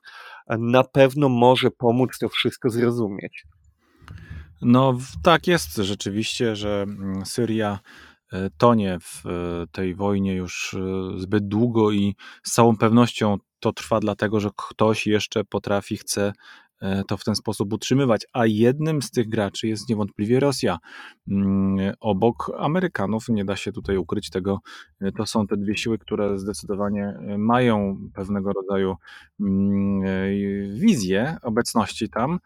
na 0.60 0.84
pewno 0.84 1.30
może 1.30 1.72
pomóc 1.72 2.18
to 2.20 2.30
wszystko 2.30 2.70
zrozumieć. 2.70 3.44
No 4.62 4.98
tak 5.24 5.48
jest 5.48 5.76
rzeczywiście, 5.76 6.56
że 6.56 6.82
mm, 6.82 7.26
Syria 7.26 7.80
e, 8.34 8.50
tonie 8.58 8.98
w 9.02 9.26
e, 9.26 9.30
tej 9.72 9.96
wojnie 9.96 10.36
już 10.36 10.74
e, 10.74 11.20
zbyt 11.20 11.48
długo 11.48 11.92
i 11.92 12.16
z 12.44 12.52
całą 12.52 12.78
pewnością 12.78 13.38
to 13.60 13.74
trwa 13.74 14.00
dlatego, 14.00 14.40
że 14.40 14.50
ktoś 14.56 15.08
jeszcze 15.08 15.44
potrafi, 15.44 15.98
chce 15.98 16.34
to 17.08 17.18
w 17.18 17.24
ten 17.24 17.36
sposób 17.36 17.74
utrzymywać. 17.74 18.26
A 18.34 18.46
jednym 18.46 19.02
z 19.02 19.12
tych 19.12 19.30
graczy 19.30 19.68
jest 19.68 19.90
niewątpliwie 19.90 20.40
Rosja. 20.40 20.78
Mm, 21.28 21.94
obok 22.00 22.52
Amerykanów, 22.58 23.30
nie 23.30 23.46
da 23.46 23.56
się 23.56 23.72
tutaj 23.72 23.98
ukryć 23.98 24.30
tego, 24.30 24.60
e, 25.02 25.12
to 25.12 25.26
są 25.26 25.48
te 25.48 25.58
dwie 25.58 25.78
siły, 25.78 25.98
które 25.98 26.40
zdecydowanie 26.40 27.04
e, 27.04 27.38
mają 27.38 27.98
pewnego 28.14 28.54
rodzaju 28.54 28.96
mm, 29.40 30.02
wizję 30.74 31.38
obecności 31.42 32.10
tam. 32.10 32.40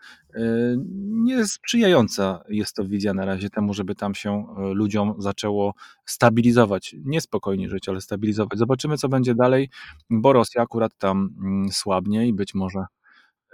Niesprzyjająca 1.05 2.43
jest 2.49 2.75
to 2.75 2.85
wizja 2.85 3.13
na 3.13 3.25
razie 3.25 3.49
temu, 3.49 3.73
żeby 3.73 3.95
tam 3.95 4.15
się 4.15 4.45
ludziom 4.57 5.13
zaczęło 5.17 5.73
stabilizować. 6.05 6.95
Niespokojnie 7.05 7.69
żyć, 7.69 7.89
ale 7.89 8.01
stabilizować. 8.01 8.59
Zobaczymy, 8.59 8.97
co 8.97 9.09
będzie 9.09 9.35
dalej, 9.35 9.69
bo 10.09 10.33
Rosja 10.33 10.61
akurat 10.61 10.97
tam 10.97 11.35
mm, 11.39 11.71
słabnie 11.71 12.27
i 12.27 12.33
być 12.33 12.53
może 12.53 12.85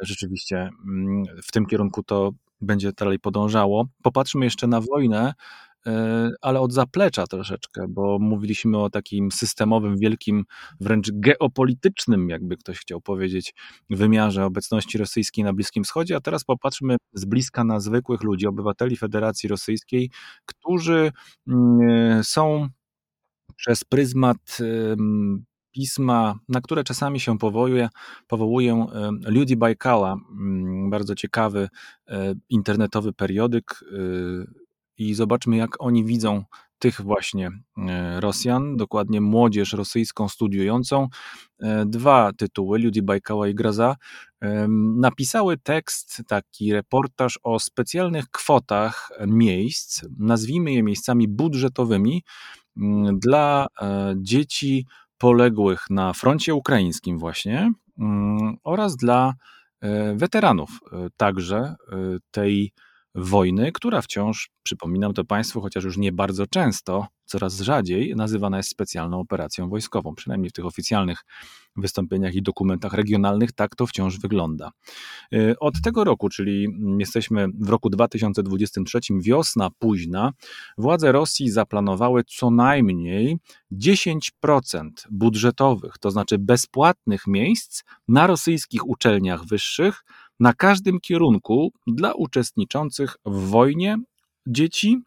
rzeczywiście 0.01 0.69
mm, 0.85 1.23
w 1.43 1.51
tym 1.51 1.65
kierunku 1.65 2.03
to 2.03 2.31
będzie 2.61 2.91
dalej 2.91 3.19
podążało. 3.19 3.87
Popatrzmy 4.03 4.45
jeszcze 4.45 4.67
na 4.67 4.81
wojnę, 4.81 5.33
e, 5.87 6.31
ale 6.41 6.59
od 6.59 6.73
zaplecza 6.73 7.27
troszeczkę, 7.27 7.85
bo 7.89 8.19
mówiliśmy 8.19 8.77
o 8.77 8.89
takim 8.89 9.31
systemowym, 9.31 9.97
wielkim, 9.97 10.43
wręcz 10.79 11.11
geopolitycznym, 11.13 12.29
jakby 12.29 12.57
ktoś 12.57 12.79
chciał 12.79 13.01
powiedzieć, 13.01 13.53
wymiarze 13.89 14.45
obecności 14.45 14.97
rosyjskiej 14.97 15.43
na 15.43 15.53
Bliskim 15.53 15.83
Wschodzie, 15.83 16.15
a 16.15 16.19
teraz 16.19 16.43
popatrzmy 16.43 16.97
z 17.13 17.25
bliska 17.25 17.63
na 17.63 17.79
zwykłych 17.79 18.23
ludzi, 18.23 18.47
obywateli 18.47 18.97
Federacji 18.97 19.49
Rosyjskiej, 19.49 20.09
którzy 20.45 21.11
mm, 21.47 22.23
są 22.23 22.67
przez 23.55 23.83
pryzmat 23.83 24.57
pisma, 25.79 26.39
na 26.49 26.61
które 26.61 26.83
czasami 26.83 27.19
się 27.19 27.37
powołuje, 27.37 27.89
powołuję 28.27 28.85
Ludzi 29.25 29.55
Bajkala, 29.55 30.13
mm, 30.13 30.89
bardzo 30.89 31.15
ciekawy 31.15 31.69
e, 32.07 32.33
internetowy 32.49 33.13
periodyk 33.13 33.71
e, 33.71 33.97
i 34.97 35.13
zobaczmy 35.13 35.57
jak 35.57 35.81
oni 35.83 36.05
widzą 36.05 36.43
tych 36.79 37.01
właśnie 37.01 37.51
Rosjan, 38.19 38.77
dokładnie 38.77 39.21
młodzież 39.21 39.73
rosyjską 39.73 40.29
studiującą. 40.29 41.07
Dwa 41.85 42.31
tytuły, 42.37 42.79
Ljudi 42.79 43.01
Bajkała 43.01 43.47
i 43.47 43.55
Graza, 43.55 43.95
napisały 44.95 45.57
tekst, 45.57 46.23
taki 46.27 46.73
reportaż 46.73 47.39
o 47.43 47.59
specjalnych 47.59 48.25
kwotach 48.31 49.11
miejsc, 49.27 50.05
nazwijmy 50.17 50.73
je 50.73 50.83
miejscami 50.83 51.27
budżetowymi 51.27 52.23
mm, 52.77 53.19
dla 53.19 53.67
dzieci 54.15 54.85
poległych 55.19 55.85
na 55.89 56.13
froncie 56.13 56.55
ukraińskim 56.55 57.19
właśnie 57.19 57.71
mm, 57.99 58.57
oraz 58.63 58.97
dla 58.97 59.33
e, 59.81 60.15
weteranów 60.15 60.69
e, 60.69 61.07
także 61.17 61.57
e, 61.57 61.75
tej 62.31 62.73
wojny, 63.19 63.71
która 63.71 64.01
wciąż, 64.01 64.49
przypominam 64.63 65.13
to 65.13 65.25
Państwu, 65.25 65.61
chociaż 65.61 65.83
już 65.83 65.97
nie 65.97 66.11
bardzo 66.11 66.47
często, 66.47 67.07
coraz 67.25 67.59
rzadziej 67.59 68.15
nazywana 68.15 68.57
jest 68.57 68.69
specjalną 68.69 69.19
operacją 69.19 69.69
wojskową. 69.69 70.15
Przynajmniej 70.15 70.49
w 70.49 70.53
tych 70.53 70.65
oficjalnych 70.65 71.25
wystąpieniach 71.75 72.35
i 72.35 72.41
dokumentach 72.41 72.93
regionalnych 72.93 73.51
tak 73.51 73.75
to 73.75 73.87
wciąż 73.87 74.19
wygląda. 74.19 74.71
Y, 75.33 75.59
od 75.59 75.81
tego 75.81 76.03
roku, 76.03 76.29
czyli 76.29 76.67
jesteśmy 76.99 77.47
w 77.59 77.69
roku 77.69 77.89
2023, 77.89 78.99
wiosna 79.21 79.69
późna, 79.79 80.33
władze 80.77 81.11
Rosji 81.11 81.49
zaplanowały 81.49 82.23
co 82.23 82.51
najmniej 82.51 83.37
10% 83.71 84.89
budżetowych, 85.11 85.97
to 85.97 86.11
znaczy 86.11 86.37
bezpłatnych 86.37 87.27
miejsc 87.27 87.83
na 88.07 88.27
rosyjskich 88.27 88.87
uczelniach 88.87 89.45
wyższych 89.45 90.03
na 90.39 90.53
każdym 90.53 90.99
kierunku 90.99 91.73
dla 91.87 92.13
uczestniczących 92.13 93.17
w 93.25 93.49
wojnie 93.49 93.97
dzieci 94.47 95.01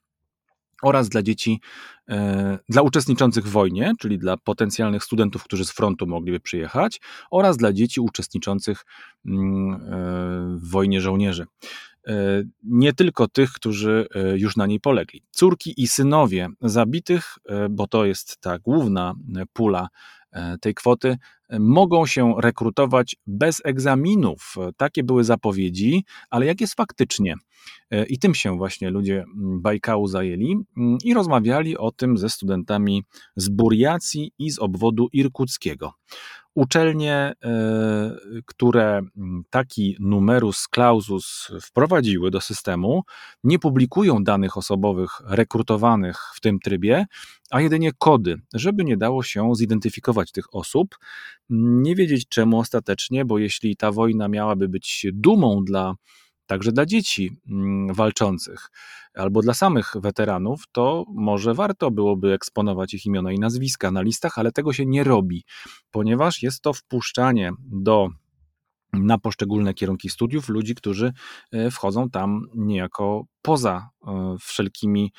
oraz 0.83 1.09
dla 1.09 1.23
dzieci, 1.23 1.61
e, 2.09 2.59
dla 2.69 2.83
uczestniczących 2.83 3.45
w 3.45 3.51
wojnie, 3.51 3.93
czyli 4.01 4.19
dla 4.19 4.37
potencjalnych 4.37 5.05
studentów, 5.05 5.45
którzy 5.45 5.65
z 5.65 5.71
frontu 5.71 6.07
mogliby 6.07 6.41
przyjechać, 6.41 7.01
oraz 7.31 7.57
dla 7.57 7.73
dzieci 7.73 8.01
uczestniczących 8.01 8.85
mm, 9.27 9.75
e, 9.75 9.79
w 10.59 10.71
wojnie 10.71 11.01
żołnierzy. 11.01 11.47
E, 12.07 12.15
nie 12.63 12.93
tylko 12.93 13.29
tych, 13.29 13.53
którzy 13.53 14.07
już 14.35 14.57
na 14.57 14.67
niej 14.67 14.81
polegli. 14.81 15.23
Córki 15.31 15.83
i 15.83 15.89
synowie 15.89 16.49
zabitych, 16.61 17.39
bo 17.71 17.87
to 17.87 18.05
jest 18.05 18.41
ta 18.41 18.59
główna 18.59 19.15
pula 19.53 19.89
tej 20.61 20.75
kwoty, 20.75 21.17
mogą 21.61 22.07
się 22.07 22.35
rekrutować 22.39 23.17
bez 23.27 23.61
egzaminów. 23.65 24.55
Takie 24.77 25.05
były 25.05 25.25
zapowiedzi, 25.25 26.05
ale 26.31 26.47
jak 26.47 26.61
jest 26.61 26.75
faktycznie? 26.75 27.35
E, 27.91 28.07
I 28.07 28.19
tym 28.19 28.35
się 28.35 28.57
właśnie 28.57 28.91
ludzie 28.91 29.25
mm, 29.37 29.63
Bajkału 29.63 30.07
zajęli 30.07 30.57
mm, 30.77 30.99
i 31.05 31.15
rozmawiali 31.15 31.79
o 31.79 31.93
tym 31.93 32.19
ze 32.19 32.29
studentami 32.29 33.05
z 33.37 33.49
Buriacji 33.49 34.33
i 34.39 34.51
z 34.51 34.59
obwodu 34.59 35.09
irkuckiego. 35.13 35.93
Uczelnie, 36.55 37.33
e, 37.45 38.17
które 38.47 39.01
mm, 39.17 39.43
taki 39.51 39.97
numerus 40.01 40.69
clausus 40.75 41.51
wprowadziły 41.63 42.31
do 42.31 42.41
systemu, 42.41 43.03
nie 43.45 43.59
publikują 43.59 44.25
danych 44.25 44.57
osobowych 44.57 45.11
rekrutowanych 45.25 46.19
w 46.35 46.41
tym 46.41 46.59
trybie, 46.59 47.07
a 47.51 47.61
jedynie 47.61 47.93
kody, 47.99 48.37
żeby 48.55 48.85
nie 48.85 48.97
dało 48.97 49.23
się 49.23 49.55
zidentyfikować 49.55 50.33
tych 50.33 50.55
osób. 50.55 50.99
Nie 51.51 51.97
wiedzieć 51.97 52.29
czemu 52.29 52.59
ostatecznie, 52.59 53.25
bo 53.25 53.39
jeśli 53.39 53.77
ta 53.77 53.93
wojna 53.93 54.29
miałaby 54.29 54.69
być 54.69 55.07
dumą 55.13 55.65
dla 55.65 55.95
także 56.47 56.73
dla 56.73 56.87
dzieci 56.87 57.31
mm, 57.51 57.95
walczących 57.95 58.71
albo 59.15 59.43
dla 59.43 59.55
samych 59.55 59.93
weteranów, 59.95 60.65
to 60.73 61.05
może 61.09 61.55
warto 61.55 61.91
byłoby 61.91 62.33
eksponować 62.33 62.95
ich 62.95 63.07
imiona 63.07 63.33
i 63.33 63.39
nazwiska 63.39 63.91
na 63.91 64.03
listach, 64.03 64.39
ale 64.39 64.53
tego 64.53 64.73
się 64.73 64.87
nie 64.87 65.05
robi, 65.05 65.45
ponieważ 65.91 66.43
jest 66.43 66.63
to 66.63 66.73
wpuszczanie 66.73 67.53
do 67.71 68.09
na 68.93 69.19
poszczególne 69.19 69.75
kierunki 69.75 70.09
studiów 70.09 70.49
ludzi, 70.49 70.75
którzy 70.75 71.13
e, 71.53 71.71
wchodzą 71.71 72.11
tam 72.11 72.47
niejako 72.55 73.25
poza 73.43 73.91
e, 74.07 74.37
wszelkimi 74.41 75.13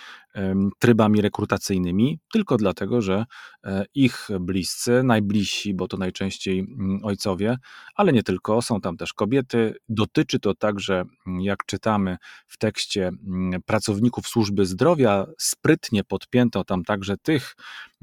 trybami 0.80 1.22
rekrutacyjnymi, 1.22 2.20
tylko 2.32 2.58
dlatego, 2.58 3.02
że 3.02 3.26
e, 3.64 3.86
ich 3.96 4.28
bliscy, 4.40 5.04
najbliżsi, 5.04 5.74
bo 5.74 5.88
to 5.88 5.98
najczęściej 5.98 6.60
mm, 6.60 7.00
ojcowie, 7.04 7.58
ale 7.96 8.14
nie 8.14 8.24
tylko, 8.24 8.62
są 8.62 8.82
tam 8.82 8.98
też 8.98 9.14
kobiety. 9.14 9.76
Dotyczy 9.90 10.40
to 10.40 10.56
także, 10.56 11.04
mm, 11.28 11.42
jak 11.42 11.66
czytamy 11.66 12.18
w 12.48 12.58
tekście 12.58 13.08
mm, 13.08 13.62
pracowników 13.66 14.28
służby 14.28 14.66
zdrowia, 14.66 15.26
sprytnie 15.38 16.04
podpięto 16.04 16.64
tam 16.64 16.84
także 16.84 17.18
tych 17.18 17.56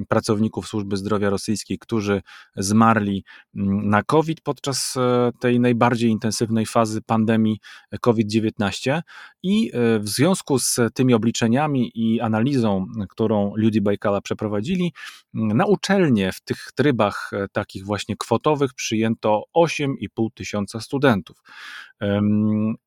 pracowników 0.09 0.69
służby 0.69 0.97
zdrowia 0.97 1.31
rosyjskiej, 1.31 1.79
którzy 1.79 2.23
zmarli 2.57 3.25
na 3.55 4.03
COVID 4.03 4.41
podczas 4.41 4.95
e, 4.97 5.31
tej 5.41 5.61
najbardziej 5.61 6.11
intensywnej 6.11 6.67
fazy 6.67 7.03
pandemii 7.03 7.59
COVID-19 8.01 9.01
i 9.43 9.71
w 10.01 10.09
w 10.11 10.13
związku 10.13 10.59
z 10.59 10.77
tymi 10.95 11.15
obliczeniami 11.15 11.93
i 11.95 12.21
analizą, 12.21 12.87
którą 13.09 13.53
Ludzi 13.57 13.81
Bajkala 13.81 14.21
przeprowadzili, 14.21 14.93
na 15.35 15.67
uczelnie 15.67 16.33
w 16.33 16.41
tych 16.41 16.73
trybach 16.75 17.31
e, 17.33 17.49
takich 17.53 17.85
właśnie 17.85 18.17
kwotowych 18.17 18.75
przyjęto 18.75 19.43
8,5 19.57 20.29
tysiąca 20.35 20.81
studentów. 20.81 21.37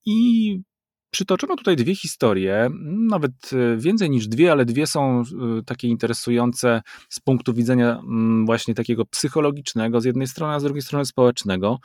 I 0.05 0.59
Przytoczono 1.11 1.55
tutaj 1.55 1.75
dwie 1.75 1.95
historie, 1.95 2.69
nawet 3.09 3.31
e, 3.53 3.77
więcej 3.77 4.09
niż 4.09 4.27
dwie, 4.27 4.51
ale 4.51 4.65
dwie 4.65 4.87
są 4.87 5.21
e, 5.21 5.23
takie 5.65 5.87
interesujące 5.87 6.81
z 7.09 7.19
punktu 7.19 7.53
widzenia 7.53 8.01
właśnie 8.45 8.73
takiego 8.73 9.05
psychologicznego 9.05 10.01
z 10.01 10.05
jednej 10.05 10.27
strony, 10.27 10.53
a 10.53 10.59
z 10.59 10.63
drugiej 10.63 10.81
strony 10.81 11.05
społecznego. 11.05 11.79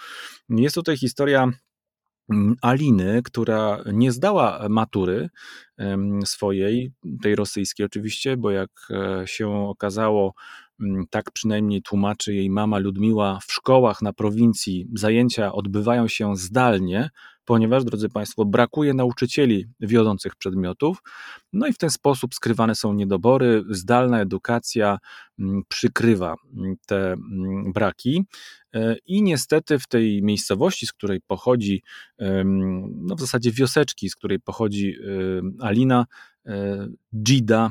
Jest 0.48 0.74
tutaj 0.74 0.96
historia 0.96 1.42
Mm, 1.42 1.67
Aliny, 2.62 3.20
która 3.24 3.78
nie 3.92 4.12
zdała 4.12 4.66
matury 4.68 5.28
swojej, 6.24 6.92
tej 7.22 7.36
rosyjskiej 7.36 7.86
oczywiście, 7.86 8.36
bo 8.36 8.50
jak 8.50 8.70
e, 8.90 9.26
się 9.26 9.48
okazało, 9.48 10.34
tak 11.10 11.30
przynajmniej 11.30 11.82
tłumaczy 11.82 12.34
jej 12.34 12.50
mama 12.50 12.78
Ludmiła, 12.78 13.38
w 13.48 13.52
szkołach 13.52 14.02
na 14.02 14.12
prowincji 14.12 14.86
zajęcia 14.94 15.52
odbywają 15.52 16.08
się 16.08 16.36
zdalnie, 16.36 17.10
ponieważ, 17.48 17.84
drodzy 17.84 18.08
Państwo, 18.08 18.44
brakuje 18.44 18.94
nauczycieli 18.94 19.66
wiodących 19.80 20.36
przedmiotów, 20.36 21.02
no 21.52 21.66
i 21.66 21.72
w 21.72 21.78
ten 21.78 21.90
sposób 21.90 22.34
skrywane 22.34 22.74
są 22.74 22.92
niedobory. 22.92 23.64
Zdalna 23.70 24.20
edukacja 24.20 24.98
mm, 25.38 25.62
przykrywa 25.68 26.34
mm, 26.56 26.76
te 26.86 27.12
mm, 27.12 27.72
braki. 27.72 28.24
E, 28.74 28.96
I 29.06 29.22
niestety 29.22 29.78
w 29.78 29.86
tej 29.86 30.22
miejscowości, 30.22 30.86
z 30.86 30.92
której 30.92 31.20
pochodzi, 31.26 31.82
no 32.94 33.14
w 33.16 33.20
zasadzie 33.20 33.52
wioseczki, 33.52 34.10
z 34.10 34.16
której 34.16 34.40
pochodzi 34.40 34.94
Alina, 35.60 36.06
e, 36.46 36.88
Gida, 37.22 37.70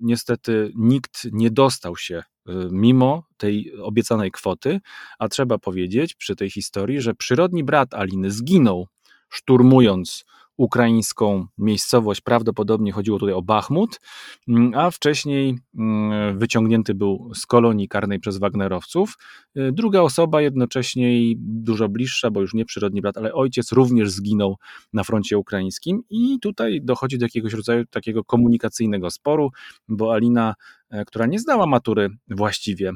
niestety 0.00 0.72
nikt 0.74 1.26
nie 1.32 1.50
dostał 1.50 1.96
się 1.96 2.22
Y, 2.48 2.68
mimo 2.70 3.24
tej 3.36 3.72
obiecanej 3.82 4.30
kwoty, 4.30 4.80
a 5.18 5.28
trzeba 5.28 5.58
powiedzieć 5.58 6.14
przy 6.14 6.36
tej 6.36 6.50
historii, 6.50 7.00
że 7.00 7.14
przyrodni 7.14 7.64
brat 7.64 7.94
Aliny 7.94 8.30
zginął 8.30 8.88
szturmując 9.28 10.24
ukraińską 10.56 11.46
miejscowość, 11.58 12.20
prawdopodobnie 12.20 12.92
chodziło 12.92 13.18
tutaj 13.18 13.34
o 13.34 13.42
Bachmut, 13.42 14.00
mm, 14.48 14.72
a 14.74 14.90
wcześniej 14.90 15.58
mm, 15.78 16.38
wyciągnięty 16.38 16.94
był 16.94 17.30
z 17.34 17.46
kolonii 17.46 17.88
karnej 17.88 18.20
przez 18.20 18.38
Wagnerowców. 18.38 19.14
Y, 19.58 19.72
druga 19.72 20.00
osoba 20.00 20.42
jednocześnie 20.42 21.34
dużo 21.38 21.88
bliższa, 21.88 22.30
bo 22.30 22.40
już 22.40 22.54
nie 22.54 22.64
przyrodni 22.64 23.02
brat, 23.02 23.16
ale 23.16 23.34
ojciec 23.34 23.72
również 23.72 24.10
zginął 24.10 24.56
na 24.92 25.04
froncie 25.04 25.38
ukraińskim 25.38 26.02
i 26.10 26.38
tutaj 26.40 26.80
dochodzi 26.82 27.18
do 27.18 27.24
jakiegoś 27.24 27.52
rodzaju 27.52 27.84
takiego 27.86 28.24
komunikacyjnego 28.24 29.10
sporu, 29.10 29.50
bo 29.88 30.14
Alina, 30.14 30.54
e, 30.90 31.04
która 31.04 31.26
nie 31.26 31.38
zdała 31.38 31.66
matury 31.66 32.08
właściwie, 32.28 32.92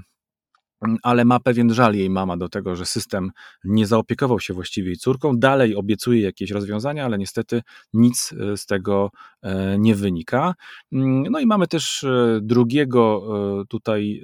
ale 1.03 1.25
ma 1.25 1.41
pewien 1.41 1.75
żal 1.75 1.95
jej 1.95 2.11
mama 2.11 2.37
do 2.37 2.49
tego, 2.49 2.77
że 2.77 2.87
system 2.87 3.31
nie 3.65 3.87
zaopiekował 3.87 4.41
się 4.41 4.55
właściwie 4.55 4.89
jej 4.89 4.97
córką. 4.97 5.39
Dalej 5.39 5.77
obiecuje 5.77 6.21
jakieś 6.21 6.51
rozwiązania, 6.51 7.05
ale 7.05 7.19
niestety 7.19 7.62
nic 7.93 8.33
e, 8.33 8.57
z 8.57 8.67
tego 8.67 9.11
e, 9.43 9.79
nie 9.79 9.95
wynika. 9.95 10.55
Mm, 10.93 11.23
no 11.31 11.41
i 11.41 11.47
mamy 11.47 11.67
też 11.67 12.05
e, 12.05 12.39
drugiego 12.43 13.23
tutaj 13.69 14.23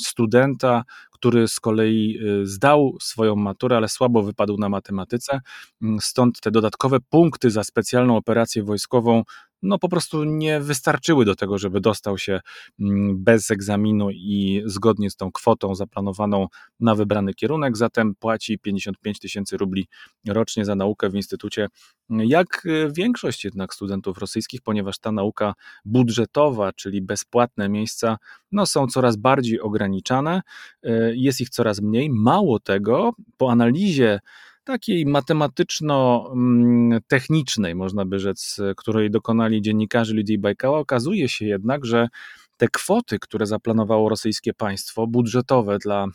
studenta, 0.00 0.84
który 1.20 1.48
z 1.48 1.60
kolei 1.60 2.18
zdał 2.42 2.96
swoją 3.00 3.36
maturę, 3.36 3.76
ale 3.76 3.88
słabo 3.88 4.22
wypadł 4.22 4.56
na 4.58 4.68
matematyce. 4.68 5.40
Mm, 5.82 5.98
stąd 6.00 6.40
te 6.40 6.50
dodatkowe 6.50 6.98
punkty 7.10 7.50
za 7.50 7.64
specjalną 7.64 8.16
operację 8.16 8.62
wojskową 8.62 9.22
no 9.62 9.78
po 9.78 9.88
prostu 9.88 10.24
nie 10.24 10.60
wystarczyły 10.60 11.24
do 11.24 11.36
tego, 11.36 11.58
żeby 11.58 11.80
dostał 11.80 12.18
się 12.18 12.40
mm, 12.80 13.24
bez 13.24 13.50
egzaminu 13.50 14.10
i 14.10 14.62
zgodnie 14.66 15.10
z 15.10 15.16
tą 15.16 15.32
kwotą 15.32 15.74
zaplanowaną 15.74 16.46
na 16.80 16.94
wybrany 16.94 17.34
kierunek, 17.34 17.76
zatem 17.76 18.14
płaci 18.14 18.58
55 18.58 19.18
tysięcy 19.18 19.56
rubli 19.56 19.88
rocznie 20.28 20.64
za 20.64 20.74
naukę 20.74 21.10
w 21.10 21.14
instytucie, 21.14 21.68
jak 22.10 22.66
y, 22.66 22.88
większość 22.92 23.44
jednak 23.44 23.74
studentów 23.74 24.18
rosyjskich, 24.18 24.60
ponieważ 24.62 24.98
ta 24.98 25.12
nauka 25.12 25.54
budżetowa, 25.84 26.72
czyli 26.72 27.02
bezpłatne 27.02 27.68
miejsca, 27.68 28.16
no 28.52 28.66
są 28.66 28.86
coraz 28.86 29.16
bardziej 29.16 29.60
ograniczane, 29.60 30.42
y, 30.86 31.12
jest 31.16 31.40
ich 31.40 31.48
coraz 31.48 31.80
mniej. 31.80 32.10
Mało 32.10 32.60
tego, 32.60 33.12
po 33.36 33.50
analizie 33.50 34.20
takiej 34.64 35.06
matematyczno-technicznej, 35.06 37.74
można 37.74 38.04
by 38.04 38.18
rzec, 38.18 38.60
której 38.76 39.10
dokonali 39.10 39.62
dziennikarze 39.62 40.14
Lidii 40.14 40.38
Bajkała, 40.38 40.78
okazuje 40.78 41.28
się 41.28 41.46
jednak, 41.46 41.84
że 41.84 42.08
te 42.56 42.68
kwoty, 42.68 43.18
które 43.18 43.46
zaplanowało 43.46 44.08
rosyjskie 44.08 44.54
państwo, 44.54 45.06
budżetowe 45.06 45.78
dla 45.78 46.06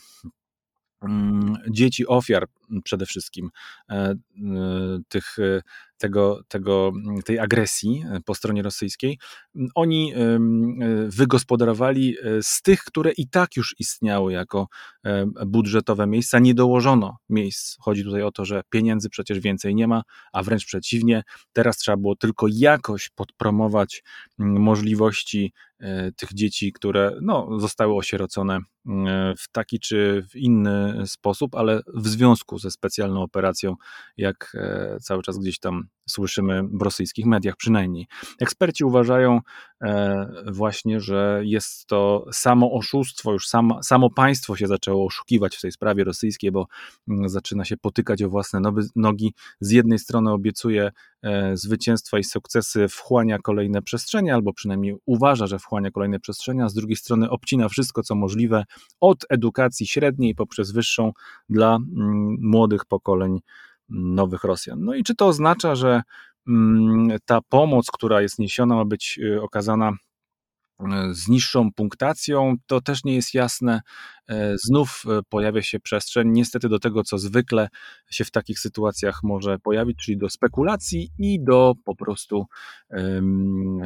mm, 1.02 1.58
dzieci 1.70 2.08
ofiar 2.08 2.48
przede 2.84 3.06
wszystkim 3.06 3.50
e, 3.90 3.96
e, 3.96 4.16
tych 5.08 5.40
e, 5.40 5.62
tego, 5.98 6.42
tego, 6.48 6.92
tej 7.26 7.40
agresji 7.40 8.04
e, 8.12 8.20
po 8.26 8.36
stronie 8.36 8.64
rosyjskiej, 8.64 9.20
oni 9.76 10.14
e, 10.14 10.18
wygospodarowali 11.08 12.18
e, 12.18 12.44
z 12.44 12.62
tych, 12.62 12.80
które 12.80 13.12
i 13.12 13.28
tak 13.28 13.56
już 13.56 13.76
istniały 13.80 14.34
jako 14.34 14.68
budżetowe 15.46 16.08
miejsca, 16.08 16.40
nie 16.40 16.54
dołożono 16.54 17.18
miejsc. 17.30 17.78
Chodzi 17.80 18.04
tutaj 18.04 18.22
o 18.22 18.32
to, 18.32 18.46
że 18.46 18.62
pieniędzy 18.70 19.10
przecież 19.10 19.40
więcej 19.40 19.76
nie 19.76 19.88
ma, 19.88 20.02
a 20.34 20.44
wręcz 20.44 20.66
przeciwnie, 20.66 21.24
teraz 21.54 21.78
trzeba 21.78 21.98
było 21.98 22.16
tylko 22.16 22.48
jakoś 22.50 23.10
podpromować 23.10 24.04
możliwości 24.38 25.54
tych 26.16 26.34
dzieci, 26.34 26.74
które 26.74 27.18
no, 27.22 27.60
zostały 27.60 27.96
osierocone 27.96 28.60
w 29.38 29.52
taki 29.52 29.80
czy 29.80 30.26
w 30.30 30.36
inny 30.36 31.04
sposób, 31.06 31.56
ale 31.56 31.82
w 31.94 32.08
związku 32.08 32.60
ze 32.60 32.72
specjalną 32.72 33.22
operacją, 33.22 33.76
jak 34.18 34.58
cały 35.02 35.24
czas 35.24 35.38
gdzieś 35.40 35.60
tam 35.60 35.85
słyszymy 36.10 36.64
w 36.64 36.82
rosyjskich 36.82 37.26
mediach 37.26 37.56
przynajmniej. 37.56 38.08
Eksperci 38.40 38.84
uważają 38.84 39.40
e, 39.82 40.28
właśnie, 40.52 41.00
że 41.00 41.42
jest 41.44 41.88
to 41.88 42.26
samo 42.32 42.72
oszustwo, 42.72 43.34
już 43.34 43.48
samo, 43.48 43.84
samo 43.84 44.10
państwo 44.10 44.56
się 44.56 44.68
zaczęło 44.68 45.06
oszukiwać 45.06 45.56
w 45.56 45.62
tej 45.62 45.72
sprawie 45.72 46.04
rosyjskiej, 46.04 46.52
bo 46.52 46.68
mm, 47.08 47.30
zaczyna 47.30 47.66
się 47.66 47.78
potykać 47.78 48.24
o 48.24 48.30
własne 48.30 48.62
nogi. 48.96 49.34
Z 49.60 49.72
jednej 49.72 50.00
strony 50.00 50.32
obiecuje 50.32 50.92
e, 51.22 51.58
zwycięstwa 51.58 52.20
i 52.20 52.24
sukcesy, 52.24 52.88
wchłania 52.88 53.40
kolejne 53.40 53.82
przestrzenie, 53.82 54.34
albo 54.34 54.54
przynajmniej 54.54 54.96
uważa, 55.06 55.48
że 55.48 55.60
wchłania 55.60 55.92
kolejne 55.92 56.20
przestrzenie, 56.20 56.64
a 56.64 56.70
z 56.70 56.74
drugiej 56.74 56.96
strony 56.96 57.30
obcina 57.30 57.70
wszystko, 57.70 58.04
co 58.04 58.16
możliwe 58.16 58.64
od 59.00 59.26
edukacji 59.30 59.88
średniej 59.88 60.36
poprzez 60.36 60.72
wyższą 60.72 61.12
dla 61.50 61.76
mm, 61.76 62.38
młodych 62.42 62.86
pokoleń 62.86 63.40
nowych 63.90 64.44
Rosjan. 64.44 64.84
No 64.84 64.94
i 64.94 65.04
czy 65.04 65.16
to 65.16 65.28
oznacza, 65.28 65.76
że 65.76 66.02
mm, 66.48 67.18
ta 67.26 67.40
pomoc, 67.50 67.92
która 67.92 68.22
jest 68.22 68.40
niesiona, 68.40 68.76
ma 68.76 68.86
być 68.86 69.20
y, 69.24 69.42
okazana 69.42 69.92
z 71.12 71.28
niższą 71.28 71.72
punktacją, 71.72 72.56
to 72.68 72.82
też 72.82 73.04
nie 73.04 73.16
jest 73.16 73.34
jasne. 73.34 73.82
E, 74.30 74.56
znów 74.58 75.04
e, 75.08 75.20
pojawia 75.30 75.62
się 75.62 75.80
przestrzeń, 75.80 76.32
niestety 76.32 76.70
do 76.70 76.80
tego, 76.80 77.04
co 77.04 77.18
zwykle 77.18 77.68
się 78.10 78.26
w 78.26 78.32
takich 78.32 78.60
sytuacjach 78.60 79.20
może 79.24 79.60
pojawić, 79.60 79.98
czyli 79.98 80.18
do 80.18 80.30
spekulacji 80.30 81.10
i 81.20 81.44
do 81.44 81.74
po 81.86 81.96
prostu 81.96 82.46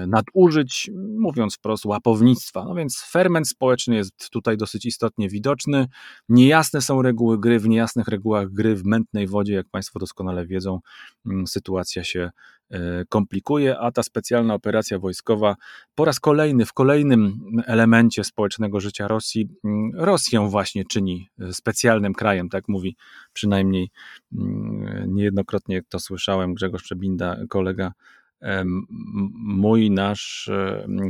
nadużyć, 0.07 0.91
mówiąc 1.19 1.55
wprost, 1.55 1.85
łapownictwa. 1.85 2.65
No 2.65 2.75
więc 2.75 3.01
ferment 3.11 3.49
społeczny 3.49 3.95
jest 3.95 4.29
tutaj 4.31 4.57
dosyć 4.57 4.85
istotnie 4.85 5.29
widoczny. 5.29 5.87
Niejasne 6.29 6.81
są 6.81 7.01
reguły 7.01 7.39
gry, 7.39 7.59
w 7.59 7.67
niejasnych 7.67 8.07
regułach 8.07 8.49
gry 8.49 8.75
w 8.75 8.85
mętnej 8.85 9.27
wodzie, 9.27 9.53
jak 9.53 9.69
Państwo 9.69 9.99
doskonale 9.99 10.45
wiedzą, 10.45 10.79
sytuacja 11.45 12.03
się 12.03 12.29
E, 12.29 12.58
komplikuje, 13.09 13.79
a 13.79 13.91
ta 13.91 14.03
specjalna 14.03 14.53
operacja 14.53 14.99
wojskowa 14.99 15.55
po 15.95 16.05
raz 16.05 16.19
kolejny, 16.19 16.65
w 16.65 16.73
kolejnym 16.73 17.39
elemencie 17.65 18.23
społecznego 18.23 18.79
życia 18.79 19.07
Rosji, 19.07 19.49
mm, 19.63 19.91
Rosję 19.93 20.47
właśnie 20.49 20.85
czyni 20.85 21.29
e, 21.39 21.53
specjalnym 21.53 22.13
krajem, 22.13 22.49
tak 22.49 22.67
mówi 22.67 22.95
przynajmniej 23.33 23.89
mm, 24.33 25.13
niejednokrotnie 25.15 25.81
to 25.89 25.99
słyszałem, 25.99 26.53
Grzegorz 26.53 26.83
Przebinda, 26.83 27.37
kolega 27.49 27.93
mój, 29.33 29.91
nasz 29.91 30.49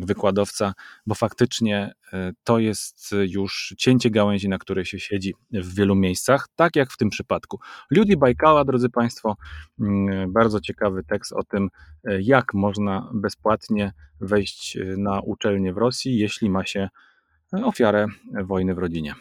wykładowca, 0.01 0.73
bo 1.05 1.15
faktycznie 1.15 1.93
e, 2.13 2.31
to 2.43 2.59
jest 2.59 3.15
już 3.27 3.73
cięcie 3.77 4.09
gałęzi, 4.09 4.49
na 4.49 4.57
której 4.57 4.85
się 4.85 4.99
siedzi 4.99 5.35
w 5.51 5.75
wielu 5.75 5.95
miejscach, 5.95 6.47
tak 6.55 6.75
jak 6.75 6.91
w 6.91 6.97
tym 6.97 7.09
przypadku. 7.09 7.59
Ludzi 7.91 8.17
Bajkała, 8.17 8.65
drodzy 8.65 8.89
Państwo, 8.89 9.35
bardzo 10.27 10.61
ciekawy 10.61 11.03
tekst 11.03 11.33
o 11.33 11.43
tym, 11.43 11.69
e, 12.03 12.21
jak 12.21 12.53
można 12.53 13.09
bezpłatnie 13.13 13.93
wejść 14.21 14.77
e, 14.77 14.83
na 14.97 15.19
uczelnię 15.19 15.73
w 15.73 15.77
Rosji, 15.77 16.17
jeśli 16.17 16.49
ma 16.49 16.65
się 16.65 16.89
ofiarę 17.51 18.05
wojny 18.43 18.75
w 18.75 18.77
rodzinie. 18.77 19.15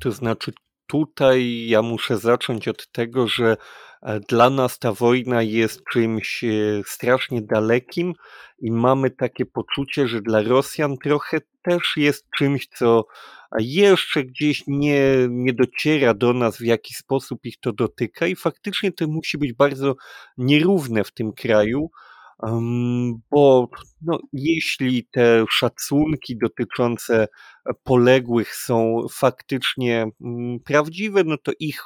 To 0.00 0.12
znaczy, 0.12 0.52
tutaj 0.86 1.66
ja 1.66 1.82
muszę 1.82 2.18
zacząć 2.18 2.68
od 2.68 2.92
tego, 2.92 3.28
że 3.28 3.50
e, 3.52 3.56
dla 4.28 4.50
nas 4.50 4.78
ta 4.78 4.92
wojna 4.92 5.42
jest 5.42 5.82
czymś 5.92 6.44
e, 6.44 6.48
strasznie 6.86 7.42
dalekim 7.42 8.14
i 8.58 8.70
mamy 8.70 9.10
takie 9.10 9.46
poczucie, 9.46 10.08
że 10.08 10.20
dla 10.20 10.42
Rosjan 10.42 10.96
trochę 10.98 11.38
też 11.62 11.96
jest 11.96 12.26
czymś, 12.36 12.66
co 12.78 13.04
jeszcze 13.58 14.24
gdzieś 14.24 14.64
nie, 14.66 15.02
nie 15.30 15.52
dociera 15.52 16.14
do 16.14 16.32
nas, 16.32 16.56
w 16.58 16.64
jaki 16.64 16.94
sposób 16.94 17.44
ich 17.44 17.60
to 17.60 17.72
dotyka, 17.72 18.26
i 18.26 18.36
faktycznie 18.36 18.92
to 18.92 19.06
musi 19.06 19.38
być 19.38 19.52
bardzo 19.52 19.96
nierówne 20.38 21.04
w 21.04 21.12
tym 21.12 21.32
kraju 21.32 21.90
bo 23.30 23.68
no, 24.02 24.18
jeśli 24.32 25.06
te 25.06 25.44
szacunki 25.50 26.38
dotyczące 26.38 27.28
poległych 27.84 28.54
są 28.54 29.06
faktycznie 29.12 30.06
mm, 30.20 30.60
prawdziwe, 30.60 31.24
no 31.24 31.36
to 31.36 31.52
ich, 31.60 31.82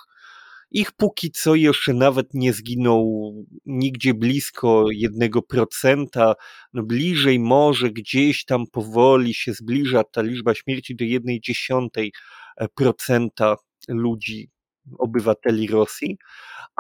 ich 0.74 0.92
póki 0.92 1.30
co 1.30 1.54
jeszcze 1.54 1.94
nawet 1.94 2.34
nie 2.34 2.52
zginął 2.52 3.32
nigdzie 3.66 4.14
blisko 4.14 4.84
jednego 4.90 5.42
procenta, 5.42 6.34
no 6.72 6.82
bliżej 6.82 7.38
może 7.38 7.90
gdzieś 7.90 8.44
tam 8.44 8.66
powoli 8.72 9.34
się 9.34 9.52
zbliża 9.52 10.04
ta 10.04 10.22
liczba 10.22 10.54
śmierci 10.54 10.96
do 10.96 11.04
jednej 11.04 11.40
dziesiątej 11.40 12.12
e, 12.56 12.68
procenta 12.68 13.56
ludzi, 13.88 14.50
obywateli 14.98 15.66
Rosji, 15.66 16.18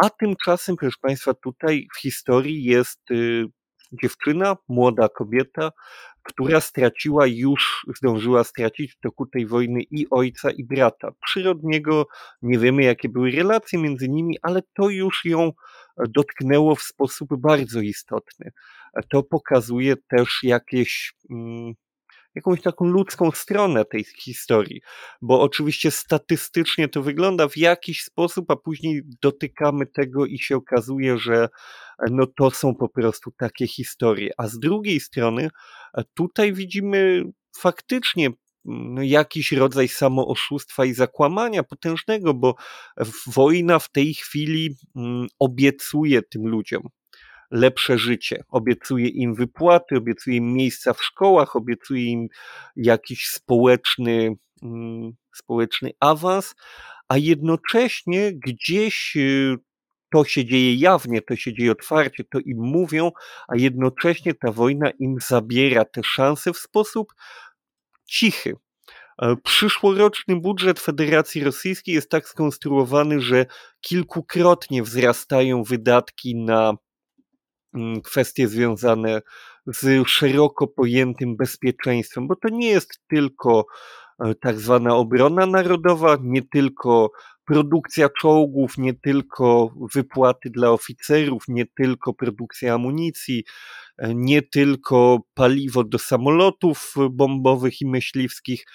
a 0.02 0.10
tymczasem, 0.10 0.76
proszę 0.76 0.96
Państwa, 1.02 1.34
tutaj 1.34 1.86
w 1.96 2.00
historii 2.00 2.64
jest 2.64 3.10
y, 3.10 3.44
dziewczyna, 4.02 4.56
młoda 4.68 5.08
kobieta, 5.08 5.70
która 6.22 6.60
straciła 6.60 7.26
już, 7.26 7.86
zdążyła 7.96 8.44
stracić 8.44 8.92
w 8.92 9.00
toku 9.00 9.26
tej 9.26 9.46
wojny 9.46 9.82
i 9.90 10.06
ojca, 10.10 10.50
i 10.50 10.64
brata. 10.64 11.08
Przyrodniego 11.26 12.06
nie 12.42 12.58
wiemy, 12.58 12.82
jakie 12.82 13.08
były 13.08 13.30
relacje 13.30 13.78
między 13.78 14.08
nimi, 14.08 14.38
ale 14.42 14.62
to 14.74 14.88
już 14.88 15.24
ją 15.24 15.52
dotknęło 16.08 16.74
w 16.74 16.82
sposób 16.82 17.28
bardzo 17.38 17.80
istotny. 17.80 18.50
To 19.10 19.22
pokazuje 19.22 19.96
też 19.96 20.38
jakieś. 20.42 21.14
Mm, 21.30 21.74
jakąś 22.34 22.62
taką 22.62 22.84
ludzką 22.84 23.30
stronę 23.30 23.84
tej 23.84 24.04
historii, 24.04 24.80
bo 25.22 25.40
oczywiście 25.40 25.90
statystycznie 25.90 26.88
to 26.88 27.02
wygląda 27.02 27.48
w 27.48 27.56
jakiś 27.56 28.02
sposób, 28.02 28.50
a 28.50 28.56
później 28.56 29.02
dotykamy 29.22 29.86
tego 29.86 30.26
i 30.26 30.38
się 30.38 30.56
okazuje, 30.56 31.18
że 31.18 31.48
no 32.10 32.26
to 32.26 32.50
są 32.50 32.74
po 32.74 32.88
prostu 32.88 33.30
takie 33.38 33.66
historie. 33.66 34.30
A 34.36 34.48
z 34.48 34.58
drugiej 34.58 35.00
strony 35.00 35.48
tutaj 36.14 36.52
widzimy 36.52 37.22
faktycznie 37.56 38.30
no, 38.64 39.02
jakiś 39.02 39.52
rodzaj 39.52 39.88
samooszustwa 39.88 40.84
i 40.84 40.94
zakłamania 40.94 41.62
potężnego, 41.62 42.34
bo 42.34 42.54
wojna 43.26 43.78
w 43.78 43.90
tej 43.90 44.14
chwili 44.14 44.76
mm, 44.96 45.26
obiecuje 45.38 46.22
tym 46.22 46.48
ludziom 46.48 46.82
lepsze 47.50 47.98
życie. 47.98 48.44
Obiecuje 48.48 49.08
im 49.08 49.34
wypłaty, 49.34 49.96
obiecuje 49.96 50.36
im 50.36 50.52
miejsca 50.52 50.92
w 50.92 51.04
szkołach, 51.04 51.56
obiecuje 51.56 52.04
im 52.04 52.28
jakiś 52.76 53.26
społeczny, 53.26 54.36
mm, 54.62 55.12
społeczny 55.34 55.90
awans, 56.00 56.54
a 57.08 57.18
jednocześnie 57.18 58.32
gdzieś 58.46 59.16
y, 59.16 59.56
to 60.14 60.24
się 60.24 60.44
dzieje 60.44 60.74
jawnie, 60.74 61.22
to 61.22 61.36
się 61.36 61.54
dzieje 61.54 61.72
otwarcie, 61.72 62.24
to 62.24 62.38
im 62.38 62.58
mówią, 62.58 63.10
a 63.48 63.56
jednocześnie 63.56 64.34
ta 64.34 64.52
wojna 64.52 64.90
im 64.90 65.16
zabiera 65.28 65.84
te 65.84 66.00
szanse 66.04 66.52
w 66.52 66.58
sposób 66.58 67.14
cichy. 68.04 68.56
E, 69.22 69.36
przyszłoroczny 69.44 70.40
budżet 70.40 70.80
Federacji 70.80 71.44
Rosyjskiej 71.44 71.94
jest 71.94 72.10
tak 72.10 72.28
skonstruowany, 72.28 73.20
że 73.20 73.46
kilkukrotnie 73.80 74.82
wzrastają 74.82 75.62
wydatki 75.62 76.36
na 76.36 76.74
mm, 77.74 78.02
kwestie 78.02 78.48
związane 78.48 79.22
z 79.66 80.08
szeroko 80.08 80.66
pojętym 80.66 81.36
bezpieczeństwem, 81.36 82.28
bo 82.28 82.36
to 82.36 82.48
nie 82.48 82.68
jest 82.68 83.00
tylko 83.08 83.66
tak 84.40 84.60
zwana 84.60 84.96
obrona 84.96 85.46
narodowa, 85.46 86.16
nie 86.22 86.42
tylko 86.42 87.10
produkcja 87.44 88.08
czołgów, 88.20 88.78
nie 88.78 88.94
tylko 88.94 89.74
wypłaty 89.94 90.50
dla 90.50 90.70
oficerów, 90.70 91.44
nie 91.48 91.64
tylko 91.66 92.14
produkcja 92.14 92.74
amunicji, 92.74 93.44
e, 93.98 94.14
nie 94.14 94.42
tylko 94.42 95.18
paliwo 95.34 95.84
do 95.84 95.98
samolotów 95.98 96.94
bombowych 97.10 97.80
i 97.80 97.86
myśliwskich, 97.86 98.66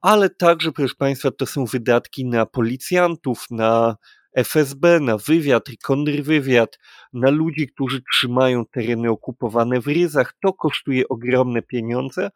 ale 0.00 0.30
także, 0.30 0.72
proszę 0.72 0.94
Państwa, 0.98 1.30
to 1.30 1.46
są 1.46 1.64
wydatki 1.64 2.26
na 2.26 2.46
policjantów, 2.46 3.46
na 3.50 3.96
FSB, 4.32 5.00
na 5.00 5.16
wywiad 5.16 5.68
i 5.68 5.78
kontrwywiad, 5.78 6.78
na 7.12 7.30
ludzi, 7.30 7.68
którzy 7.68 8.02
trzymają 8.12 8.64
tereny 8.66 9.10
okupowane 9.10 9.80
w 9.80 9.86
ryzach. 9.86 10.34
To 10.42 10.52
kosztuje 10.52 11.08
ogromne 11.08 11.62
pieniądze 11.62 12.30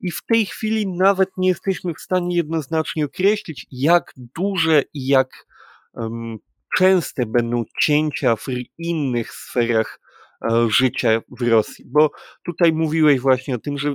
i 0.00 0.10
w 0.10 0.26
tej 0.26 0.46
chwili 0.46 0.86
nawet 0.86 1.28
nie 1.36 1.48
jesteśmy 1.48 1.94
w 1.94 2.00
stanie 2.00 2.36
jednoznacznie 2.36 3.04
określić, 3.04 3.66
jak 3.70 4.12
duże 4.16 4.82
i 4.94 5.06
jak 5.06 5.46
um, 5.92 6.38
częste 6.76 7.26
będą 7.26 7.64
cięcia 7.80 8.36
w 8.36 8.46
innych 8.78 9.32
sferach 9.32 10.00
e, 10.42 10.70
życia 10.70 11.20
w 11.28 11.48
Rosji. 11.48 11.84
Bo 11.88 12.10
tutaj 12.44 12.72
mówiłeś 12.72 13.20
właśnie 13.20 13.54
o 13.54 13.58
tym, 13.58 13.78
że 13.78 13.94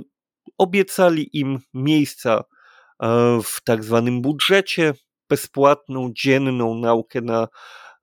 obiecali 0.58 1.38
im 1.38 1.58
miejsca 1.74 2.44
e, 3.02 3.40
w 3.44 3.64
tak 3.64 3.84
zwanym 3.84 4.22
budżecie, 4.22 4.94
bezpłatną, 5.30 6.10
dzienną 6.14 6.74
naukę 6.74 7.20
na 7.20 7.48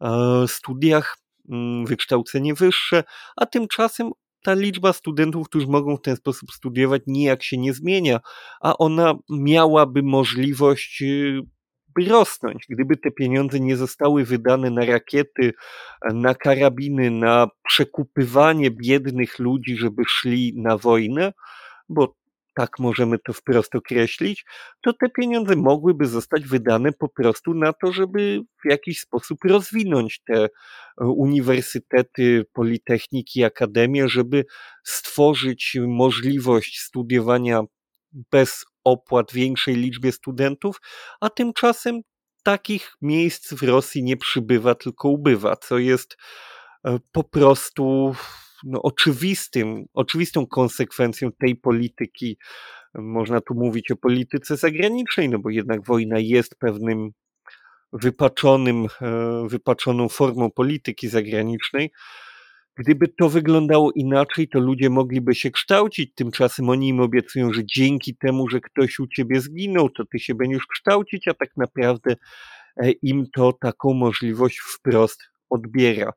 e, 0.02 0.48
studiach, 0.48 1.18
mm, 1.50 1.86
wykształcenie 1.86 2.54
wyższe, 2.54 3.04
a 3.36 3.46
tymczasem 3.46 4.12
ta 4.44 4.54
liczba 4.54 4.94
studentów, 4.94 5.50
którzy 5.50 5.68
mogą 5.68 5.98
w 5.98 6.02
ten 6.02 6.16
sposób 6.16 6.52
studiować, 6.52 7.02
nijak 7.08 7.44
się 7.44 7.58
nie 7.58 7.74
zmienia, 7.74 8.20
a 8.62 8.78
ona 8.78 9.14
miałaby 9.30 10.04
możliwość 10.04 11.02
y, 11.02 11.42
rosnąć. 12.08 12.66
Gdyby 12.70 12.98
te 12.98 13.12
pieniądze 13.12 13.60
nie 13.60 13.78
zostały 13.78 14.26
wydane 14.26 14.70
na 14.70 14.86
rakiety, 14.86 15.54
na 16.14 16.36
karabiny, 16.36 17.12
na 17.12 17.48
przekupywanie 17.68 18.72
biednych 18.72 19.40
ludzi, 19.40 19.78
żeby 19.78 20.04
szli 20.08 20.54
na 20.56 20.78
wojnę, 20.78 21.34
bo 21.90 22.16
tak 22.58 22.80
możemy 22.80 23.20
to 23.20 23.34
wprost 23.34 23.76
określić, 23.76 24.46
to 24.82 24.94
te 24.94 25.10
pieniądze 25.10 25.56
mogłyby 25.56 26.06
zostać 26.06 26.48
wydane 26.48 26.92
po 26.92 27.10
prostu 27.10 27.54
na 27.54 27.74
to, 27.74 27.92
żeby 27.92 28.42
w 28.66 28.70
jakiś 28.70 29.00
sposób 29.00 29.38
rozwinąć 29.44 30.22
te 30.28 30.44
e, 30.44 30.50
uniwersytety, 31.06 32.46
politechniki, 32.54 33.44
akademie, 33.44 34.10
żeby 34.10 34.46
stworzyć 34.84 35.78
możliwość 35.88 36.80
studiowania 36.80 37.62
bez 38.32 38.66
opłat 38.84 39.34
większej 39.34 39.76
liczbie 39.76 40.12
studentów, 40.12 40.82
a 41.22 41.30
tymczasem 41.30 42.02
takich 42.44 42.94
miejsc 43.02 43.54
w 43.54 43.64
Rosji 43.64 44.04
nie 44.04 44.18
przybywa, 44.18 44.76
tylko 44.76 45.10
ubywa, 45.10 45.56
co 45.56 45.78
jest 45.78 46.18
e, 46.86 47.00
po 47.12 47.24
prostu 47.24 48.16
no, 48.64 48.82
oczywistym, 48.82 49.86
oczywistą 49.94 50.48
konsekwencją 50.48 51.32
tej 51.32 51.56
polityki. 51.56 52.38
Można 52.96 53.42
tu 53.42 53.54
mówić 53.56 53.92
o 53.92 53.96
polityce 53.96 54.58
zagranicznej, 54.58 55.30
no 55.30 55.40
bo 55.40 55.50
jednak 55.50 55.86
wojna 55.86 56.20
jest 56.20 56.56
pewnym 56.60 57.12
wypaczonym, 57.94 58.86
e, 59.02 59.48
wypaczoną 59.48 60.10
formą 60.10 60.52
polityki 60.52 61.08
zagranicznej. 61.08 61.92
Gdyby 62.78 63.08
to 63.08 63.30
wyglądało 63.30 63.92
inaczej, 63.92 64.50
to 64.50 64.60
ludzie 64.60 64.90
mogliby 64.90 65.36
się 65.36 65.52
kształcić. 65.52 66.14
Tymczasem 66.16 66.70
oni 66.70 66.88
im 66.88 67.00
obiecują, 67.00 67.54
że 67.54 67.66
dzięki 67.66 68.18
temu, 68.18 68.50
że 68.50 68.62
ktoś 68.62 69.00
u 69.00 69.08
ciebie 69.08 69.42
zginął, 69.42 69.90
to 69.90 70.06
ty 70.06 70.20
się 70.20 70.36
będziesz 70.36 70.66
kształcić, 70.66 71.28
a 71.28 71.34
tak 71.34 71.50
naprawdę 71.58 72.16
e, 72.78 72.92
im 72.92 73.26
to 73.36 73.54
taką 73.54 73.94
możliwość 73.94 74.60
wprost 74.60 75.24
odbiera. 75.50 76.14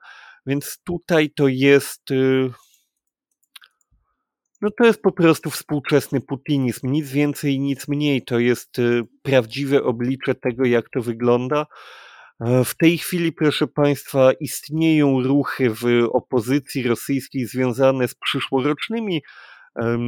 Więc 0.47 0.79
tutaj 0.85 1.31
to 1.31 1.49
jest. 1.49 2.11
Y, 2.11 2.51
no 4.63 4.71
to 4.79 4.85
jest 4.85 5.03
po 5.03 5.13
prostu 5.13 5.51
współczesny 5.51 6.21
putinizm. 6.21 6.91
Nic 6.91 7.11
więcej, 7.11 7.61
nic 7.61 7.89
mniej. 7.89 8.25
To 8.25 8.39
jest 8.39 8.79
y, 8.79 9.03
prawdziwe 9.23 9.83
oblicze 9.83 10.35
tego, 10.35 10.65
jak 10.65 10.91
to 10.91 11.03
wygląda. 11.03 11.67
E, 12.41 12.65
w 12.65 12.77
tej 12.77 12.99
chwili, 12.99 13.33
proszę 13.33 13.67
Państwa, 13.67 14.33
istnieją 14.33 15.23
ruchy 15.23 15.71
w 15.71 15.85
opozycji 16.13 16.83
rosyjskiej 16.83 17.47
związane 17.47 18.09
z 18.09 18.15
przyszłorocznymi 18.15 19.23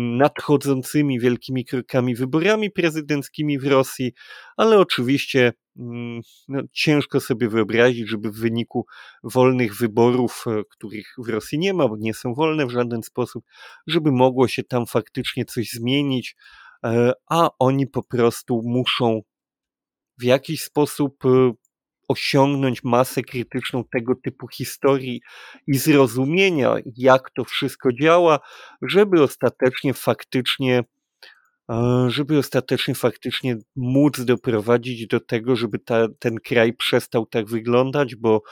nadchodzącymi 0.00 1.20
wielkimi 1.20 1.64
krokami 1.64 2.14
wyborami 2.14 2.70
prezydenckimi 2.70 3.58
w 3.58 3.66
Rosji, 3.66 4.12
ale 4.56 4.78
oczywiście 4.78 5.52
mm, 5.78 6.20
no, 6.48 6.62
ciężko 6.72 7.20
sobie 7.20 7.48
wyobrazić, 7.48 8.08
żeby 8.08 8.30
w 8.30 8.36
wyniku 8.36 8.86
wolnych 9.22 9.76
wyborów, 9.76 10.44
e, 10.46 10.62
których 10.70 11.06
w 11.18 11.28
Rosji 11.28 11.58
nie 11.58 11.74
ma, 11.74 11.88
bo 11.88 11.96
nie 11.96 12.14
są 12.14 12.34
wolne 12.34 12.66
w 12.66 12.70
żaden 12.70 13.02
sposób, 13.02 13.44
żeby 13.86 14.12
mogło 14.12 14.48
się 14.48 14.62
tam 14.62 14.86
faktycznie 14.86 15.44
coś 15.44 15.70
zmienić, 15.70 16.36
e, 16.84 17.12
a 17.30 17.50
oni 17.58 17.86
po 17.86 18.02
prostu 18.02 18.62
muszą 18.64 19.20
w 20.18 20.24
jakiś 20.24 20.62
sposób 20.62 21.24
e, 21.24 21.52
osiągnąć 22.12 22.84
masę 22.84 23.22
krytyczną 23.22 23.84
tego 23.92 24.14
typu 24.24 24.48
historii 24.48 25.20
i 25.66 25.78
zrozumienia, 25.78 26.74
jak 26.96 27.30
to 27.30 27.44
wszystko 27.44 27.92
działa, 27.92 28.38
żeby 28.82 29.22
ostatecznie 29.22 29.94
faktycznie 29.94 30.84
e, 31.70 32.06
żeby 32.08 32.38
ostatecznie 32.38 32.94
faktycznie 32.94 33.56
móc 33.76 34.20
doprowadzić 34.20 35.06
do 35.06 35.20
tego, 35.20 35.56
żeby 35.56 35.78
ta, 35.78 36.08
ten 36.18 36.36
kraj 36.36 36.72
przestał 36.72 37.26
tak 37.26 37.46
wyglądać, 37.48 38.16
bo 38.16 38.42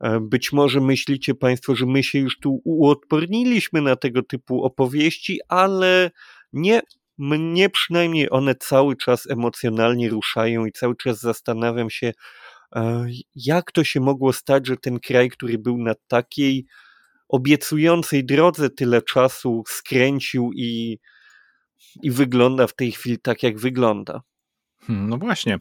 e, 0.00 0.20
być 0.20 0.52
może 0.52 0.80
myślicie 0.80 1.34
Państwo, 1.34 1.76
że 1.76 1.86
my 1.86 2.02
się 2.02 2.18
już 2.18 2.38
tu 2.38 2.60
uodporniliśmy 2.64 3.80
na 3.80 3.96
tego 3.96 4.22
typu 4.22 4.64
opowieści, 4.64 5.40
ale 5.48 6.10
nie, 6.52 6.80
mnie 7.18 7.70
przynajmniej 7.70 8.30
one 8.30 8.54
cały 8.54 8.96
czas 8.96 9.30
emocjonalnie 9.30 10.08
ruszają 10.08 10.66
i 10.66 10.72
cały 10.72 10.96
czas 10.96 11.20
zastanawiam 11.20 11.90
się, 11.90 12.12
jak 13.34 13.72
to 13.72 13.84
się 13.84 14.00
mogło 14.00 14.32
stać, 14.32 14.66
że 14.66 14.76
ten 14.76 15.00
kraj, 15.00 15.30
który 15.30 15.58
był 15.58 15.78
na 15.78 15.94
takiej 16.08 16.66
obiecującej 17.28 18.24
drodze 18.24 18.70
tyle 18.70 19.02
czasu, 19.02 19.62
skręcił 19.68 20.50
i, 20.54 20.98
i 22.02 22.10
wygląda 22.10 22.66
w 22.66 22.76
tej 22.76 22.92
chwili 22.92 23.18
tak, 23.18 23.42
jak 23.42 23.58
wygląda? 23.58 24.22
Hmm, 24.86 25.08
no 25.08 25.16
właśnie. 25.16 25.58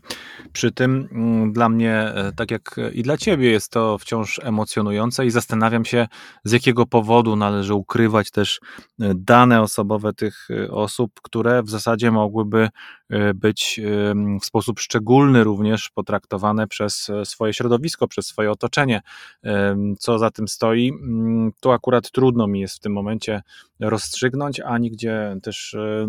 Przy 0.53 0.71
tym 0.71 1.07
mm, 1.11 1.53
dla 1.53 1.69
mnie, 1.69 1.93
e, 1.95 2.31
tak 2.35 2.51
jak 2.51 2.75
i 2.93 3.03
dla 3.03 3.17
ciebie, 3.17 3.51
jest 3.51 3.71
to 3.71 3.97
wciąż 3.97 4.39
emocjonujące 4.43 5.25
i 5.25 5.31
zastanawiam 5.31 5.85
się, 5.85 6.07
z 6.43 6.51
jakiego 6.51 6.85
powodu 6.85 7.35
należy 7.35 7.73
ukrywać 7.73 8.31
też 8.31 8.59
e, 9.01 9.13
dane 9.15 9.61
osobowe 9.61 10.13
tych 10.13 10.47
osób, 10.69 11.11
które 11.21 11.63
w 11.63 11.69
zasadzie 11.69 12.11
mogłyby 12.11 12.69
E, 13.13 13.33
być 13.33 13.81
w 14.41 14.45
sposób 14.45 14.79
szczególny 14.79 15.43
również 15.43 15.89
potraktowane 15.89 16.67
przez 16.67 17.09
e, 17.09 17.25
swoje 17.25 17.53
środowisko, 17.53 18.07
przez 18.07 18.25
swoje 18.25 18.51
otoczenie. 18.51 19.01
Co 19.99 20.19
za 20.19 20.31
tym 20.31 20.47
stoi, 20.47 20.89
mm, 20.89 21.51
to 21.59 21.73
akurat 21.73 22.11
trudno 22.11 22.47
mi 22.47 22.59
jest 22.59 22.75
w 22.75 22.79
tym 22.79 22.93
momencie 22.93 23.41
rozstrzygnąć, 23.79 24.59
a 24.59 24.77
nigdzie 24.77 25.37
też 25.41 25.73
e, 25.73 26.07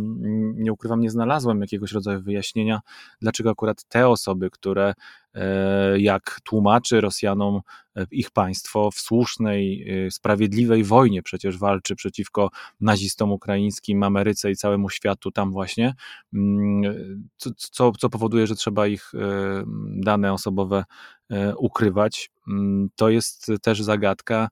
nie 0.55 0.73
ukrywam, 0.73 1.01
nie 1.01 1.11
znalazłem 1.11 1.61
jakiegoś 1.61 1.93
rodzaju 1.93 2.21
wyjaśnienia, 2.21 2.81
dlaczego 3.21 3.51
akurat 3.51 3.85
te 3.85 4.09
osoby, 4.09 4.51
które 4.51 4.95
E, 5.35 6.01
jak 6.01 6.41
tłumaczy 6.45 7.01
Rosjanom 7.01 7.61
e, 7.97 8.07
ich 8.11 8.31
państwo 8.31 8.91
w 8.91 8.95
słusznej, 8.95 9.91
e, 10.07 10.11
sprawiedliwej 10.11 10.85
wojnie 10.85 11.23
przecież 11.23 11.59
walczy 11.59 11.97
przeciwko 11.97 12.51
nazistom 12.81 13.33
ukraińskim, 13.33 14.03
Ameryce 14.03 14.51
i 14.51 14.57
całemu 14.57 14.91
światu 14.91 15.31
tam 15.31 15.53
właśnie, 15.53 15.95
mm, 16.35 17.29
co, 17.57 17.93
co 17.93 18.11
powoduje, 18.11 18.47
że 18.47 18.55
trzeba 18.55 18.87
ich 18.87 19.13
dane 19.97 20.33
osobowe 20.33 20.85
ukrywać. 21.57 22.31
Mm, 22.49 22.89
to 22.97 23.09
jest 23.09 23.47
też 23.63 23.83
zagadka, 23.83 24.49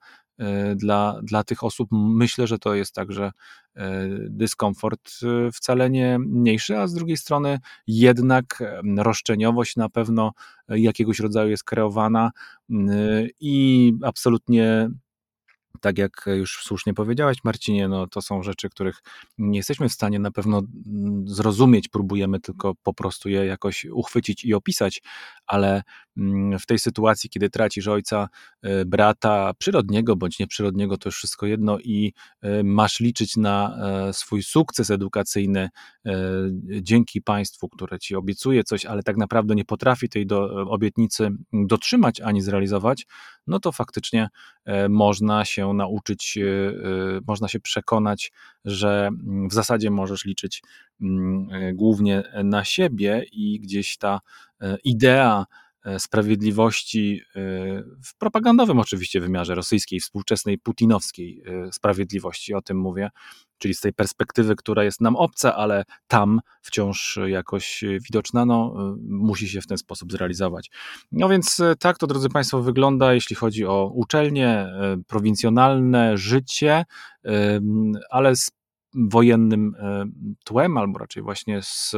dla, 0.77 1.21
dla 1.23 1.45
tych 1.45 1.65
osób. 1.65 1.89
Myślę, 1.93 2.47
że 2.47 2.59
to 2.59 2.75
jest 2.75 2.95
także 2.95 3.31
e, 3.75 4.09
dyskomfort 4.21 5.11
e, 5.23 5.53
wcale 5.53 5.91
nie 5.91 6.19
mniejszy, 6.19 6.79
a 6.79 6.87
z 6.87 6.95
drugiej 6.95 7.17
strony 7.17 7.59
jednak 7.87 8.63
roszczeniowość 8.97 9.77
na 9.77 9.89
pewno 9.89 10.33
jakiegoś 10.69 11.19
rodzaju 11.21 11.51
jest 11.51 11.65
kreowana 11.65 12.31
i 13.41 13.93
absolutnie 14.03 14.89
tak 15.83 15.99
jak 15.99 16.25
już 16.27 16.63
słusznie 16.65 16.95
powiedziałaś, 16.95 17.37
Marcinie, 17.45 17.89
no 17.89 18.07
to 18.07 18.23
są 18.23 18.43
rzeczy, 18.43 18.71
których 18.71 19.03
nie 19.39 19.59
jesteśmy 19.59 19.89
w 19.89 19.93
stanie 19.93 20.19
na 20.19 20.31
pewno 20.31 20.63
zrozumieć, 21.25 21.89
próbujemy 21.89 22.41
tylko 22.41 22.75
po 22.83 22.95
prostu 22.95 23.29
je 23.29 23.47
jakoś 23.47 23.85
uchwycić 23.85 24.45
i 24.45 24.55
opisać, 24.55 25.03
ale 25.47 25.83
w 26.61 26.67
tej 26.67 26.79
sytuacji, 26.79 27.31
kiedy 27.31 27.51
tracisz 27.51 27.89
ojca, 27.89 28.29
brata 28.87 29.53
przyrodniego 29.59 30.17
bądź 30.17 30.39
nieprzyrodniego, 30.39 30.99
to 30.99 31.09
już 31.09 31.17
wszystko 31.17 31.47
jedno 31.47 31.79
i 31.79 32.13
masz 32.65 33.01
liczyć 33.01 33.37
na 33.37 33.79
swój 34.13 34.43
sukces 34.43 34.91
edukacyjny 34.91 35.69
dzięki 36.81 37.23
państwu, 37.23 37.69
które 37.69 37.99
ci 37.99 38.17
obiecuje 38.17 38.65
coś, 38.65 38.87
ale 38.87 39.03
tak 39.03 39.17
naprawdę 39.17 39.55
nie 39.55 39.65
potrafi 39.65 40.09
tej 40.09 40.27
do, 40.27 40.67
obietnicy 40.71 41.31
dotrzymać 41.53 42.21
ani 42.21 42.43
zrealizować, 42.43 43.07
no 43.47 43.61
to 43.61 43.73
faktycznie 43.73 44.29
można 44.89 45.45
się 45.45 45.73
nauczyć, 45.73 46.39
można 47.27 47.49
się 47.49 47.61
przekonać, 47.61 48.33
że 48.65 49.07
mm, 49.07 49.49
w 49.49 49.53
zasadzie 49.53 49.91
możesz 49.91 50.25
liczyć 50.25 50.63
mm, 51.01 51.49
głównie 51.77 52.23
na 52.45 52.65
siebie 52.65 53.25
i 53.33 53.61
gdzieś 53.61 53.97
ta 53.97 54.21
idea 54.85 55.33
E, 55.43 55.47
sprawiedliwości 55.99 57.21
e, 57.37 57.41
w 58.05 58.19
propagandowym 58.19 58.79
oczywiście 58.79 59.21
wymiarze 59.21 59.55
rosyjskiej, 59.55 60.01
współczesnej 60.01 60.59
putinowskiej 60.59 61.43
e, 61.47 61.73
sprawiedliwości, 61.73 62.55
o 62.55 62.63
tym 62.63 62.77
mówię, 62.77 63.11
czyli 63.59 63.75
z 63.75 63.81
tej 63.81 63.93
perspektywy, 63.93 64.57
która 64.57 64.85
jest 64.85 65.01
nam 65.01 65.17
obca, 65.17 65.57
ale 65.57 65.85
tam 66.07 66.41
wciąż 66.63 67.19
jakoś 67.27 67.85
widoczna, 68.09 68.45
no, 68.45 68.75
musi 69.09 69.49
się 69.49 69.61
w 69.61 69.67
ten 69.67 69.79
sposób 69.79 70.13
zrealizować. 70.13 70.71
No 71.13 71.29
więc 71.29 71.61
tak 71.79 71.99
to, 71.99 72.07
drodzy 72.07 72.29
Państwo, 72.29 72.63
wygląda, 72.63 73.15
jeśli 73.15 73.37
chodzi 73.37 73.67
o 73.67 73.91
uczelnie, 73.95 74.67
prowincjonalne 75.07 76.19
życie, 76.19 76.85
ale 78.11 78.37
z 78.37 78.51
wojennym 78.95 79.75
e, 79.79 80.05
tłem, 80.45 80.79
albo 80.79 80.99
raczej 80.99 81.23
właśnie 81.23 81.63
z 81.63 81.95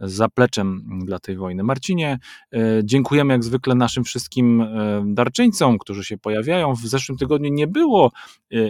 zapleczem 0.00 0.82
dla 1.04 1.18
tej 1.18 1.36
wojny. 1.36 1.62
Marcinie, 1.62 2.18
e, 2.54 2.58
dziękujemy 2.84 3.32
jak 3.34 3.44
zwykle 3.44 3.74
naszym 3.74 4.04
wszystkim 4.04 4.60
e, 4.60 5.02
darczyńcom, 5.06 5.78
którzy 5.78 6.04
się 6.04 6.18
pojawiają. 6.18 6.74
W 6.74 6.86
zeszłym 6.86 7.18
tygodniu 7.18 7.50
nie 7.50 7.66
było 7.66 8.12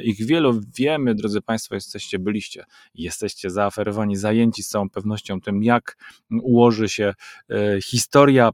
ich 0.03 0.27
wielu. 0.27 0.61
Wiemy, 0.77 1.15
drodzy 1.15 1.41
Państwo, 1.41 1.75
jesteście, 1.75 2.19
byliście, 2.19 2.65
jesteście 2.95 3.51
zaaferowani, 3.51 4.17
zajęci 4.17 4.63
z 4.63 4.69
całą 4.69 4.91
pewnością 4.91 5.41
tym, 5.41 5.63
jak 5.63 5.97
ułoży 6.31 6.89
się 6.89 7.15
historia 7.85 8.51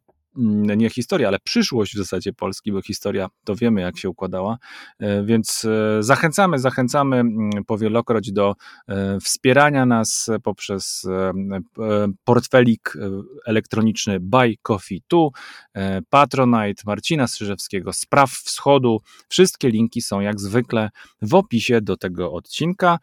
nie 0.76 0.90
historia, 0.90 1.28
ale 1.28 1.38
przyszłość 1.38 1.94
w 1.94 1.98
zasadzie 1.98 2.32
Polski, 2.32 2.72
bo 2.72 2.82
historia 2.82 3.28
to 3.44 3.54
wiemy, 3.56 3.80
jak 3.80 3.98
się 3.98 4.08
układała. 4.10 4.58
E, 4.98 5.24
więc 5.24 5.64
e, 5.64 6.02
zachęcamy, 6.02 6.58
zachęcamy 6.58 7.16
mm, 7.16 7.50
powielokroć 7.66 8.32
do 8.32 8.54
e, 8.88 9.20
wspierania 9.20 9.86
nas 9.86 10.30
poprzez 10.42 11.06
portfelik 12.24 12.92
elektroniczny 13.46 14.20
Buy 14.20 14.54
Coffee 14.62 15.02
Tu, 15.08 15.30
Patronite 16.10 16.82
Marcina 16.86 17.26
Strzyżewskiego, 17.26 17.92
Spraw 17.92 18.30
Wschodu. 18.30 19.00
Wszystkie 19.28 19.70
linki 19.70 20.02
są 20.02 20.20
jak 20.20 20.40
zwykle 20.40 20.90
w 21.22 21.34
opisie 21.34 21.80
do 21.80 21.96
tego 21.96 22.32
odcinka. 22.32 22.98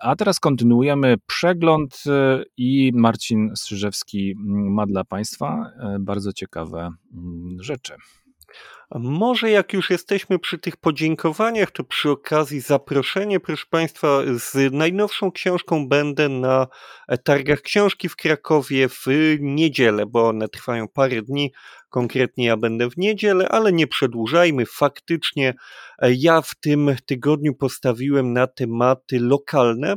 A 0.00 0.16
teraz 0.16 0.40
kontynuujemy 0.40 1.16
przegląd 1.26 2.02
i 2.56 2.92
Marcin 2.94 3.50
Strzyżewski 3.56 4.30
mm, 4.30 4.74
ma 4.74 4.86
dla 4.86 5.04
Państwa 5.04 5.72
bardzo 6.00 6.32
ciekawe 6.32 6.57
ciekawe 6.58 6.90
mm, 7.14 7.62
rzeczy. 7.62 7.94
Może 8.94 9.50
jak 9.50 9.72
już 9.72 9.90
jesteśmy 9.90 10.38
przy 10.38 10.58
tych 10.58 10.76
podziękowaniach, 10.76 11.70
to 11.70 11.84
przy 11.84 12.10
okazji 12.10 12.60
zaproszenie, 12.60 13.40
proszę 13.40 13.64
Państwa, 13.70 14.20
z 14.38 14.72
najnowszą 14.72 15.32
książką 15.32 15.88
będę 15.88 16.28
na 16.28 16.66
targach 17.24 17.60
książki 17.60 18.08
w 18.08 18.16
Krakowie 18.16 18.88
w 18.88 19.06
niedzielę, 19.40 20.06
bo 20.06 20.28
one 20.28 20.48
trwają 20.48 20.88
parę 20.88 21.22
dni. 21.22 21.52
Konkretnie 21.88 22.46
ja 22.46 22.56
będę 22.56 22.90
w 22.90 22.96
niedzielę, 22.96 23.48
ale 23.48 23.72
nie 23.72 23.86
przedłużajmy. 23.86 24.66
Faktycznie 24.66 25.54
e, 25.98 26.12
ja 26.12 26.40
w 26.42 26.54
tym 26.54 26.96
tygodniu 27.06 27.54
postawiłem 27.54 28.32
na 28.32 28.46
tematy 28.46 29.20
lokalne, 29.20 29.96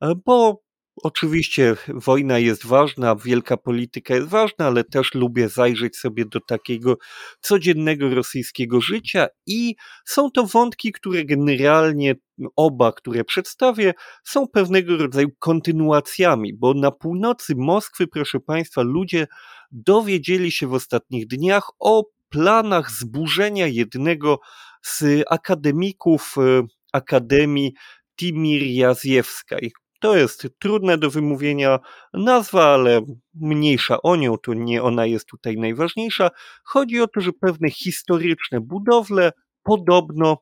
e, 0.00 0.14
bo 0.24 0.65
Oczywiście 1.02 1.76
wojna 1.88 2.38
jest 2.38 2.66
ważna, 2.66 3.16
wielka 3.16 3.56
polityka 3.56 4.14
jest 4.14 4.28
ważna, 4.28 4.66
ale 4.66 4.84
też 4.84 5.14
lubię 5.14 5.48
zajrzeć 5.48 5.96
sobie 5.96 6.24
do 6.24 6.40
takiego 6.40 6.96
codziennego 7.40 8.14
rosyjskiego 8.14 8.80
życia 8.80 9.26
i 9.46 9.74
są 10.04 10.30
to 10.30 10.46
wątki, 10.46 10.92
które 10.92 11.24
generalnie 11.24 12.14
oba, 12.56 12.92
które 12.92 13.24
przedstawię, 13.24 13.94
są 14.24 14.48
pewnego 14.48 14.96
rodzaju 14.96 15.28
kontynuacjami, 15.38 16.54
bo 16.54 16.74
na 16.74 16.90
północy 16.90 17.54
Moskwy, 17.56 18.06
proszę 18.06 18.40
Państwa, 18.40 18.82
ludzie 18.82 19.26
dowiedzieli 19.70 20.52
się 20.52 20.66
w 20.66 20.74
ostatnich 20.74 21.26
dniach 21.26 21.70
o 21.78 22.04
planach 22.28 22.90
zburzenia 22.90 23.66
jednego 23.66 24.38
z 24.82 25.04
akademików 25.30 26.34
e, 26.38 26.62
Akademii 26.92 27.74
Timirjazjewskiej. 28.16 29.72
To 30.00 30.16
jest 30.16 30.48
trudne 30.58 30.98
do 30.98 31.10
wymówienia 31.10 31.78
nazwa, 32.14 32.64
ale 32.74 33.00
mniejsza 33.34 34.02
o 34.02 34.16
nią, 34.16 34.38
to 34.38 34.54
nie 34.54 34.82
ona 34.82 35.06
jest 35.06 35.26
tutaj 35.26 35.56
najważniejsza. 35.56 36.30
Chodzi 36.64 37.00
o 37.00 37.06
to, 37.06 37.20
że 37.20 37.32
pewne 37.32 37.70
historyczne 37.70 38.60
budowle 38.60 39.32
podobno, 39.62 40.38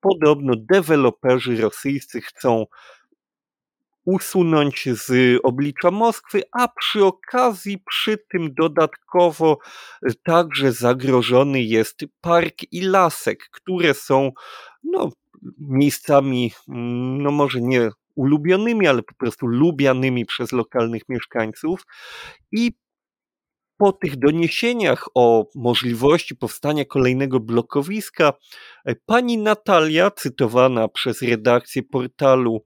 podobno 0.00 0.54
deweloperzy 0.56 1.60
rosyjscy 1.60 2.20
chcą 2.20 2.66
usunąć 4.06 4.88
z 4.92 5.40
oblicza 5.42 5.90
Moskwy, 5.90 6.42
a 6.52 6.68
przy 6.68 7.04
okazji 7.04 7.78
przy 7.78 8.18
tym 8.18 8.54
dodatkowo 8.54 9.58
także 10.22 10.72
zagrożony 10.72 11.62
jest 11.62 12.00
park 12.20 12.54
i 12.72 12.80
lasek, 12.80 13.48
które 13.52 13.94
są 13.94 14.32
no, 14.84 15.10
miejscami, 15.58 16.52
no 17.18 17.30
może 17.30 17.60
nie 17.60 17.90
ulubionymi, 18.16 18.86
ale 18.86 19.02
po 19.02 19.14
prostu 19.14 19.46
lubianymi 19.46 20.26
przez 20.26 20.52
lokalnych 20.52 21.02
mieszkańców. 21.08 21.80
I 22.52 22.72
po 23.78 23.92
tych 23.92 24.16
doniesieniach 24.16 25.08
o 25.14 25.46
możliwości 25.54 26.36
powstania 26.36 26.84
kolejnego 26.84 27.40
blokowiska, 27.40 28.32
e, 28.84 28.94
pani 29.06 29.38
Natalia, 29.38 30.10
cytowana 30.10 30.88
przez 30.88 31.22
redakcję 31.22 31.82
portalu, 31.82 32.64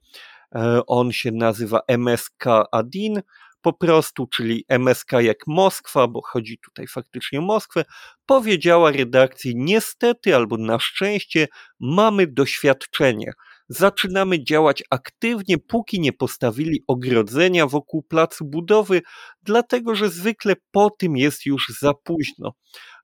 e, 0.55 0.81
on 0.87 1.13
się 1.13 1.31
nazywa 1.33 1.81
MSK 1.89 2.45
Adin, 2.73 3.23
po 3.63 3.73
prostu, 3.73 4.27
czyli 4.27 4.65
MSK 4.69 5.13
jak 5.13 5.39
Moskwa, 5.47 6.09
bo 6.09 6.23
chodzi 6.23 6.59
tutaj 6.59 6.87
faktycznie 6.87 7.39
o 7.39 7.43
Moskwę, 7.43 7.85
powiedziała 8.27 8.91
redakcji: 8.91 9.53
Niestety 9.57 10.37
albo 10.37 10.57
na 10.57 10.79
szczęście 10.79 11.49
mamy 11.81 12.27
doświadczenie 12.27 13.33
zaczynamy 13.71 14.45
działać 14.45 14.83
aktywnie, 14.91 15.59
póki 15.59 16.01
nie 16.01 16.13
postawili 16.13 16.85
ogrodzenia 16.87 17.67
wokół 17.67 18.03
placu 18.03 18.45
budowy, 18.45 19.03
dlatego 19.43 19.95
że 19.95 20.09
zwykle 20.09 20.55
po 20.71 20.91
tym 20.91 21.17
jest 21.17 21.47
już 21.47 21.67
za 21.81 21.95
późno. 21.95 22.53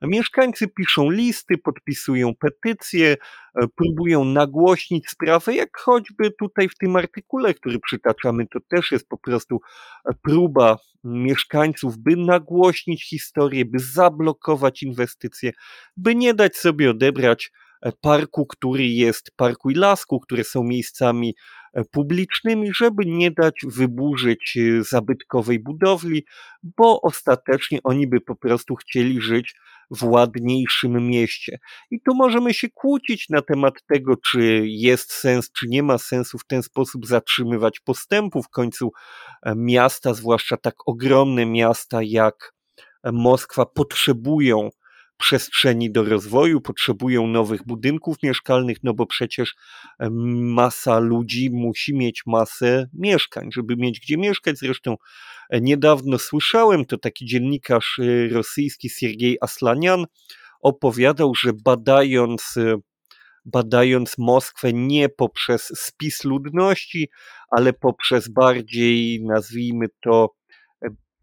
Mieszkańcy 0.02 0.68
piszą 0.68 1.10
listy, 1.10 1.58
podpisują 1.58 2.32
petycje, 2.34 3.16
e, 3.54 3.66
próbują 3.76 4.24
nagłośnić 4.24 5.08
sprawę, 5.08 5.54
jak 5.54 5.68
choćby 5.78 6.30
tutaj 6.40 6.68
w 6.68 6.78
tym 6.78 6.96
artykule, 6.96 7.54
który 7.54 7.78
przytaczamy, 7.80 8.46
to 8.46 8.58
też 8.68 8.92
jest 8.92 9.08
po 9.08 9.18
prostu 9.18 9.60
e, 10.04 10.14
próba 10.22 10.78
mieszkańców, 11.04 11.98
by 11.98 12.16
nagłośnić 12.16 13.08
historię, 13.08 13.64
by 13.64 13.78
zablokować 13.78 14.82
inwestycje, 14.82 15.52
by 15.96 16.14
nie 16.14 16.34
dać 16.34 16.56
sobie 16.56 16.90
odebrać 16.90 17.50
parku, 18.00 18.46
który 18.46 18.86
jest 18.86 19.30
parku 19.36 19.70
i 19.70 19.74
lasku, 19.74 20.20
które 20.20 20.44
są 20.44 20.64
miejscami 20.64 21.34
e, 21.74 21.84
publicznymi, 21.84 22.70
żeby 22.74 23.06
nie 23.06 23.30
dać 23.30 23.54
wyburzyć 23.66 24.56
e, 24.56 24.84
zabytkowej 24.84 25.60
budowli, 25.60 26.24
bo 26.62 27.00
ostatecznie 27.00 27.78
oni 27.84 28.06
by 28.06 28.20
po 28.20 28.36
prostu 28.36 28.74
chcieli 28.74 29.20
żyć 29.20 29.54
w 29.90 30.04
ładniejszym 30.04 31.08
mieście. 31.08 31.58
I 31.90 32.00
tu 32.00 32.14
możemy 32.14 32.54
się 32.54 32.68
kłócić 32.74 33.28
na 33.28 33.42
temat 33.42 33.74
tego, 33.88 34.14
czy 34.30 34.62
jest 34.66 35.12
sens, 35.12 35.50
czy 35.52 35.66
nie 35.68 35.82
ma 35.82 35.98
sensu 35.98 36.38
w 36.38 36.46
ten 36.46 36.62
sposób 36.62 37.06
zatrzymywać 37.06 37.80
postępu. 37.80 38.42
W 38.42 38.48
końcu 38.48 38.90
miasta, 39.56 40.14
zwłaszcza 40.14 40.56
tak 40.56 40.74
ogromne 40.86 41.46
miasta 41.46 42.00
jak 42.02 42.52
Moskwa, 43.12 43.66
potrzebują 43.66 44.70
przestrzeni 45.16 45.92
do 45.92 46.04
rozwoju, 46.04 46.60
potrzebują 46.60 47.26
nowych 47.26 47.66
budynków 47.66 48.16
mieszkalnych, 48.22 48.76
no 48.82 48.94
bo 48.94 49.06
przecież 49.06 49.54
masa 50.10 50.98
ludzi 50.98 51.50
musi 51.52 51.94
mieć 51.94 52.22
masę 52.26 52.88
mieszkań, 52.92 53.48
żeby 53.52 53.76
mieć 53.76 54.00
gdzie 54.00 54.16
mieszkać. 54.16 54.58
Zresztą 54.58 54.96
e, 55.50 55.60
niedawno 55.60 56.18
słyszałem, 56.18 56.84
to 56.84 56.98
taki 56.98 57.26
dziennikarz 57.26 57.98
e, 57.98 58.28
rosyjski 58.28 58.90
Siergiej 58.90 59.38
Aslanian 59.40 60.04
opowiadał, 60.60 61.34
że 61.34 61.50
badając 61.64 62.56
e, 62.56 62.76
badając 63.44 64.18
Moskwę 64.18 64.72
nie 64.72 65.08
poprzez 65.08 65.72
spis 65.76 66.24
ludności, 66.24 67.08
ale 67.50 67.72
poprzez 67.72 68.28
bardziej, 68.28 69.22
nazwijmy 69.24 69.86
to, 70.00 70.34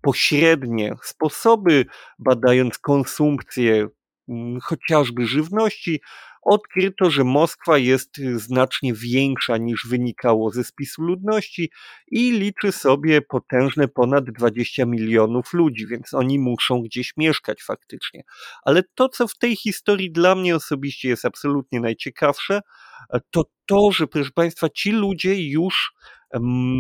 pośrednie 0.04 0.96
sposoby, 1.04 1.86
badając 2.20 2.78
konsumpcję 2.78 3.88
mm, 4.30 4.60
chociażby 4.60 5.26
żywności, 5.26 6.02
odkryto, 6.42 7.12
że 7.12 7.24
Moskwa 7.24 7.78
jest 7.78 8.20
y, 8.20 8.40
znacznie 8.40 8.94
większa 8.94 9.58
niż 9.58 9.88
wynikało 9.90 10.52
ze 10.52 10.64
spisu 10.64 11.02
ludności 11.02 11.72
i 12.08 12.32
liczy 12.32 12.72
sobie 12.72 13.22
potężne 13.22 13.88
ponad 13.88 14.26
20 14.26 14.86
milionów 14.86 15.54
ludzi, 15.54 15.88
więc 15.88 16.14
oni 16.14 16.40
muszą 16.40 16.82
gdzieś 16.82 17.14
mieszkać 17.18 17.64
faktycznie. 17.64 18.24
Ale 18.64 18.84
to, 18.96 19.10
co 19.10 19.28
w 19.28 19.38
tej 19.38 19.56
historii 19.56 20.12
dla 20.12 20.36
mnie 20.36 20.56
osobiście 20.56 21.10
jest 21.10 21.26
absolutnie 21.26 21.80
najciekawsze, 21.80 22.62
e, 23.14 23.20
to 23.32 23.44
to, 23.66 23.92
że 23.92 24.08
proszę 24.08 24.32
Państwa, 24.36 24.70
ci 24.70 24.92
ludzie 24.92 25.50
już, 25.50 25.94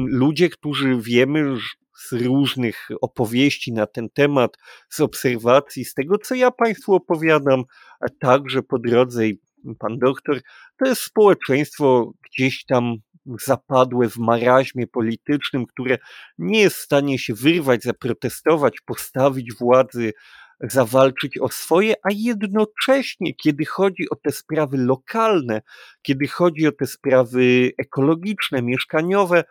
ludzie, 0.08 0.50
którzy 0.50 0.98
wiemy, 1.02 1.56
z 1.98 2.12
różnych 2.12 2.88
opowieści 3.02 3.74
na 3.74 3.86
ten 3.88 4.10
temat, 4.10 4.58
z 4.90 5.00
obserwacji, 5.00 5.86
z 5.86 5.94
tego, 5.94 6.18
co 6.18 6.36
ja 6.36 6.52
Państwu 6.52 6.94
opowiadam, 6.94 7.64
a 8.00 8.06
także 8.20 8.64
po 8.64 8.80
drodze 8.80 9.28
i 9.28 9.40
pan 9.80 10.00
doktor, 10.00 10.42
to 10.80 10.86
jest 10.86 11.02
społeczeństwo 11.02 12.12
gdzieś 12.30 12.66
tam 12.66 12.96
zapadłe 13.26 14.10
w 14.10 14.18
maraźmie 14.18 14.88
politycznym, 14.88 15.66
które 15.66 15.98
nie 16.38 16.62
jest 16.62 16.76
w 16.76 16.82
stanie 16.82 17.20
się 17.20 17.34
wyrwać, 17.34 17.84
zaprotestować, 17.84 18.82
postawić 18.86 19.54
władzy, 19.54 20.14
zawalczyć 20.60 21.38
o 21.38 21.50
swoje, 21.50 21.94
a 22.04 22.08
jednocześnie, 22.12 23.34
kiedy 23.34 23.66
chodzi 23.66 24.10
o 24.10 24.16
te 24.16 24.32
sprawy 24.32 24.78
lokalne, 24.78 25.62
kiedy 26.02 26.28
chodzi 26.28 26.68
o 26.68 26.72
te 26.72 26.88
sprawy 26.88 27.72
ekologiczne, 27.78 28.62
mieszkaniowe, 28.62 29.44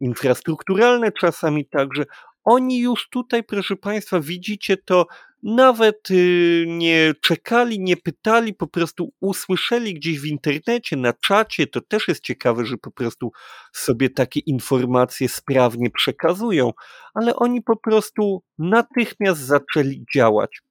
infrastrukturalne 0.00 1.12
czasami 1.12 1.66
także, 1.66 2.04
oni 2.44 2.78
już 2.78 3.08
tutaj, 3.08 3.44
proszę 3.44 3.76
Państwa, 3.76 4.20
widzicie 4.20 4.76
to, 4.76 5.06
nawet 5.42 6.10
y, 6.10 6.64
nie 6.68 7.14
czekali, 7.20 7.80
nie 7.80 7.96
pytali, 7.96 8.54
po 8.54 8.66
prostu 8.66 9.12
usłyszeli 9.20 9.94
gdzieś 9.94 10.20
w 10.20 10.26
internecie, 10.26 10.96
na 10.96 11.12
czacie. 11.12 11.66
To 11.66 11.80
też 11.80 12.08
jest 12.08 12.22
ciekawe, 12.22 12.64
że 12.64 12.76
po 12.76 12.90
prostu 12.90 13.32
sobie 13.72 14.10
takie 14.10 14.40
informacje 14.40 15.28
sprawnie 15.28 15.90
przekazują, 15.90 16.72
ale 17.14 17.36
oni 17.36 17.62
po 17.62 17.76
prostu 17.76 18.42
natychmiast 18.58 19.40
zaczęli 19.40 20.04
działać. 20.14 20.62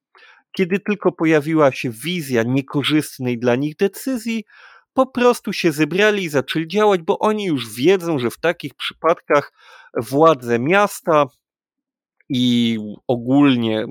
Kiedy 0.51 0.80
tylko 0.80 1.11
pojawiła 1.11 1.72
się 1.72 1.89
wizja 1.89 2.43
niekorzystnej 2.43 3.39
dla 3.39 3.55
nich 3.55 3.76
decyzji, 3.76 4.43
po 5.00 5.06
prostu 5.06 5.54
się 5.54 5.72
zebrali 5.72 6.24
i 6.24 6.30
zaczęli 6.30 6.68
działać, 6.68 7.02
bo 7.02 7.20
oni 7.20 7.45
już 7.45 7.74
wiedzą, 7.74 8.20
że 8.20 8.30
w 8.30 8.38
takich 8.38 8.74
przypadkach 8.74 9.52
władze 9.97 10.60
miasta, 10.60 11.26
i 12.30 12.77
ogólnie 13.07 13.86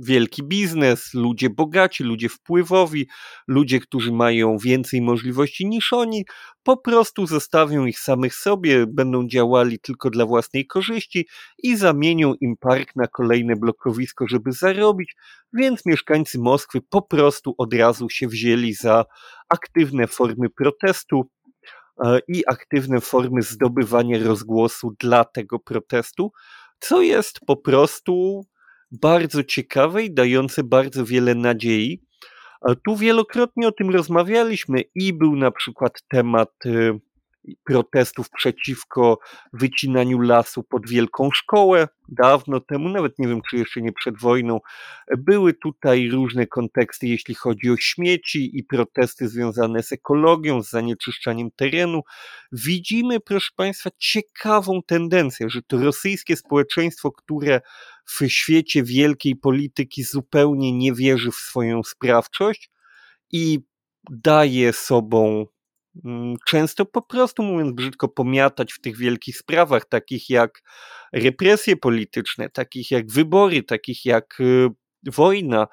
wielki 0.00 0.42
biznes, 0.42 1.14
ludzie 1.14 1.50
bogaci, 1.50 2.04
ludzie 2.04 2.28
wpływowi, 2.28 3.08
ludzie, 3.48 3.80
którzy 3.80 4.12
mają 4.12 4.58
więcej 4.58 5.02
możliwości 5.02 5.66
niż 5.66 5.92
oni, 5.92 6.24
po 6.62 6.76
prostu 6.76 7.26
zostawią 7.26 7.86
ich 7.86 7.98
samych 7.98 8.34
sobie, 8.34 8.86
będą 8.86 9.28
działali 9.28 9.78
tylko 9.78 10.10
dla 10.10 10.26
własnej 10.26 10.66
korzyści 10.66 11.28
i 11.62 11.76
zamienią 11.76 12.34
im 12.40 12.56
park 12.60 12.96
na 12.96 13.06
kolejne 13.06 13.56
blokowisko, 13.56 14.26
żeby 14.28 14.52
zarobić, 14.52 15.16
więc 15.52 15.86
mieszkańcy 15.86 16.38
Moskwy 16.38 16.80
po 16.80 17.02
prostu 17.02 17.54
od 17.58 17.74
razu 17.74 18.08
się 18.08 18.28
wzięli 18.28 18.74
za 18.74 19.04
aktywne 19.48 20.06
formy 20.06 20.50
protestu 20.50 21.30
e, 22.04 22.18
i 22.28 22.46
aktywne 22.46 23.00
formy 23.00 23.42
zdobywania 23.42 24.24
rozgłosu 24.24 24.94
dla 25.00 25.24
tego 25.24 25.58
protestu 25.58 26.32
co 26.82 27.02
jest 27.02 27.40
po 27.46 27.56
prostu 27.56 28.44
bardzo 28.90 29.44
ciekawe 29.44 30.02
i 30.02 30.14
dające 30.14 30.64
bardzo 30.64 31.04
wiele 31.04 31.34
nadziei. 31.34 32.02
Tu 32.84 32.96
wielokrotnie 32.96 33.68
o 33.68 33.72
tym 33.72 33.90
rozmawialiśmy 33.90 34.82
i 34.94 35.12
był 35.12 35.36
na 35.36 35.50
przykład 35.50 35.92
temat 36.08 36.50
y, 36.66 37.00
protestów 37.64 38.30
przeciwko 38.30 39.18
wycinaniu 39.52 40.20
lasu 40.20 40.62
pod 40.62 40.88
Wielką 40.88 41.30
Szkołę 41.30 41.88
dawno 42.08 42.60
temu, 42.60 42.88
nawet 42.88 43.18
nie 43.18 43.28
wiem 43.28 43.40
czy 43.50 43.56
jeszcze 43.56 43.80
nie 43.82 43.92
przed 43.92 44.18
wojną. 44.18 44.60
Były 45.18 45.54
tutaj 45.54 46.08
różne 46.08 46.46
konteksty, 46.46 47.06
jeśli 47.06 47.34
chodzi 47.34 47.70
o 47.70 47.76
śmieci 47.76 48.58
i 48.58 48.64
protesty 48.64 49.28
związane 49.28 49.82
z 49.82 49.92
ekologią, 49.92 50.62
z 50.62 50.70
zanieczyszczaniem 50.70 51.50
terenu. 51.56 52.02
Widzimy, 52.52 53.20
proszę 53.20 53.50
Państwa, 53.56 53.90
ciekawą 53.98 54.80
tendencję, 54.86 55.50
że 55.50 55.62
to 55.62 55.78
rosyjskie 55.78 56.36
społeczeństwo, 56.36 57.12
które 57.12 57.60
w 58.06 58.26
świecie 58.28 58.82
wielkiej 58.82 59.36
polityki 59.36 60.02
zupełnie 60.02 60.72
nie 60.72 60.92
wierzy 60.92 61.30
w 61.30 61.34
swoją 61.34 61.82
sprawczość 61.82 62.70
i 63.32 63.60
daje 64.10 64.72
sobą 64.72 65.46
często 66.46 66.84
po 66.84 67.02
prostu, 67.02 67.42
mówiąc 67.42 67.72
brzydko, 67.72 68.08
pomiatać 68.08 68.72
w 68.72 68.80
tych 68.80 68.96
wielkich 68.96 69.36
sprawach, 69.36 69.84
takich 69.84 70.30
jak 70.30 70.62
represje 71.12 71.76
polityczne, 71.76 72.50
takich 72.50 72.90
jak 72.90 73.10
wybory, 73.10 73.62
takich 73.62 74.04
jak 74.04 74.40
y, 74.40 74.68
wojna, 75.06 75.66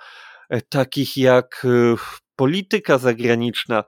e, 0.49 0.61
takich 0.61 1.17
jak 1.17 1.65
y, 1.65 1.95
polityka 2.36 2.97
zagraniczna. 2.97 3.84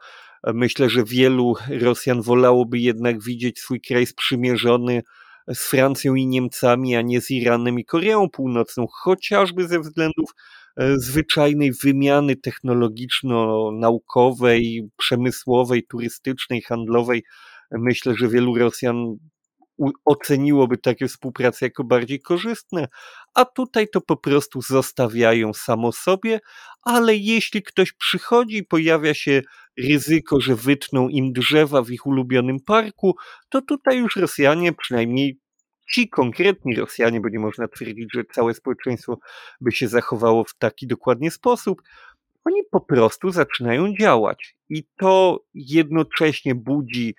Myślę, 0.54 0.90
że 0.90 1.04
wielu 1.04 1.56
Rosjan 1.82 2.22
wolałoby 2.22 2.80
jednak 2.80 3.24
widzieć 3.24 3.60
swój 3.60 3.82
kraj 3.82 4.06
sprzymierzony 4.06 5.02
z 5.48 5.60
Francją 5.70 6.16
i 6.16 6.28
Niemcami, 6.28 6.96
a 6.96 7.02
nie 7.02 7.22
z 7.22 7.32
Iranem 7.32 7.80
i 7.80 7.86
Koreą 7.86 8.30
Północną, 8.30 8.88
chociażby 8.92 9.68
ze 9.68 9.80
względów 9.80 10.32
E, 10.34 10.61
zwyczajnej 10.78 11.72
wymiany 11.84 12.36
technologiczno-naukowej, 12.36 14.90
przemysłowej, 14.98 15.84
turystycznej, 15.84 16.62
handlowej. 16.62 17.24
Myślę, 17.72 18.16
że 18.16 18.28
wielu 18.28 18.56
Rosjan 18.56 19.16
oceniłoby 20.06 20.78
takie 20.78 21.08
współpracę 21.08 21.66
jako 21.66 21.84
bardziej 21.84 22.20
korzystne, 22.20 22.88
a 23.34 23.46
tutaj 23.46 23.88
to 23.94 24.02
po 24.02 24.18
prostu 24.18 24.62
zostawiają 24.62 25.54
samo 25.54 25.92
sobie, 25.92 26.40
ale 26.82 27.16
jeśli 27.16 27.64
ktoś 27.64 27.94
przychodzi, 27.94 28.64
pojawia 28.64 29.14
się 29.14 29.42
ryzyko, 29.80 30.42
że 30.42 30.56
wytną 30.56 31.10
im 31.10 31.34
drzewa 31.34 31.82
w 31.82 31.92
ich 31.92 32.06
ulubionym 32.06 32.60
parku, 32.60 33.16
to 33.50 33.62
tutaj 33.62 34.00
już 34.00 34.16
Rosjanie, 34.16 34.74
przynajmniej 34.74 35.40
ci 35.94 36.10
konkretni 36.10 36.76
Rosjanie, 36.76 37.22
bo 37.22 37.30
nie 37.30 37.40
można 37.40 37.68
twierdzić, 37.68 38.10
że 38.14 38.24
całe 38.34 38.54
społeczeństwo 38.54 39.20
by 39.62 39.72
się 39.72 39.88
zachowało 39.88 40.44
w 40.44 40.58
taki 40.58 40.88
dokładnie 40.88 41.32
sposób, 41.32 41.82
oni 42.46 42.62
po 42.72 42.82
prostu 42.82 43.32
zaczynają 43.32 43.96
działać. 43.96 44.56
I 44.70 44.84
to 44.98 45.40
jednocześnie 45.54 46.56
budzi 46.56 47.16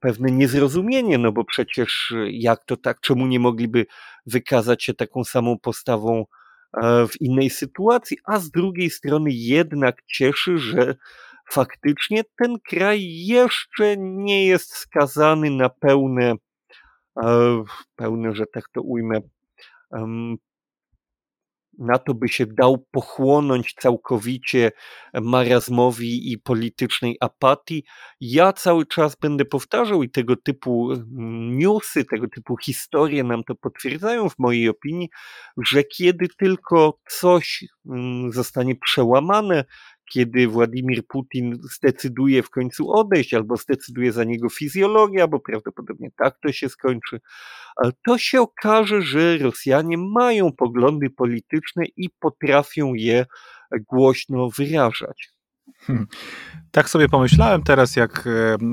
pewne 0.00 0.30
niezrozumienie, 0.30 1.18
no 1.18 1.32
bo 1.32 1.44
przecież 1.44 2.14
jak 2.30 2.64
to 2.64 2.76
tak, 2.76 3.00
czemu 3.00 3.26
nie 3.26 3.40
mogliby 3.40 3.86
wykazać 4.26 4.84
się 4.84 4.94
taką 4.94 5.24
samą 5.24 5.58
postawą 5.58 6.24
e, 6.82 7.06
w 7.06 7.20
innej 7.20 7.50
sytuacji, 7.50 8.16
a 8.24 8.38
z 8.38 8.50
drugiej 8.50 8.90
strony 8.90 9.30
jednak 9.32 9.96
cieszy, 10.06 10.58
że 10.58 10.94
faktycznie 11.50 12.24
ten 12.38 12.56
kraj 12.68 13.26
jeszcze 13.26 13.96
nie 13.96 14.46
jest 14.46 14.74
skazany 14.74 15.50
na 15.50 15.68
pełne 15.68 16.34
E, 16.34 16.49
pełny, 17.96 18.34
że 18.34 18.44
tak 18.46 18.64
to 18.72 18.82
ujmę, 18.82 19.20
na 21.80 21.98
to 21.98 22.14
by 22.14 22.28
się 22.28 22.46
dał 22.46 22.86
pochłonąć 22.90 23.74
całkowicie 23.74 24.72
marazmowi 25.14 26.32
i 26.32 26.38
politycznej 26.38 27.16
apatii. 27.20 27.84
Ja 28.20 28.52
cały 28.52 28.86
czas 28.86 29.16
będę 29.16 29.44
powtarzał 29.44 30.02
i 30.02 30.10
tego 30.10 30.36
typu 30.36 30.92
mm, 30.92 31.58
newsy, 31.58 32.04
tego 32.04 32.28
typu 32.28 32.56
historie 32.56 33.24
nam 33.24 33.44
to 33.44 33.54
potwierdzają 33.54 34.28
w 34.28 34.38
mojej 34.38 34.68
opinii, 34.68 35.08
że 35.66 35.84
kiedy 35.84 36.26
tylko 36.38 36.98
coś 37.08 37.64
mm, 37.86 38.32
zostanie 38.32 38.76
przełamane, 38.76 39.64
kiedy 40.12 40.48
Władimir 40.48 41.06
Putin 41.06 41.58
zdecyduje 41.62 42.42
w 42.42 42.50
końcu 42.50 42.92
odejść, 42.92 43.34
albo 43.34 43.56
zdecyduje 43.56 44.12
za 44.12 44.24
niego 44.24 44.48
fizjologia, 44.48 45.28
bo 45.28 45.40
prawdopodobnie 45.40 46.10
tak 46.16 46.38
to 46.42 46.52
się 46.52 46.68
skończy, 46.68 47.20
to 48.06 48.18
się 48.18 48.40
okaże, 48.40 49.02
że 49.02 49.38
Rosjanie 49.38 49.98
mają 49.98 50.52
poglądy 50.52 51.10
polityczne 51.10 51.84
i 51.96 52.10
potrafią 52.20 52.94
je 52.94 53.26
głośno 53.90 54.48
wyrażać. 54.58 55.32
Hmm. 55.78 56.06
Tak 56.70 56.90
sobie 56.90 57.08
pomyślałem 57.08 57.62
teraz, 57.62 57.96
jak 57.96 58.26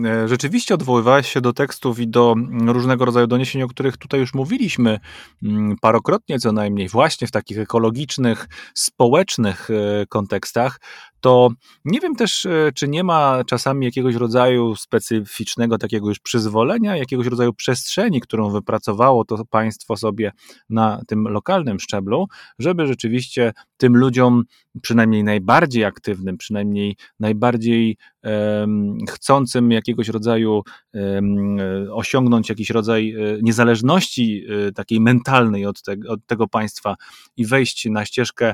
e, 0.05 0.27
rzeczywiście 0.27 0.73
odwoływałeś 0.73 1.27
się 1.27 1.41
do 1.41 1.53
tekstów 1.53 1.99
i 1.99 2.07
do 2.07 2.35
różnego 2.67 3.05
rodzaju 3.05 3.27
doniesień, 3.27 3.61
o 3.61 3.67
których 3.67 3.97
tutaj 3.97 4.19
już 4.19 4.33
mówiliśmy 4.33 4.99
mm, 5.43 5.75
parokrotnie 5.81 6.39
co 6.39 6.51
najmniej, 6.51 6.89
właśnie 6.89 7.27
w 7.27 7.31
takich 7.31 7.59
ekologicznych, 7.59 8.47
społecznych 8.73 9.69
e, 9.69 10.05
kontekstach, 10.05 10.79
to 11.21 11.49
nie 11.85 11.99
wiem 11.99 12.15
też, 12.15 12.45
e, 12.45 12.71
czy 12.75 12.87
nie 12.87 13.03
ma 13.03 13.43
czasami 13.43 13.85
jakiegoś 13.85 14.15
rodzaju 14.15 14.75
specyficznego 14.75 15.77
takiego 15.77 16.07
już 16.09 16.19
przyzwolenia, 16.19 16.97
jakiegoś 16.97 17.27
rodzaju 17.27 17.53
przestrzeni, 17.53 18.21
którą 18.21 18.49
wypracowało 18.49 19.25
to 19.25 19.45
państwo 19.45 19.97
sobie 19.97 20.31
na 20.69 21.01
tym 21.07 21.27
lokalnym 21.27 21.79
szczeblu, 21.79 22.27
żeby 22.59 22.87
rzeczywiście 22.87 23.53
tym 23.77 23.97
ludziom, 23.97 24.43
przynajmniej 24.81 25.23
najbardziej 25.23 25.85
aktywnym, 25.85 26.37
przynajmniej 26.37 26.95
najbardziej 27.19 27.97
um, 28.23 28.97
chcącym 29.09 29.71
jakiegoś 29.71 30.07
rodzaju 30.07 30.61
um, 30.93 31.57
osiągnąć 31.91 32.49
jakiś 32.49 32.69
rodzaj 32.69 33.11
e, 33.11 33.41
niezależności 33.41 34.45
takiej 34.75 35.01
mentalnej 35.01 35.65
od, 35.65 35.81
te, 35.81 35.95
od 36.07 36.25
tego 36.25 36.47
państwa 36.47 36.95
i 37.37 37.45
wejść 37.45 37.85
na 37.89 38.05
ścieżkę 38.05 38.53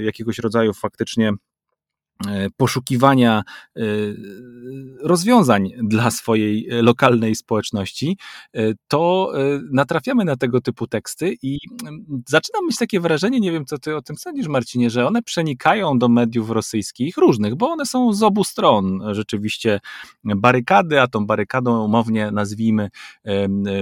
jakiegoś 0.00 0.38
rodzaju 0.38 0.72
faktycznie 0.72 1.32
poszukiwania 2.56 3.42
e, 3.76 3.82
rozwiązań 5.00 5.70
dla 5.82 6.10
swojej 6.10 6.68
lokalnej 6.70 7.34
społeczności, 7.34 8.18
e, 8.54 8.72
to 8.88 9.32
natrafiamy 9.70 10.24
na 10.24 10.36
tego 10.36 10.60
typu 10.60 10.86
teksty 10.86 11.34
i 11.42 11.58
mm, 11.86 12.04
zaczynam 12.28 12.66
mieć 12.66 12.76
takie 12.76 13.00
wrażenie, 13.00 13.40
nie 13.40 13.52
wiem 13.52 13.64
co 13.64 13.78
ty 13.78 13.96
o 13.96 14.02
tym 14.02 14.16
sądzisz 14.16 14.48
Marcinie, 14.48 14.90
że 14.90 15.06
one 15.06 15.22
przenikają 15.22 15.98
do 15.98 16.08
mediów 16.08 16.50
rosyjskich 16.50 17.16
różnych, 17.16 17.54
bo 17.54 17.68
one 17.70 17.86
są 17.86 18.12
z 18.12 18.22
obu 18.22 18.44
stron. 18.44 19.02
Rzeczywiście 19.10 19.80
barykady, 20.24 21.00
a 21.00 21.06
tą 21.06 21.26
barykadą 21.26 21.84
umownie 21.84 22.30
nazwijmy 22.30 22.90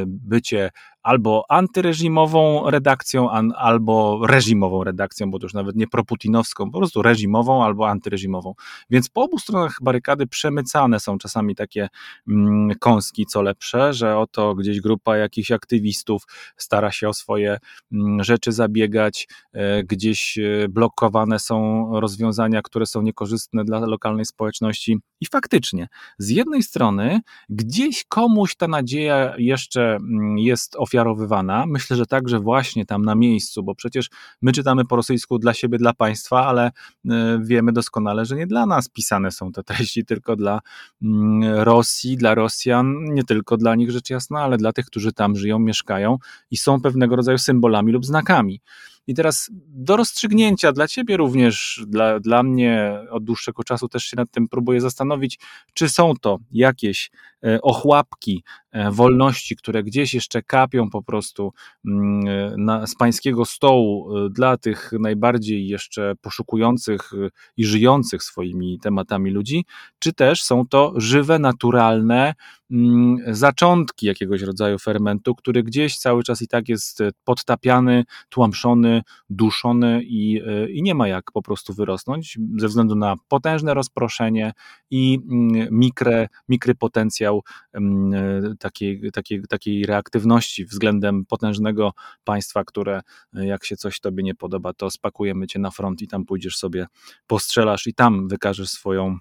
bycie 0.06 0.70
albo 1.02 1.44
antyreżimową 1.48 2.70
redakcją, 2.70 3.30
an, 3.30 3.52
albo 3.56 4.20
reżimową 4.26 4.84
redakcją, 4.84 5.30
bo 5.30 5.38
to 5.38 5.44
już 5.44 5.54
nawet 5.54 5.76
nie 5.76 5.88
proputinowską, 5.88 6.70
po 6.70 6.78
prostu 6.78 7.02
reżimową 7.02 7.64
albo 7.64 7.88
antyreżimową. 7.88 8.54
Więc 8.90 9.08
po 9.08 9.22
obu 9.22 9.38
stronach 9.38 9.76
barykady 9.82 10.26
przemycane 10.26 11.00
są 11.00 11.18
czasami 11.18 11.54
takie 11.54 11.88
mm, 12.28 12.70
kąski, 12.80 13.26
co 13.26 13.42
lepsze, 13.42 13.92
że 13.92 14.18
oto 14.18 14.54
gdzieś 14.54 14.80
grupa 14.80 15.16
jakichś 15.16 15.50
aktywistów 15.50 16.22
stara 16.56 16.92
się 16.92 17.08
o 17.08 17.14
swoje 17.14 17.58
mm, 17.92 18.24
rzeczy 18.24 18.52
zabiegać, 18.52 19.28
e, 19.52 19.84
gdzieś 19.84 20.38
e, 20.38 20.68
blokowane 20.68 21.38
są 21.38 21.88
rozwiązania, 22.00 22.62
które 22.62 22.86
są 22.86 23.02
niekorzystne 23.02 23.64
dla 23.64 23.78
lokalnej 23.78 24.24
społeczności. 24.24 24.98
I 25.20 25.26
faktycznie, 25.26 25.88
z 26.18 26.28
jednej 26.28 26.62
strony 26.62 27.20
gdzieś 27.48 28.04
komuś 28.04 28.54
ta 28.54 28.68
nadzieja 28.68 29.34
jeszcze 29.38 29.94
mm, 29.94 30.38
jest 30.38 30.76
ofiarna, 30.76 30.91
ofiarowywana. 30.92 31.66
Myślę, 31.66 31.96
że 31.96 32.06
także 32.06 32.40
właśnie 32.40 32.86
tam 32.86 33.04
na 33.04 33.14
miejscu, 33.14 33.62
bo 33.62 33.74
przecież 33.74 34.10
my 34.42 34.52
czytamy 34.52 34.84
po 34.84 34.96
rosyjsku 34.96 35.38
dla 35.38 35.54
siebie, 35.54 35.78
dla 35.78 35.92
państwa, 35.92 36.46
ale 36.46 36.70
y, 37.04 37.10
wiemy 37.40 37.72
doskonale, 37.72 38.24
że 38.24 38.36
nie 38.36 38.46
dla 38.46 38.66
nas 38.66 38.88
pisane 38.88 39.30
są 39.30 39.52
te 39.52 39.62
treści, 39.62 40.04
tylko 40.04 40.36
dla 40.36 40.60
mm, 41.02 41.54
Rosji, 41.58 42.16
dla 42.16 42.34
Rosjan, 42.34 43.04
nie 43.04 43.24
tylko 43.24 43.56
dla 43.56 43.74
nich 43.74 43.90
rzecz 43.90 44.10
jasna, 44.10 44.40
ale 44.40 44.56
dla 44.56 44.72
tych, 44.72 44.86
którzy 44.86 45.12
tam 45.12 45.36
żyją, 45.36 45.58
mieszkają 45.58 46.18
i 46.50 46.56
są 46.56 46.80
pewnego 46.80 47.16
rodzaju 47.16 47.38
symbolami 47.38 47.92
lub 47.92 48.06
znakami. 48.06 48.60
I 49.06 49.14
teraz 49.14 49.50
do 49.68 49.96
rozstrzygnięcia 49.96 50.72
dla 50.72 50.88
Ciebie 50.88 51.16
również, 51.16 51.84
dla, 51.86 52.20
dla 52.20 52.42
mnie 52.42 53.00
od 53.10 53.24
dłuższego 53.24 53.64
czasu 53.64 53.88
też 53.88 54.04
się 54.04 54.16
nad 54.16 54.30
tym 54.30 54.48
próbuję 54.48 54.80
zastanowić, 54.80 55.38
czy 55.74 55.88
są 55.88 56.14
to 56.20 56.38
jakieś 56.50 57.10
e, 57.44 57.60
ochłapki 57.62 58.44
e, 58.70 58.90
wolności, 58.90 59.56
które 59.56 59.82
gdzieś 59.82 60.14
jeszcze 60.14 60.42
kapią 60.42 60.90
po 60.90 61.02
prostu 61.02 61.52
mm, 61.86 62.28
e, 62.28 62.54
na, 62.56 62.86
z 62.86 62.94
pańskiego 62.94 63.44
stołu 63.44 64.08
dla 64.28 64.56
tych 64.56 64.92
najbardziej 65.00 65.68
jeszcze 65.68 66.14
poszukujących 66.20 67.10
i 67.56 67.64
żyjących 67.64 68.22
swoimi 68.22 68.78
tematami 68.82 69.30
ludzi, 69.30 69.64
czy 69.98 70.12
też 70.12 70.42
są 70.42 70.66
to 70.66 70.92
żywe, 70.96 71.38
naturalne 71.38 72.34
mm, 72.70 73.16
zaczątki 73.26 74.06
jakiegoś 74.06 74.42
rodzaju 74.42 74.78
fermentu, 74.78 75.34
który 75.34 75.62
gdzieś 75.62 75.98
cały 75.98 76.22
czas 76.22 76.42
i 76.42 76.48
tak 76.48 76.68
jest 76.68 76.98
podtapiany, 77.24 78.04
tłamszony, 78.28 78.91
duszony 79.30 80.02
i, 80.02 80.42
e, 80.46 80.70
i 80.70 80.82
nie 80.82 80.94
ma 80.94 81.08
jak 81.08 81.32
po 81.32 81.42
prostu 81.42 81.74
wyrosnąć 81.74 82.38
ze 82.58 82.68
względu 82.68 82.94
na 82.94 83.16
potężne 83.28 83.74
rozproszenie 83.74 84.52
i 84.90 85.18
mm, 85.30 85.68
mikre, 85.70 86.28
mikry 86.48 86.74
potencjał 86.74 87.42
mm, 87.72 88.14
e, 88.14 88.56
takiej, 88.58 89.12
takiej, 89.12 89.42
takiej 89.48 89.86
reaktywności 89.86 90.64
względem 90.64 91.26
potężnego 91.26 91.92
państwa, 92.24 92.64
które 92.64 93.00
e, 93.34 93.46
jak 93.46 93.64
się 93.64 93.76
coś 93.76 94.00
tobie 94.00 94.22
nie 94.22 94.34
podoba, 94.34 94.72
to 94.72 94.90
spakujemy 94.90 95.46
cię 95.46 95.58
na 95.58 95.70
front 95.70 96.02
i 96.02 96.08
tam 96.08 96.24
pójdziesz 96.24 96.56
sobie, 96.56 96.86
postrzelasz 97.26 97.86
i 97.86 97.94
tam 97.94 98.28
wykażesz 98.28 98.68
swoją 98.68 99.18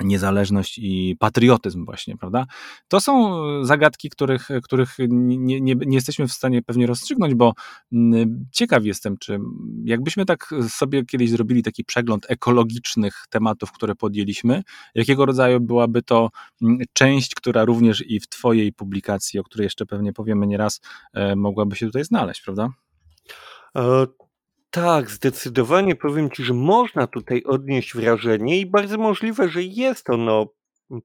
niezależność 0.00 0.78
i 0.78 1.16
patriotyzm 1.18 1.84
właśnie, 1.84 2.16
prawda? 2.16 2.46
To 2.88 3.00
są 3.00 3.42
zagadki, 3.64 4.10
których, 4.10 4.48
których 4.62 4.96
nie, 5.08 5.60
nie, 5.60 5.74
nie, 5.74 5.94
jesteśmy 5.96 6.28
w 6.28 6.32
stanie 6.32 6.62
pewnie 6.62 6.86
rozstrzygnąć, 6.86 7.34
bo 7.34 7.52
ciekaw 8.52 8.84
jestem, 8.84 9.18
czy 9.18 9.38
jakbyśmy 9.84 10.24
tak 10.24 10.54
sobie 10.68 11.04
kiedyś 11.04 11.30
zrobili 11.30 11.62
taki 11.62 11.84
przegląd 11.84 12.26
ekologicznych 12.28 13.24
tematów, 13.30 13.72
które 13.72 13.94
podjęliśmy, 13.94 14.62
jakiego 14.94 15.26
rodzaju 15.26 15.60
byłaby 15.60 16.02
to 16.02 16.30
część, 16.92 17.34
która 17.34 17.64
również 17.64 18.04
i 18.06 18.20
w 18.20 18.28
twojej 18.28 18.72
publikacji, 18.72 19.40
o 19.40 19.44
której 19.44 19.64
jeszcze 19.64 19.86
pewnie 19.86 20.12
powiemy 20.12 20.46
nieraz, 20.46 20.80
e, 21.12 21.36
mogłaby 21.36 21.76
się 21.76 21.86
tutaj 21.86 22.04
znaleźć, 22.04 22.42
prawda? 22.42 22.68
Tak, 24.74 25.10
zdecydowanie 25.10 25.96
powiem 25.96 26.30
Ci, 26.30 26.44
że 26.44 26.54
można 26.54 27.06
tutaj 27.06 27.42
odnieść 27.44 27.94
wrażenie 27.94 28.60
i 28.60 28.66
bardzo 28.66 28.98
możliwe, 28.98 29.48
że 29.48 29.62
jest 29.62 30.10
ono 30.10 30.46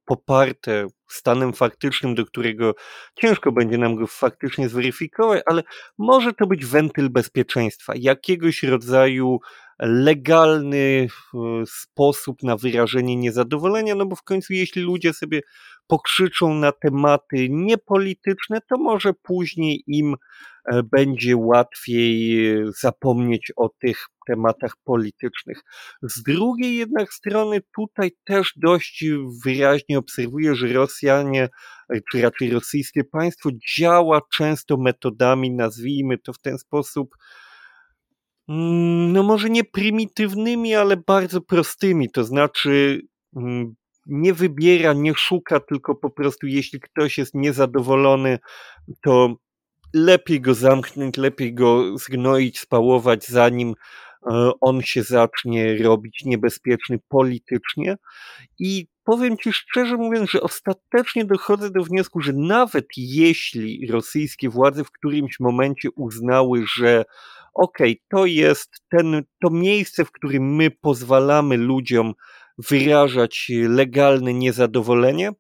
poparte 0.05 0.87
stanem 1.09 1.53
faktycznym, 1.53 2.15
do 2.15 2.25
którego 2.25 2.75
ciężko 3.15 3.51
będzie 3.51 3.77
nam 3.77 3.95
go 3.95 4.07
faktycznie 4.07 4.69
zweryfikować, 4.69 5.41
ale 5.45 5.63
może 5.97 6.33
to 6.33 6.47
być 6.47 6.65
wentyl 6.65 7.09
bezpieczeństwa, 7.09 7.93
jakiegoś 7.95 8.63
rodzaju 8.63 9.39
legalny 9.79 11.07
e, 11.33 11.37
sposób 11.67 12.43
na 12.43 12.57
wyrażenie 12.57 13.15
niezadowolenia, 13.15 13.95
no 13.95 14.05
bo 14.05 14.15
w 14.15 14.23
końcu 14.23 14.53
jeśli 14.53 14.81
ludzie 14.81 15.13
sobie 15.13 15.41
pokrzyczą 15.89 16.53
na 16.53 16.71
tematy 16.71 17.47
niepolityczne, 17.49 18.61
to 18.69 18.77
może 18.77 19.13
później 19.13 19.83
im 19.87 20.15
e, 20.65 20.83
będzie 20.83 21.37
łatwiej 21.37 22.47
e, 22.47 22.65
zapomnieć 22.81 23.51
o 23.55 23.69
tych 23.69 24.05
tematach 24.27 24.73
politycznych. 24.83 25.61
Z 26.01 26.23
drugiej 26.23 26.77
jednak 26.77 27.13
strony 27.13 27.61
tutaj 27.75 28.11
też 28.23 28.53
dość 28.55 29.05
wyraźnie 29.45 29.97
obserwuję, 29.97 30.55
że 30.55 30.73
Rosjanie, 30.73 31.49
czy 32.11 32.21
raczej 32.21 32.51
rosyjskie 32.51 33.03
państwo 33.03 33.49
działa 33.77 34.21
często 34.35 34.77
metodami, 34.77 35.51
nazwijmy 35.51 36.17
to 36.17 36.33
w 36.33 36.39
ten 36.39 36.57
sposób, 36.57 37.15
mm, 38.49 39.13
no 39.13 39.23
może 39.23 39.49
nie 39.49 39.63
prymitywnymi, 39.63 40.75
ale 40.75 40.97
bardzo 40.97 41.41
prostymi, 41.41 42.09
to 42.11 42.23
znaczy 42.23 43.01
mm, 43.35 43.75
nie 44.09 44.33
wybiera, 44.33 44.93
nie 44.93 45.13
szuka, 45.15 45.59
tylko 45.59 45.95
po 45.95 46.09
prostu 46.09 46.47
jeśli 46.47 46.79
ktoś 46.79 47.17
jest 47.17 47.35
niezadowolony, 47.35 48.39
to 49.03 49.35
lepiej 49.93 50.41
go 50.41 50.53
zamknąć, 50.53 51.17
lepiej 51.17 51.53
go 51.53 51.97
zgnoić, 51.97 52.59
spałować, 52.59 53.27
zanim 53.27 53.73
e, 54.31 54.51
on 54.61 54.81
się 54.81 55.03
zacznie 55.03 55.77
robić 55.77 56.21
niebezpieczny 56.25 56.99
politycznie. 57.07 57.97
I 58.59 58.87
powiem 59.03 59.37
Ci 59.37 59.53
szczerze 59.53 59.95
mówiąc, 59.95 60.29
że 60.31 60.41
ostatecznie 60.41 61.25
dochodzę 61.25 61.71
do 61.71 61.83
wniosku, 61.83 62.21
że 62.21 62.33
nawet 62.33 62.85
jeśli 62.97 63.87
rosyjskie 63.91 64.49
władze 64.49 64.83
w 64.83 64.91
którymś 64.91 65.39
momencie 65.39 65.89
uznały, 65.95 66.63
że 66.75 67.05
okej, 67.53 67.91
okay, 67.91 68.05
to 68.09 68.25
jest 68.25 68.69
ten, 68.89 69.23
to 69.41 69.49
miejsce, 69.49 70.05
w 70.05 70.11
którym 70.11 70.55
my 70.55 70.71
pozwalamy 70.71 71.57
ludziom 71.57 72.13
wyrażać 72.69 73.51
legalne 73.67 74.33
niezadowolenie 74.33 75.31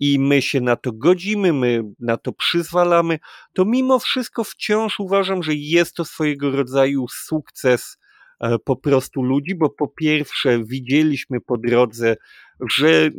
i 0.00 0.18
my 0.18 0.42
się 0.42 0.60
na 0.60 0.76
to 0.76 0.92
godzimy, 0.92 1.52
my 1.52 1.82
na 2.00 2.16
to 2.16 2.32
przyzwalamy, 2.32 3.18
to 3.52 3.64
mimo 3.64 3.98
wszystko 3.98 4.44
wciąż 4.44 5.00
uważam, 5.00 5.42
że 5.42 5.54
jest 5.54 5.94
to 5.94 6.04
swojego 6.04 6.50
rodzaju 6.50 7.06
sukces 7.08 7.98
e, 8.40 8.58
po 8.58 8.76
prostu 8.76 9.22
ludzi, 9.22 9.54
bo 9.54 9.70
po 9.70 9.88
pierwsze 9.88 10.64
widzieliśmy 10.64 11.40
po 11.40 11.58
drodze, 11.58 12.16
że 12.70 13.10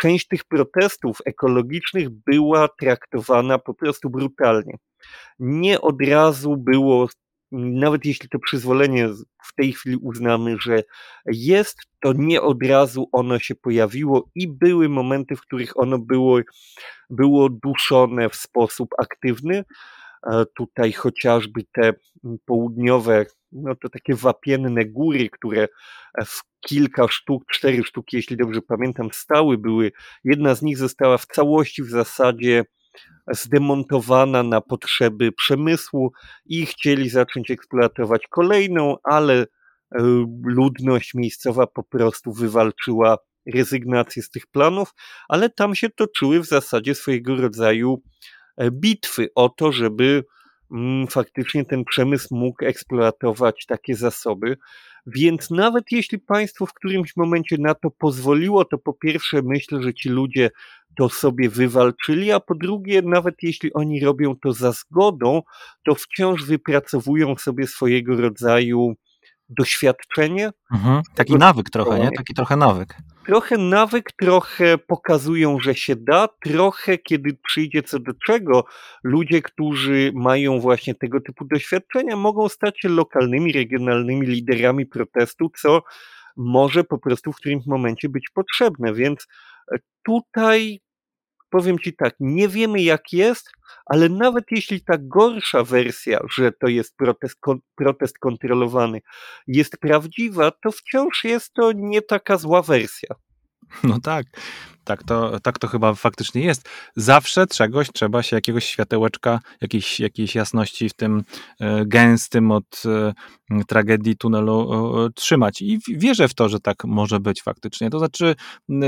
część 0.00 0.26
tych 0.28 0.44
protestów 0.44 1.18
ekologicznych 1.24 2.10
była 2.10 2.68
traktowana 2.68 3.58
po 3.58 3.74
prostu 3.74 4.10
brutalnie. 4.10 4.76
Nie 5.38 5.80
od 5.80 6.02
razu 6.02 6.56
było 6.56 7.08
nawet 7.52 8.04
jeśli 8.04 8.28
to 8.28 8.38
przyzwolenie 8.38 9.08
w 9.44 9.54
tej 9.56 9.72
chwili 9.72 9.96
uznamy, 9.96 10.56
że 10.60 10.82
jest, 11.26 11.78
to 12.00 12.12
nie 12.12 12.42
od 12.42 12.62
razu 12.62 13.08
ono 13.12 13.38
się 13.38 13.54
pojawiło 13.54 14.30
i 14.34 14.48
były 14.48 14.88
momenty, 14.88 15.36
w 15.36 15.40
których 15.40 15.80
ono 15.80 15.98
było, 15.98 16.38
było 17.10 17.48
duszone 17.48 18.28
w 18.28 18.34
sposób 18.34 18.90
aktywny. 18.98 19.64
E, 20.26 20.44
tutaj 20.56 20.92
chociażby 20.92 21.64
te 21.72 21.94
południowe 22.44 23.26
no 23.52 23.74
to 23.74 23.88
takie 23.88 24.14
wapienne 24.14 24.84
góry, 24.84 25.30
które 25.30 25.68
w 26.26 26.40
kilka 26.60 27.08
sztuk, 27.08 27.44
cztery 27.52 27.84
sztuki, 27.84 28.16
jeśli 28.16 28.36
dobrze 28.36 28.62
pamiętam, 28.62 29.08
stały 29.12 29.58
były. 29.58 29.92
Jedna 30.24 30.54
z 30.54 30.62
nich 30.62 30.78
została 30.78 31.18
w 31.18 31.26
całości 31.26 31.82
w 31.82 31.90
zasadzie 31.90 32.64
zdemontowana 33.32 34.42
na 34.42 34.60
potrzeby 34.60 35.32
przemysłu 35.32 36.12
i 36.46 36.66
chcieli 36.66 37.08
zacząć 37.08 37.50
eksploatować 37.50 38.26
kolejną, 38.30 38.96
ale 39.04 39.34
e, 39.34 39.46
ludność 40.44 41.14
miejscowa 41.14 41.66
po 41.66 41.82
prostu 41.82 42.32
wywalczyła 42.32 43.16
rezygnację 43.54 44.22
z 44.22 44.30
tych 44.30 44.46
planów, 44.46 44.94
ale 45.28 45.50
tam 45.50 45.74
się 45.74 45.90
toczyły 45.90 46.40
w 46.40 46.46
zasadzie 46.46 46.94
swojego 46.94 47.36
rodzaju 47.36 48.02
e, 48.56 48.70
bitwy 48.70 49.28
o 49.34 49.48
to, 49.48 49.72
żeby 49.72 50.24
faktycznie 51.10 51.64
ten 51.64 51.84
przemysł 51.84 52.34
mógł 52.34 52.64
eksploatować 52.64 53.66
takie 53.66 53.94
zasoby. 53.94 54.56
Więc 55.06 55.50
nawet 55.50 55.84
jeśli 55.90 56.18
państwo 56.18 56.66
w 56.66 56.74
którymś 56.74 57.16
momencie 57.16 57.56
na 57.58 57.74
to 57.74 57.90
pozwoliło, 57.90 58.64
to 58.64 58.78
po 58.78 58.92
pierwsze 58.92 59.42
myślę, 59.42 59.82
że 59.82 59.94
ci 59.94 60.08
ludzie 60.08 60.50
to 60.96 61.08
sobie 61.08 61.48
wywalczyli, 61.48 62.32
a 62.32 62.40
po 62.40 62.54
drugie, 62.54 63.02
nawet 63.02 63.34
jeśli 63.42 63.72
oni 63.72 64.04
robią 64.04 64.36
to 64.42 64.52
za 64.52 64.72
zgodą, 64.72 65.42
to 65.84 65.94
wciąż 65.94 66.44
wypracowują 66.44 67.36
sobie 67.36 67.66
swojego 67.66 68.16
rodzaju 68.16 68.94
doświadczenie. 69.48 70.50
Mhm. 70.72 71.02
Taki 71.14 71.34
nawyk 71.34 71.70
trochę, 71.70 71.98
nie? 71.98 72.10
Taki 72.16 72.34
trochę 72.34 72.56
nawyk. 72.56 72.96
Trochę 73.26 73.58
nawyk, 73.58 74.12
trochę 74.12 74.78
pokazują, 74.78 75.60
że 75.60 75.74
się 75.74 75.96
da, 75.96 76.28
trochę 76.44 76.98
kiedy 76.98 77.38
przyjdzie 77.46 77.82
co 77.82 77.98
do 77.98 78.12
czego, 78.26 78.64
ludzie, 79.04 79.42
którzy 79.42 80.12
mają 80.14 80.60
właśnie 80.60 80.94
tego 80.94 81.20
typu 81.20 81.44
doświadczenia, 81.44 82.16
mogą 82.16 82.48
stać 82.48 82.80
się 82.80 82.88
lokalnymi, 82.88 83.52
regionalnymi 83.52 84.26
liderami 84.26 84.86
protestu, 84.86 85.50
co 85.60 85.82
może 86.36 86.84
po 86.84 86.98
prostu 86.98 87.32
w 87.32 87.36
którymś 87.36 87.66
momencie 87.66 88.08
być 88.08 88.28
potrzebne. 88.34 88.94
Więc 88.94 89.26
e, 89.72 89.76
tutaj 90.04 90.80
powiem 91.52 91.78
Ci 91.78 91.96
tak, 91.96 92.14
nie 92.20 92.48
wiemy 92.48 92.82
jak 92.82 93.12
jest, 93.12 93.50
ale 93.86 94.08
nawet 94.08 94.44
jeśli 94.50 94.84
ta 94.84 94.94
gorsza 94.98 95.64
wersja, 95.64 96.20
że 96.36 96.52
to 96.52 96.68
jest 96.68 96.96
protest, 96.96 97.36
kon, 97.40 97.58
protest 97.74 98.18
kontrolowany, 98.18 99.00
jest 99.46 99.76
prawdziwa, 99.80 100.50
to 100.50 100.72
wciąż 100.72 101.24
jest 101.24 101.52
to 101.54 101.72
nie 101.72 102.02
taka 102.02 102.36
zła 102.36 102.62
wersja. 102.62 103.14
No 103.84 104.00
tak, 104.00 104.26
tak 104.84 105.02
to, 105.02 105.40
tak 105.40 105.58
to 105.58 105.68
chyba 105.68 105.94
faktycznie 105.94 106.44
jest. 106.44 106.68
Zawsze 106.96 107.46
czegoś 107.46 107.88
trzeba 107.92 108.22
się, 108.22 108.36
jakiegoś 108.36 108.64
światełeczka, 108.64 109.40
jakiejś, 109.60 110.00
jakiejś 110.00 110.34
jasności 110.34 110.88
w 110.88 110.94
tym 110.94 111.24
e, 111.60 111.86
gęstym 111.86 112.50
od 112.50 112.82
e, 112.86 113.14
tragedii 113.66 114.16
tunelu 114.16 114.70
trzymać. 115.14 115.62
I 115.62 115.78
wierzę 115.88 116.28
w 116.28 116.34
to, 116.34 116.48
że 116.48 116.60
tak 116.60 116.84
może 116.84 117.20
być 117.20 117.42
faktycznie. 117.42 117.90
To 117.90 117.98
znaczy, 117.98 118.34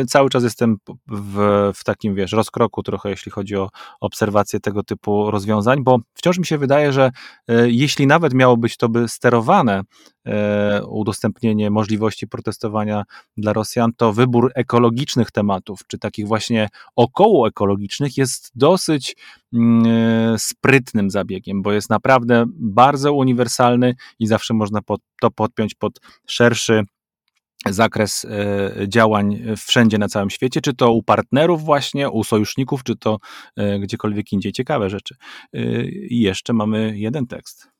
cały 0.09 0.31
czas 0.31 0.45
jestem 0.45 0.77
w, 1.09 1.71
w 1.75 1.85
takim, 1.85 2.15
wiesz, 2.15 2.33
rozkroku 2.33 2.83
trochę, 2.83 3.11
jeśli 3.11 3.33
chodzi 3.33 3.57
o 3.57 3.69
obserwację 4.01 4.61
tego 4.61 4.83
typu 4.83 5.31
rozwiązań, 5.31 5.85
bo 5.85 5.99
wciąż 6.15 6.39
mi 6.39 6.47
się 6.47 6.59
wydaje, 6.59 6.93
że 6.93 7.11
e, 7.49 7.71
jeśli 7.71 8.07
nawet 8.07 8.35
miało 8.35 8.57
być 8.57 8.77
to 8.77 8.89
by 8.89 9.09
sterowane, 9.09 9.83
udostępnienie 10.89 11.71
możliwości 11.71 12.29
protestowania 12.29 13.05
dla 13.37 13.53
Rosjan, 13.53 13.93
to 13.97 14.13
wybór 14.13 14.53
ekologicznych 14.55 15.31
tematów, 15.31 15.81
czy 15.87 15.99
takich 15.99 16.27
właśnie 16.27 16.69
około 16.97 17.49
ekologicznych 17.49 18.17
jest 18.17 18.51
dosyć 18.55 19.17
sprytnym 20.39 21.11
zabiegiem, 21.11 21.63
bo 21.63 21.73
jest 21.73 21.91
naprawdę 21.91 22.45
bardzo 22.49 23.13
uniwersalny 23.13 23.95
i 24.19 24.27
zawsze 24.27 24.55
można 24.55 24.83
pod, 24.83 25.01
to 25.21 25.31
podpiąć 25.31 25.75
pod 25.75 26.01
szerszy 26.27 26.85
zakres 27.67 28.25
e, 28.25 28.89
działań 28.89 29.43
wszędzie 29.57 29.99
na 29.99 30.09
całym 30.09 30.31
świecie, 30.31 30.61
czy 30.61 30.75
to 30.75 30.93
u 30.93 31.03
partnerów 31.03 31.65
właśnie, 31.65 32.11
u 32.11 32.25
sojuszników, 32.25 32.85
czy 32.85 32.97
to 32.97 33.19
e, 33.57 33.79
gdziekolwiek 33.79 34.33
indziej. 34.33 34.53
Ciekawe 34.53 34.91
rzeczy. 34.91 35.15
E, 35.53 35.85
I 35.87 36.21
jeszcze 36.21 36.53
mamy 36.53 36.99
jeden 36.99 37.27
tekst. 37.27 37.74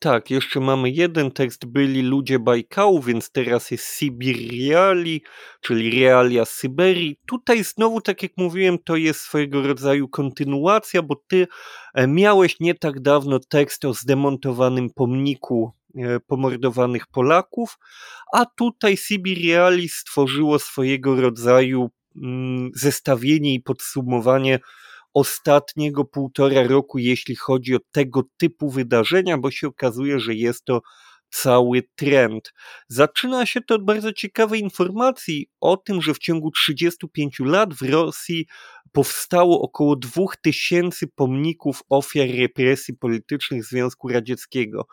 Tak, 0.00 0.30
jeszcze 0.30 0.60
mamy 0.60 0.90
jeden 0.90 1.30
tekst, 1.30 1.66
byli 1.66 2.02
ludzie 2.02 2.38
Bajkału, 2.38 3.02
więc 3.02 3.30
teraz 3.30 3.70
jest 3.70 3.84
Sibiriali, 3.84 5.22
czyli 5.60 6.00
realia 6.00 6.44
Syberii. 6.44 7.18
Tutaj 7.26 7.64
znowu, 7.64 8.00
tak 8.00 8.22
jak 8.22 8.32
mówiłem, 8.36 8.78
to 8.78 8.96
jest 8.96 9.20
swojego 9.20 9.62
rodzaju 9.62 10.08
kontynuacja, 10.08 11.02
bo 11.02 11.16
ty 11.28 11.46
e, 11.94 12.06
miałeś 12.06 12.60
nie 12.60 12.74
tak 12.74 13.00
dawno 13.00 13.38
tekst 13.38 13.84
o 13.84 13.94
zdemontowanym 13.94 14.90
pomniku 14.90 15.72
e, 15.94 16.20
pomordowanych 16.20 17.06
Polaków, 17.06 17.78
a 18.32 18.46
tutaj 18.46 18.96
Sibiriali 18.96 19.88
stworzyło 19.88 20.58
swojego 20.58 21.20
rodzaju 21.20 21.90
mm, 22.22 22.70
zestawienie 22.74 23.54
i 23.54 23.60
podsumowanie 23.60 24.58
ostatniego 25.16 26.04
półtora 26.04 26.62
roku, 26.66 26.98
jeśli 26.98 27.36
chodzi 27.36 27.74
o 27.74 27.78
tego 27.92 28.22
typu 28.36 28.70
wydarzenia, 28.70 29.38
bo 29.38 29.50
się 29.50 29.68
okazuje, 29.68 30.20
że 30.20 30.34
jest 30.34 30.64
to 30.64 30.80
cały 31.30 31.82
trend. 31.96 32.52
Zaczyna 32.88 33.46
się 33.46 33.60
to 33.60 33.74
od 33.74 33.84
bardzo 33.84 34.12
ciekawej 34.12 34.60
informacji 34.60 35.50
o 35.60 35.76
tym, 35.76 36.02
że 36.02 36.14
w 36.14 36.18
ciągu 36.18 36.50
35 36.50 37.40
lat 37.40 37.74
w 37.74 37.82
Rosji 37.82 38.46
powstało 38.92 39.62
około 39.62 39.96
2000 39.96 41.06
pomników 41.06 41.82
ofiar 41.88 42.28
represji 42.38 42.94
politycznych 42.94 43.64
Związku 43.64 44.08
Radzieckiego. 44.08 44.86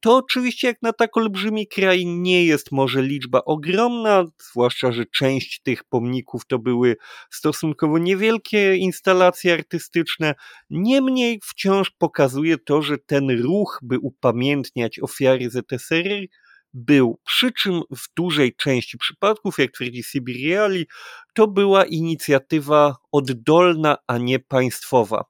To 0.00 0.16
oczywiście 0.16 0.68
jak 0.68 0.82
na 0.82 0.92
tak 0.92 1.16
olbrzymi 1.16 1.68
kraj 1.68 2.06
nie 2.06 2.44
jest 2.44 2.72
może 2.72 3.02
liczba 3.02 3.42
ogromna, 3.44 4.24
zwłaszcza, 4.50 4.92
że 4.92 5.06
część 5.06 5.62
tych 5.62 5.84
pomników 5.84 6.46
to 6.46 6.58
były 6.58 6.96
stosunkowo 7.30 7.98
niewielkie 7.98 8.76
instalacje 8.76 9.54
artystyczne. 9.54 10.34
Niemniej 10.70 11.40
wciąż 11.44 11.90
pokazuje 11.90 12.58
to, 12.58 12.82
że 12.82 12.98
ten 12.98 13.42
ruch, 13.42 13.78
by 13.82 13.98
upamiętniać 13.98 15.00
ofiary 15.00 15.50
ZSRR, 15.50 16.26
był. 16.74 17.18
Przy 17.24 17.52
czym 17.52 17.82
w 17.96 18.14
dużej 18.16 18.56
części 18.56 18.98
przypadków, 18.98 19.58
jak 19.58 19.70
twierdzi 19.72 20.02
Sibiriali, 20.02 20.86
to 21.34 21.46
była 21.46 21.84
inicjatywa 21.84 22.96
oddolna, 23.12 23.96
a 24.06 24.18
nie 24.18 24.38
państwowa. 24.38 25.24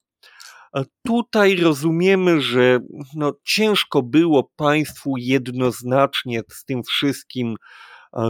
Tutaj 1.06 1.56
rozumiemy, 1.56 2.40
że 2.40 2.80
no, 3.16 3.32
ciężko 3.44 4.02
było 4.02 4.50
państwu 4.56 5.14
jednoznacznie 5.16 6.42
z 6.50 6.64
tym 6.64 6.82
wszystkim 6.82 7.54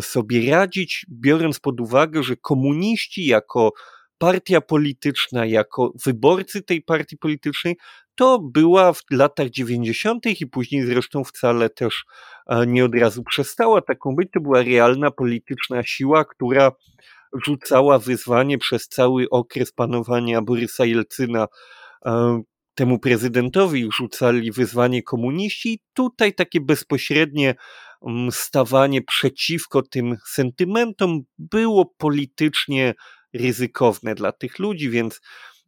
sobie 0.00 0.50
radzić, 0.50 1.06
biorąc 1.10 1.60
pod 1.60 1.80
uwagę, 1.80 2.22
że 2.22 2.36
komuniści 2.36 3.26
jako 3.26 3.72
partia 4.18 4.60
polityczna, 4.60 5.46
jako 5.46 5.92
wyborcy 6.06 6.62
tej 6.62 6.82
partii 6.82 7.16
politycznej, 7.16 7.76
to 8.14 8.38
była 8.38 8.92
w 8.92 9.02
latach 9.10 9.50
90. 9.50 10.26
i 10.40 10.46
później 10.46 10.86
zresztą 10.86 11.24
wcale 11.24 11.70
też 11.70 12.04
nie 12.66 12.84
od 12.84 12.94
razu 12.94 13.22
przestała 13.22 13.80
taką 13.80 14.14
być. 14.14 14.28
To 14.34 14.40
była 14.40 14.62
realna 14.62 15.10
polityczna 15.10 15.82
siła, 15.82 16.24
która 16.24 16.72
rzucała 17.46 17.98
wyzwanie 17.98 18.58
przez 18.58 18.88
cały 18.88 19.30
okres 19.30 19.72
panowania 19.72 20.42
Borysa 20.42 20.84
Jelcyna 20.84 21.46
temu 22.78 22.98
prezydentowi 22.98 23.88
rzucali 23.96 24.52
wyzwanie 24.52 25.02
komuniści. 25.02 25.80
Tutaj 25.94 26.34
takie 26.34 26.60
bezpośrednie 26.60 27.54
mm, 28.06 28.32
stawanie 28.32 29.02
przeciwko 29.02 29.82
tym 29.82 30.16
sentymentom 30.26 31.20
było 31.38 31.94
politycznie 31.98 32.94
ryzykowne 33.34 34.14
dla 34.14 34.32
tych 34.32 34.58
ludzi, 34.58 34.90
więc 34.90 35.20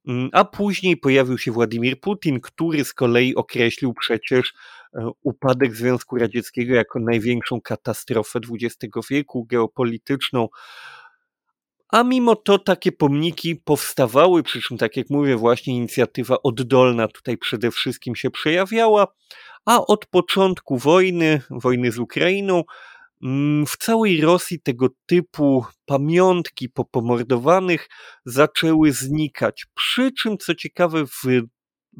mm, 0.09 0.28
a 0.33 0.45
później 0.45 0.97
pojawił 0.97 1.39
się 1.39 1.53
Władimir 1.53 2.01
Putin, 2.01 2.41
który 2.41 2.85
z 2.85 2.95
kolei 2.95 3.35
określił 3.35 3.95
przecież 3.95 4.55
e, 4.95 5.11
upadek 5.22 5.74
Związku 5.74 6.18
Radzieckiego 6.18 6.74
jako 6.74 7.01
największą 7.01 7.61
katastrofę 7.61 8.41
XX 8.51 8.93
wieku 9.11 9.45
geopolityczną. 9.45 10.49
A 11.93 12.03
mimo 12.03 12.36
to 12.36 12.59
takie 12.59 12.93
pomniki 12.93 13.57
powstawały, 13.57 14.43
przy 14.43 14.62
czym, 14.62 14.78
tak 14.78 14.97
jak 14.97 15.11
mówię, 15.11 15.36
właśnie 15.36 15.76
inicjatywa 15.76 16.36
oddolna 16.43 17.09
tutaj 17.09 17.38
przede 17.38 17.70
wszystkim 17.70 18.16
się 18.16 18.30
przejawiała, 18.30 19.07
a 19.66 19.86
od 19.86 20.07
początku 20.07 20.78
wojny, 20.78 21.43
wojny 21.51 21.93
z 21.93 21.99
Ukrainą, 21.99 22.64
mm, 23.22 23.66
w 23.66 23.76
całej 23.76 24.20
Rosji 24.20 24.61
tego 24.61 24.88
typu 25.07 25.64
pamiątki 25.86 26.68
po 26.68 26.84
pomordowanych 26.84 27.88
zaczęły 28.24 28.93
znikać. 28.93 29.66
Przy 29.74 30.12
czym, 30.12 30.38
co 30.38 30.55
ciekawe, 30.55 31.07
w 31.07 31.22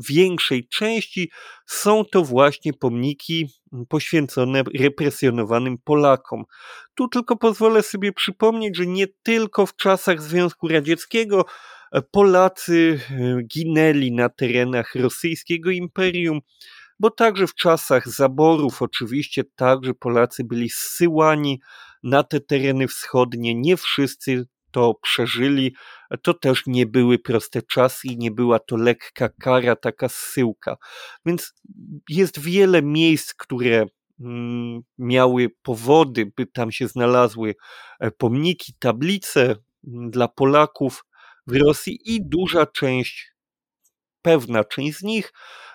większej 0.09 0.69
części 0.69 1.31
są 1.67 2.05
to 2.05 2.25
właśnie 2.25 2.73
pomniki 2.73 3.49
poświęcone 3.89 4.63
represjonowanym 4.79 5.79
Polakom. 5.79 6.45
Tu 6.95 7.09
tylko 7.09 7.37
pozwolę 7.37 7.83
sobie 7.83 8.13
przypomnieć, 8.13 8.77
że 8.77 8.87
nie 8.87 9.07
tylko 9.23 9.67
w 9.67 9.77
czasach 9.77 10.23
Związku 10.23 10.69
Radzieckiego 10.69 11.45
e, 11.93 12.03
Polacy 12.03 13.01
e, 13.11 13.43
ginęli 13.43 14.13
na 14.13 14.29
terenach 14.29 14.95
rosyjskiego 14.95 15.71
imperium. 15.71 16.41
bo 16.99 17.11
także 17.11 17.47
w 17.47 17.55
czasach 17.55 18.09
zaborów 18.09 18.83
oczywiście 18.83 19.45
także 19.45 19.95
Polacy 19.95 20.45
byli 20.45 20.71
zsyłani 20.71 21.61
na 22.03 22.23
te 22.23 22.41
tereny 22.41 22.89
wschodnie. 22.89 23.55
Nie 23.55 23.77
wszyscy 23.77 24.47
to 24.71 24.95
przeżyli. 25.03 25.75
To 26.23 26.35
też 26.35 26.63
nie 26.67 26.87
były 26.87 27.19
proste 27.19 27.63
czasy 27.63 28.09
i 28.09 28.19
nie 28.19 28.31
była 28.31 28.59
to 28.59 28.77
lekka 28.77 29.29
kara, 29.29 29.77
taka 29.77 30.09
zsyłka. 30.09 30.77
Więc 31.27 31.55
jest 32.09 32.41
wiele 32.41 32.83
miejsc, 32.83 33.35
które 33.35 33.87
mm, 34.21 34.81
miały 34.99 35.49
powody, 35.63 36.33
by 36.37 36.47
tam 36.47 36.73
się 36.73 36.89
znalazły 36.89 37.55
e, 38.01 38.11
pomniki, 38.11 38.75
tablice 38.79 39.57
mm, 39.87 40.11
dla 40.11 40.29
Polaków 40.29 41.05
w 41.47 41.57
Rosji 41.57 41.99
i 42.05 42.21
duża 42.29 42.67
część 42.67 43.30
pewna 44.23 44.65
część 44.65 44.99
z 44.99 45.03
nich 45.03 45.33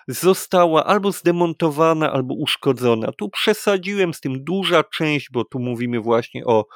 została 0.08 0.84
albo 0.84 1.12
zdemontowana, 1.12 2.12
albo 2.12 2.34
uszkodzona. 2.34 3.12
Tu 3.18 3.28
przesadziłem 3.28 4.14
z 4.14 4.20
tym 4.20 4.44
duża 4.44 4.84
część, 4.84 5.28
bo 5.32 5.44
tu 5.44 5.58
mówimy 5.58 6.00
właśnie 6.00 6.44
o 6.44 6.66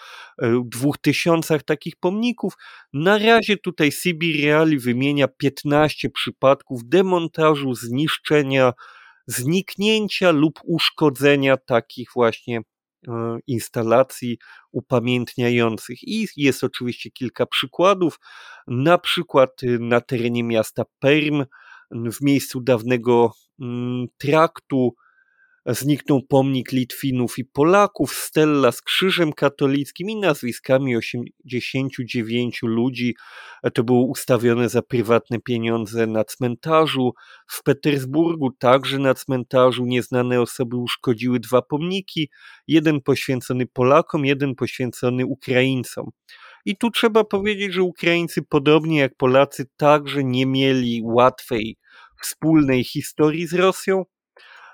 e, 0.42 0.62
dwóch 0.64 0.98
tysiącach 0.98 1.62
takich 1.62 1.96
pomników. 1.96 2.52
Na 2.92 3.18
razie 3.18 3.56
tutaj 3.56 3.92
Sibir 3.92 4.44
Reali 4.44 4.78
wymienia 4.78 5.28
15 5.28 6.10
przypadków 6.10 6.80
demontażu, 6.84 7.74
zniszczenia, 7.74 8.72
zniknięcia 9.26 10.30
lub 10.30 10.60
uszkodzenia 10.64 11.56
takich 11.56 12.08
właśnie 12.14 12.60
instalacji 13.46 14.38
upamiętniających. 14.72 15.98
I 16.02 16.26
jest 16.36 16.64
oczywiście 16.64 17.10
kilka 17.10 17.46
przykładów. 17.46 18.20
Na 18.66 18.98
przykład 18.98 19.62
y, 19.62 19.78
na 19.78 20.00
terenie 20.00 20.44
miasta 20.44 20.82
Perm 20.98 21.44
w 21.90 22.20
miejscu 22.22 22.60
dawnego 22.60 23.32
mm, 23.60 24.06
traktu 24.18 24.94
zniknął 25.66 26.22
pomnik 26.22 26.72
Litwinów 26.72 27.38
i 27.38 27.44
Polaków, 27.44 28.14
stella 28.14 28.72
z 28.72 28.82
krzyżem 28.82 29.32
katolickim 29.32 30.10
i 30.10 30.16
nazwiskami 30.16 30.96
89 30.96 32.62
ludzi. 32.62 33.14
To 33.74 33.84
było 33.84 34.06
ustawione 34.06 34.68
za 34.68 34.82
prywatne 34.82 35.40
pieniądze 35.40 36.06
na 36.06 36.24
cmentarzu. 36.24 37.12
W 37.46 37.62
Petersburgu 37.62 38.50
także 38.50 38.98
na 38.98 39.14
cmentarzu 39.14 39.84
nieznane 39.86 40.40
osoby 40.40 40.76
uszkodziły 40.76 41.40
dwa 41.40 41.62
pomniki, 41.62 42.30
jeden 42.68 43.00
poświęcony 43.00 43.66
Polakom, 43.66 44.24
jeden 44.24 44.54
poświęcony 44.54 45.26
Ukraińcom. 45.26 46.10
I 46.64 46.76
tu 46.76 46.90
trzeba 46.90 47.24
powiedzieć, 47.24 47.72
że 47.72 47.82
Ukraińcy, 47.82 48.42
podobnie 48.42 48.98
jak 48.98 49.16
Polacy, 49.16 49.66
także 49.76 50.24
nie 50.24 50.46
mieli 50.46 51.00
łatwej 51.04 51.76
wspólnej 52.22 52.84
historii 52.84 53.46
z 53.46 53.54
Rosją. 53.54 54.04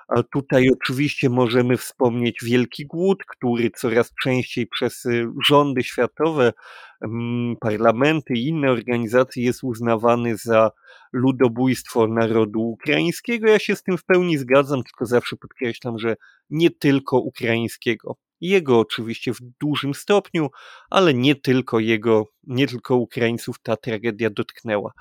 A 0.08 0.22
tutaj 0.22 0.68
oczywiście 0.70 1.30
możemy 1.30 1.76
wspomnieć 1.76 2.38
Wielki 2.44 2.86
Głód, 2.86 3.24
który 3.24 3.70
coraz 3.70 4.12
częściej 4.22 4.66
przez 4.66 5.04
y, 5.04 5.26
rządy 5.48 5.82
światowe, 5.82 6.52
mm, 7.00 7.56
parlamenty 7.60 8.34
i 8.34 8.46
inne 8.46 8.70
organizacje 8.70 9.44
jest 9.44 9.64
uznawany 9.64 10.36
za 10.36 10.70
ludobójstwo 11.12 12.06
narodu 12.06 12.60
ukraińskiego. 12.60 13.48
Ja 13.48 13.58
się 13.58 13.76
z 13.76 13.82
tym 13.82 13.98
w 13.98 14.04
pełni 14.04 14.38
zgadzam, 14.38 14.82
tylko 14.82 15.06
zawsze 15.06 15.36
podkreślam, 15.36 15.98
że 15.98 16.16
nie 16.50 16.70
tylko 16.70 17.18
ukraińskiego. 17.18 18.16
Jego 18.40 18.78
oczywiście 18.78 19.32
w 19.32 19.40
dużym 19.60 19.94
stopniu, 19.94 20.48
ale 20.90 21.14
nie 21.14 21.34
tylko 21.34 21.80
jego, 21.80 22.24
nie 22.42 22.66
tylko 22.66 22.96
Ukraińców 22.96 23.56
ta 23.62 23.76
tragedia 23.76 24.30
dotknęła. 24.30 24.92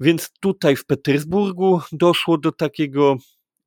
Więc 0.00 0.30
tutaj 0.40 0.76
w 0.76 0.86
Petersburgu 0.86 1.80
doszło 1.92 2.38
do 2.38 2.52
takiego 2.52 3.16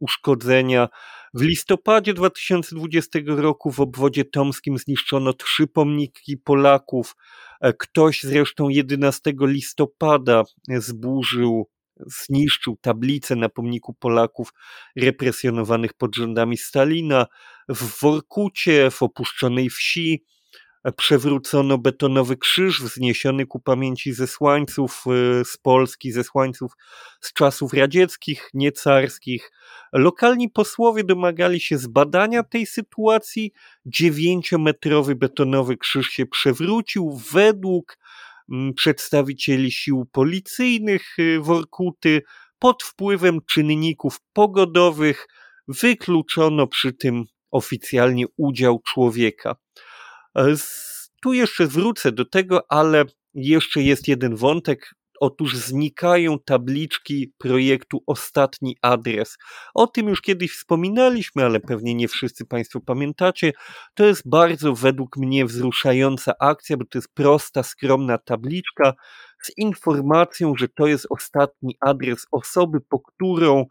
uszkodzenia. 0.04 0.90
W 1.34 1.42
listopadzie 1.42 2.14
2020 2.14 3.20
roku 3.26 3.72
w 3.72 3.80
obwodzie 3.80 4.26
tomskim 4.26 4.78
zniszczono 4.78 5.34
trzy 5.34 5.68
pomniki 5.68 6.38
Polaków. 6.38 7.16
E, 7.62 7.74
ktoś 7.74 8.24
zresztą 8.24 8.70
11 8.70 9.34
listopada 9.42 10.44
zburzył, 10.70 11.70
zniszczył 11.98 12.78
tablicę 12.82 13.36
na 13.36 13.50
pomniku 13.50 13.94
Polaków 13.94 14.54
represjonowanych 14.96 15.94
pod 15.94 16.16
rządami 16.16 16.58
Stalina. 16.58 17.26
W 17.70 18.02
Workucie, 18.02 18.92
w 18.92 19.04
opuszczonej 19.04 19.70
wsi, 19.70 20.24
przewrócono 20.92 21.78
betonowy 21.78 22.38
krzyż 22.38 22.82
wzniesiony 22.82 23.46
ku 23.46 23.60
pamięci 23.60 24.14
zesłańców 24.14 25.04
y, 25.08 25.46
z 25.46 25.58
Polski, 25.58 26.12
zesłańców 26.12 26.72
z 27.22 27.34
czasów 27.34 27.74
radzieckich, 27.74 28.50
niecarskich. 28.54 29.52
Lokalni 29.94 30.50
posłowie 30.50 31.04
domagali 31.04 31.60
się 31.60 31.78
zbadania 31.78 32.44
tej 32.44 32.66
sytuacji. 32.66 33.52
Dziewięciometrowy 33.86 35.16
betonowy 35.16 35.78
krzyż 35.78 36.08
się 36.08 36.26
przewrócił 36.26 37.22
według 37.32 37.98
mm, 38.52 38.74
przedstawicieli 38.74 39.72
sił 39.72 40.06
policyjnych 40.12 41.20
y, 41.20 41.40
Workuty 41.40 42.22
pod 42.60 42.84
wpływem 42.84 43.40
czynników 43.50 44.20
pogodowych 44.34 45.28
wykluczono 45.68 46.68
przy 46.68 46.94
tym 46.94 47.24
oficjalnie 47.52 48.26
udział 48.38 48.80
człowieka. 48.80 49.56
E, 50.38 50.56
tu 51.22 51.34
jeszcze 51.34 51.68
wrócę 51.68 52.12
do 52.12 52.26
tego, 52.26 52.72
ale 52.72 53.06
jeszcze 53.34 53.82
jest 53.82 54.08
jeden 54.08 54.36
wątek. 54.36 54.96
Otóż 55.20 55.56
znikają 55.56 56.40
tabliczki 56.40 57.34
projektu 57.38 58.04
Ostatni 58.08 58.78
Adres. 58.82 59.38
O 59.74 59.88
tym 59.88 60.08
już 60.08 60.22
kiedyś 60.22 60.52
wspominaliśmy, 60.52 61.46
ale 61.46 61.60
pewnie 61.60 61.96
nie 61.96 62.08
wszyscy 62.08 62.46
Państwo 62.46 62.82
pamiętacie. 62.82 63.54
To 63.94 64.06
jest 64.06 64.30
bardzo 64.30 64.74
według 64.74 65.18
mnie 65.18 65.46
wzruszająca 65.46 66.34
akcja, 66.40 66.78
bo 66.78 66.86
to 66.86 66.98
jest 66.98 67.14
prosta, 67.14 67.64
skromna 67.64 68.18
tabliczka 68.18 68.94
z 69.44 69.58
informacją, 69.58 70.54
że 70.58 70.68
to 70.68 70.88
jest 70.88 71.08
ostatni 71.10 71.78
adres 71.80 72.26
osoby, 72.32 72.82
po 72.90 73.00
którą 73.00 73.66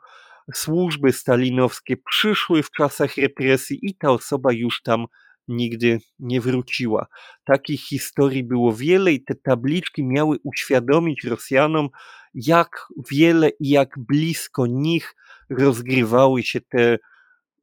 służby 0.55 1.13
stalinowskie 1.13 1.97
przyszły 1.97 2.63
w 2.63 2.71
czasach 2.71 3.17
represji 3.17 3.79
i 3.83 3.95
ta 3.95 4.11
osoba 4.11 4.53
już 4.53 4.83
tam 4.83 5.07
nigdy 5.49 5.99
nie 6.19 6.41
wróciła. 6.41 7.07
Takich 7.45 7.81
historii 7.81 8.45
było 8.45 8.73
wiele 8.73 9.13
i 9.13 9.25
te 9.25 9.35
tabliczki 9.35 10.05
miały 10.05 10.37
uświadomić 10.45 11.25
Rosjanom, 11.25 11.89
jak 12.35 12.87
wiele 13.11 13.49
i 13.49 13.69
jak 13.69 13.99
blisko 13.99 14.67
nich 14.67 15.15
rozgrywały 15.51 16.43
się 16.43 16.61
te 16.61 16.99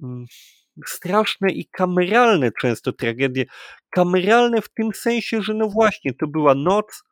mm, 0.04 0.26
straszne 0.86 1.52
i 1.52 1.68
kameralne 1.72 2.52
często 2.62 2.94
tragedie. 2.94 3.46
Kameralne 3.90 4.62
w 4.62 4.70
tym 4.70 4.94
sensie, 4.94 5.42
że 5.42 5.54
no 5.54 5.70
właśnie, 5.70 6.14
to 6.14 6.28
była 6.28 6.56
noc, 6.56 7.04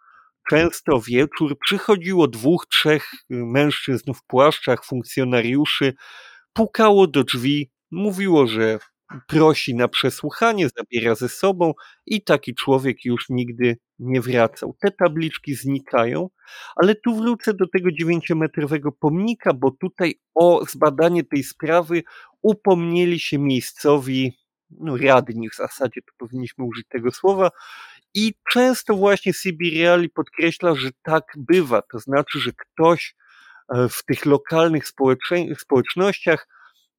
często 0.50 1.02
wieczór, 1.02 1.58
przychodziło 1.60 2.28
dwóch, 2.28 2.66
trzech 2.72 3.12
mężczyzn 3.30 4.14
w 4.14 4.24
płaszczach, 4.24 4.86
funkcjonariuszy, 4.86 5.94
pukało 6.54 7.08
do 7.08 7.24
drzwi, 7.24 7.72
mówiło, 7.92 8.48
że 8.48 8.80
prosi 9.28 9.76
na 9.76 9.88
przesłuchanie, 9.88 10.70
zabiera 10.78 11.16
ze 11.16 11.30
sobą 11.30 11.74
i 12.06 12.22
taki 12.22 12.56
człowiek 12.56 13.06
już 13.06 13.30
nigdy 13.30 13.78
nie 14.00 14.22
wracał. 14.22 14.76
Te 14.82 14.92
tabliczki 14.92 15.56
znikają, 15.56 16.30
ale 16.76 16.96
tu 16.96 17.16
wrócę 17.16 17.54
do 17.54 17.68
tego 17.68 17.92
dziewięciometrowego 17.92 18.92
pomnika, 18.92 19.54
bo 19.54 19.72
tutaj 19.72 20.16
o 20.36 20.66
zbadanie 20.70 21.24
tej 21.24 21.44
sprawy 21.44 22.04
upomnieli 22.42 23.20
się 23.20 23.40
miejscowi 23.40 24.34
no, 24.70 24.98
radni 24.98 25.50
w 25.50 25.56
zasadzie, 25.56 26.02
to 26.02 26.14
powinniśmy 26.18 26.66
użyć 26.66 26.88
tego 26.88 27.12
słowa, 27.12 27.50
i 28.14 28.34
często 28.52 28.96
właśnie 28.96 29.34
Sibiriali 29.34 30.10
podkreśla, 30.10 30.76
że 30.76 30.90
tak 31.04 31.24
bywa, 31.38 31.82
to 31.82 32.00
znaczy, 32.00 32.40
że 32.40 32.52
ktoś 32.54 33.16
e, 33.70 33.90
w 33.90 34.04
tych 34.04 34.26
lokalnych 34.26 34.84
społecznościach 35.58 36.48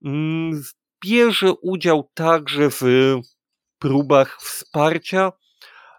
mm, 0.05 0.63
bierze 1.05 1.53
udział 1.53 2.11
także 2.15 2.71
w 2.71 2.83
próbach 3.79 4.39
wsparcia, 4.41 5.33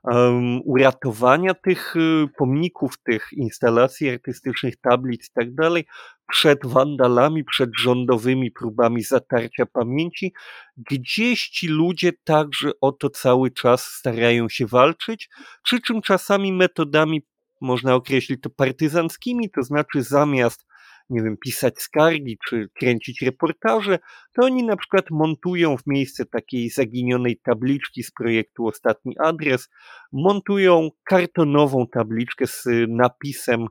um, 0.04 0.62
uratowania 0.66 1.54
tych 1.54 1.96
y, 1.96 2.28
pomników, 2.38 2.98
tych 3.04 3.28
instalacji 3.32 4.10
artystycznych, 4.10 4.78
tablic 4.78 5.26
i 5.26 5.32
tak 5.34 5.56
dalej 5.56 5.86
przed 6.32 6.66
wandalami, 6.66 7.44
przed 7.44 7.70
rządowymi 7.80 8.52
próbami 8.52 9.04
zatarcia 9.04 9.66
pamięci. 9.66 10.34
Gdzieś 10.78 11.50
ci 11.50 11.68
ludzie 11.68 12.12
także 12.24 12.72
o 12.82 12.92
to 12.92 13.10
cały 13.10 13.52
czas 13.52 13.84
starają 13.84 14.50
się 14.50 14.68
walczyć, 14.68 15.30
przy 15.64 15.82
czym 15.82 16.02
czasami 16.02 16.54
metodami 16.54 17.22
można 17.62 17.96
określić 17.96 18.42
to 18.42 18.50
partyzanckimi, 18.50 19.50
to 19.50 19.64
znaczy 19.64 20.04
zamiast 20.04 20.69
nie 21.10 21.22
wiem, 21.22 21.38
pisać 21.38 21.82
skargi 21.82 22.38
czy 22.50 22.70
kręcić 22.80 23.22
reportaże, 23.22 24.00
to 24.34 24.46
oni 24.46 24.64
na 24.64 24.78
przykład 24.78 25.06
montują 25.12 25.78
w 25.78 25.88
miejsce 25.88 26.26
takiej 26.26 26.70
zaginionej 26.70 27.40
tabliczki 27.44 28.04
z 28.04 28.12
projektu 28.12 28.66
Ostatni 28.66 29.16
Adres, 29.20 29.70
montują 30.12 30.90
kartonową 31.04 31.88
tabliczkę 31.88 32.48
z 32.48 32.68
napisem 32.88 33.68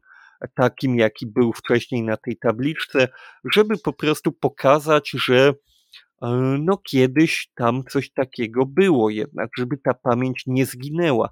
takim, 0.55 0.99
jaki 0.99 1.27
był 1.27 1.53
wcześniej 1.53 2.03
na 2.03 2.17
tej 2.17 2.37
tabliczce, 2.37 3.09
żeby 3.55 3.79
po 3.85 3.93
prostu 3.93 4.33
pokazać, 4.33 5.11
że 5.11 5.55
e, 6.23 6.29
no 6.61 6.77
kiedyś 6.77 7.51
tam 7.55 7.85
coś 7.91 8.13
takiego 8.13 8.67
było 8.67 9.11
jednak, 9.11 9.51
żeby 9.59 9.77
ta 9.77 9.95
pamięć 9.95 10.43
nie 10.47 10.67
zginęła. 10.67 11.29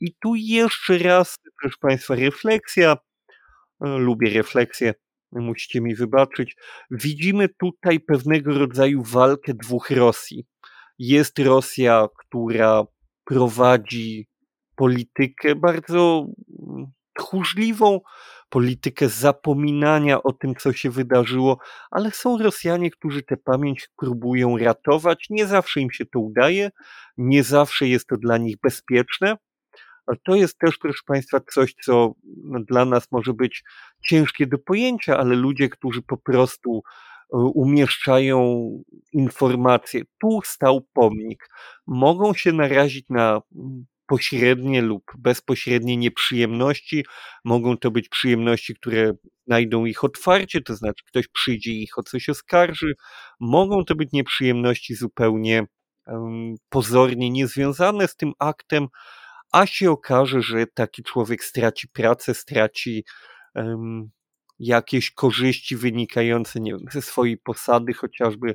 I 0.00 0.14
tu 0.22 0.34
jeszcze 0.34 0.98
raz, 0.98 1.38
proszę 1.60 1.76
Państwa, 1.80 2.14
refleksja, 2.14 2.96
e, 3.84 3.88
lubię 3.98 4.30
refleksję, 4.30 4.94
musicie 5.40 5.80
mi 5.80 5.94
wybaczyć, 5.94 6.56
widzimy 6.90 7.48
tutaj 7.48 8.00
pewnego 8.00 8.58
rodzaju 8.58 9.02
walkę 9.02 9.54
dwóch 9.54 9.90
Rosji. 9.90 10.46
Jest 10.98 11.38
Rosja, 11.38 12.08
która 12.18 12.84
prowadzi 13.24 14.28
politykę 14.76 15.54
bardzo 15.54 16.26
mm, 16.68 16.86
tchórzliwą, 17.18 18.00
politykę 18.48 19.08
zapominania 19.08 20.22
o 20.22 20.32
tym, 20.32 20.54
co 20.54 20.72
się 20.72 20.90
wydarzyło, 20.90 21.58
ale 21.90 22.10
są 22.10 22.38
Rosjanie, 22.38 22.90
którzy 22.90 23.22
tę 23.22 23.36
pamięć 23.36 23.88
próbują 23.96 24.58
ratować. 24.58 25.26
Nie 25.30 25.46
zawsze 25.46 25.80
im 25.80 25.90
się 25.90 26.06
to 26.06 26.20
udaje, 26.20 26.70
nie 27.16 27.42
zawsze 27.42 27.88
jest 27.88 28.06
to 28.06 28.16
dla 28.16 28.38
nich 28.38 28.56
bezpieczne. 28.62 29.36
To 30.24 30.34
jest 30.34 30.58
też, 30.58 30.78
proszę 30.78 31.00
Państwa, 31.06 31.40
coś, 31.40 31.74
co 31.84 32.14
no, 32.44 32.60
dla 32.60 32.84
nas 32.84 33.12
może 33.12 33.32
być 33.34 33.64
ciężkie 34.08 34.46
do 34.46 34.58
pojęcia, 34.58 35.18
ale 35.18 35.36
ludzie, 35.36 35.68
którzy 35.68 36.02
po 36.02 36.16
prostu 36.16 36.82
e, 37.32 37.36
umieszczają 37.36 38.68
informacje, 39.12 40.02
tu 40.20 40.40
stał 40.44 40.80
pomnik, 40.92 41.48
mogą 41.86 42.34
się 42.34 42.52
narazić 42.52 43.08
na 43.08 43.40
mm, 43.56 43.86
pośrednie 44.06 44.82
lub 44.82 45.02
bezpośrednie 45.18 45.96
nieprzyjemności. 45.96 47.04
Mogą 47.44 47.76
to 47.76 47.90
być 47.90 48.08
przyjemności, 48.08 48.74
które 48.74 49.12
znajdą 49.46 49.84
ich 49.84 50.04
otwarcie, 50.04 50.60
to 50.60 50.76
znaczy 50.76 51.04
ktoś 51.06 51.28
przyjdzie 51.28 51.70
i 51.72 51.82
ich 51.82 51.98
o 51.98 52.02
coś 52.02 52.28
oskarży. 52.28 52.94
Mogą 53.40 53.84
to 53.84 53.94
być 53.94 54.12
nieprzyjemności 54.12 54.94
zupełnie 54.94 55.66
um, 56.06 56.54
pozornie 56.68 57.30
niezwiązane 57.30 58.08
z 58.08 58.16
tym 58.16 58.32
aktem, 58.38 58.88
a 59.52 59.66
się 59.66 59.90
okaże, 59.90 60.42
że 60.42 60.66
taki 60.66 61.02
człowiek 61.02 61.44
straci 61.44 61.88
pracę, 61.88 62.34
straci 62.34 63.04
um, 63.54 64.10
jakieś 64.58 65.10
korzyści 65.10 65.76
wynikające 65.76 66.60
nie 66.60 66.72
wiem, 66.72 66.84
ze 66.92 67.02
swojej 67.02 67.38
posady, 67.38 67.94
chociażby 67.94 68.54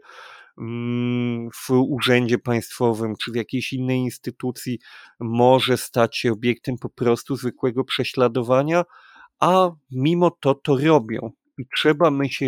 Mm, 0.58 1.50
w 1.54 1.70
urzędzie 1.70 2.38
państwowym 2.38 3.16
czy 3.16 3.32
w 3.32 3.36
jakiejś 3.36 3.74
innej 3.74 4.00
instytucji 4.00 4.80
może 5.20 5.78
stać 5.78 6.18
się 6.18 6.32
obiektem 6.32 6.76
po 6.78 6.90
prostu 6.90 7.36
zwykłego 7.36 7.84
prześladowania, 7.84 8.84
a 9.40 9.70
mimo 9.92 10.32
to 10.32 10.56
to 10.56 10.78
robią. 10.78 11.32
I 11.58 11.64
trzeba, 11.78 12.12
my 12.12 12.30
się, 12.30 12.48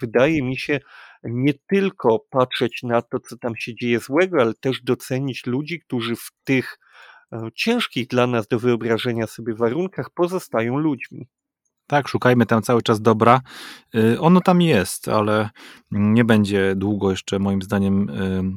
wydaje 0.00 0.42
mi 0.42 0.56
się, 0.56 0.80
nie 1.24 1.54
tylko 1.54 2.26
patrzeć 2.30 2.82
na 2.82 3.02
to, 3.02 3.18
co 3.20 3.36
tam 3.38 3.56
się 3.56 3.74
dzieje 3.74 3.98
złego, 3.98 4.40
ale 4.40 4.54
też 4.54 4.82
docenić 4.82 5.46
ludzi, 5.46 5.80
którzy 5.80 6.16
w 6.16 6.30
tych 6.44 6.78
ciężkich 7.54 8.06
dla 8.06 8.26
nas 8.26 8.46
do 8.46 8.58
wyobrażenia 8.58 9.26
sobie 9.26 9.54
warunkach 9.54 10.10
pozostają 10.10 10.78
ludźmi. 10.78 11.26
Tak, 11.86 12.08
szukajmy 12.08 12.46
tam 12.46 12.62
cały 12.62 12.82
czas 12.82 13.00
dobra. 13.00 13.40
Y, 13.94 14.20
ono 14.20 14.40
tam 14.40 14.62
jest, 14.62 15.08
ale 15.08 15.50
nie 15.90 16.24
będzie 16.24 16.74
długo 16.76 17.10
jeszcze, 17.10 17.38
moim 17.38 17.62
zdaniem, 17.62 18.10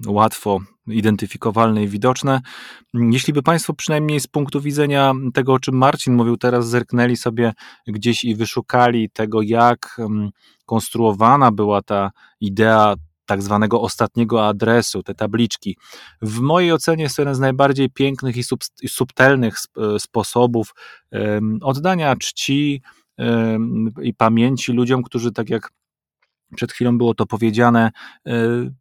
y, 0.07 0.11
łatwo 0.11 0.59
identyfikowalne 0.87 1.83
i 1.83 1.87
widoczne. 1.87 2.41
Jeśli 2.93 3.33
by 3.33 3.43
Państwo 3.43 3.73
przynajmniej 3.73 4.19
z 4.19 4.27
punktu 4.27 4.61
widzenia 4.61 5.13
tego, 5.33 5.53
o 5.53 5.59
czym 5.59 5.77
Marcin 5.77 6.15
mówił 6.15 6.37
teraz, 6.37 6.67
zerknęli 6.67 7.15
sobie 7.15 7.53
gdzieś 7.87 8.23
i 8.23 8.35
wyszukali 8.35 9.09
tego, 9.09 9.41
jak 9.41 10.01
konstruowana 10.65 11.51
była 11.51 11.81
ta 11.81 12.11
idea 12.41 12.95
tak 13.29 13.41
zwanego 13.41 13.81
ostatniego 13.81 14.47
adresu, 14.47 15.03
te 15.03 15.15
tabliczki. 15.15 15.77
W 16.21 16.39
mojej 16.39 16.71
ocenie 16.71 17.03
jest 17.03 17.15
to 17.15 17.21
jeden 17.21 17.35
z 17.35 17.39
najbardziej 17.39 17.89
pięknych 17.89 18.35
i 18.81 18.89
subtelnych 18.89 19.55
sposobów 19.99 20.73
oddania 21.61 22.15
czci, 22.15 22.81
i 24.01 24.13
pamięci 24.13 24.71
ludziom, 24.73 25.03
którzy 25.03 25.31
tak 25.31 25.49
jak 25.49 25.71
przed 26.55 26.71
chwilą 26.71 26.97
było 26.97 27.13
to 27.13 27.25
powiedziane, 27.25 27.91
e, 28.27 28.31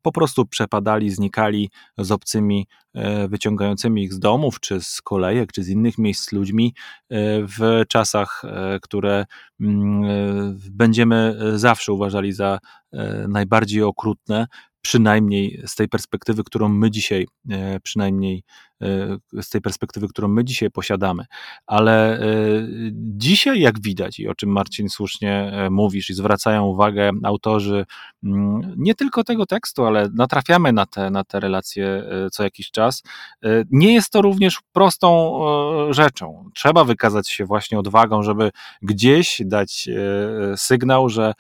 po 0.02 0.12
prostu 0.12 0.46
przepadali, 0.46 1.10
znikali 1.10 1.70
z 1.98 2.12
obcymi, 2.12 2.66
e, 2.94 3.28
wyciągającymi 3.28 4.02
ich 4.02 4.12
z 4.12 4.18
domów, 4.18 4.60
czy 4.60 4.80
z 4.80 5.02
kolejek, 5.02 5.52
czy 5.52 5.62
z 5.62 5.68
innych 5.68 5.98
miejsc 5.98 6.32
ludźmi 6.32 6.74
e, 7.10 7.16
w 7.42 7.82
czasach, 7.88 8.42
które 8.82 9.26
mm, 9.60 10.58
będziemy 10.70 11.38
zawsze 11.54 11.92
uważali 11.92 12.32
za 12.32 12.58
najbardziej 13.28 13.82
okrutne, 13.82 14.46
przynajmniej 14.88 15.62
z 15.66 15.74
tej 15.74 15.88
perspektywy, 15.88 16.44
którą 16.44 16.68
my 16.68 16.90
dzisiaj, 16.90 17.26
e, 17.50 17.80
przynajmniej 17.80 18.42
e, 18.82 19.42
z 19.42 19.50
tej 19.50 19.60
perspektywy, 19.60 20.08
którą 20.08 20.28
my 20.28 20.44
dzisiaj 20.44 20.70
posiadamy. 20.70 21.24
Ale 21.66 22.20
e, 22.20 22.24
dzisiaj, 22.92 23.60
jak 23.60 23.80
widać, 23.80 24.18
i 24.20 24.28
o 24.28 24.34
czym 24.34 24.50
Marcin 24.50 24.88
słusznie 24.88 25.52
mówisz, 25.70 26.10
i 26.10 26.14
zwracają 26.14 26.66
uwagę 26.66 27.10
autorzy 27.24 27.86
mm, 28.24 28.74
nie 28.76 28.94
tylko 28.94 29.24
tego 29.24 29.46
tekstu, 29.46 29.84
ale 29.84 30.08
natrafiamy 30.14 30.72
na 30.72 30.86
te, 30.86 31.10
na 31.10 31.24
te 31.24 31.40
relacje 31.40 32.04
co 32.32 32.42
jakiś 32.42 32.70
czas, 32.70 33.02
nie 33.70 33.94
jest 33.94 34.10
to 34.10 34.22
również 34.22 34.60
prostą 34.72 35.40
rzeczą. 35.90 36.50
Trzeba 36.54 36.84
wykazać 36.84 37.30
się 37.30 37.44
właśnie 37.44 37.78
odwagą, 37.78 38.22
żeby 38.22 38.50
gdzieś 38.82 39.42
dać 39.44 39.88
sygnał, 40.56 41.08
że 41.08 41.34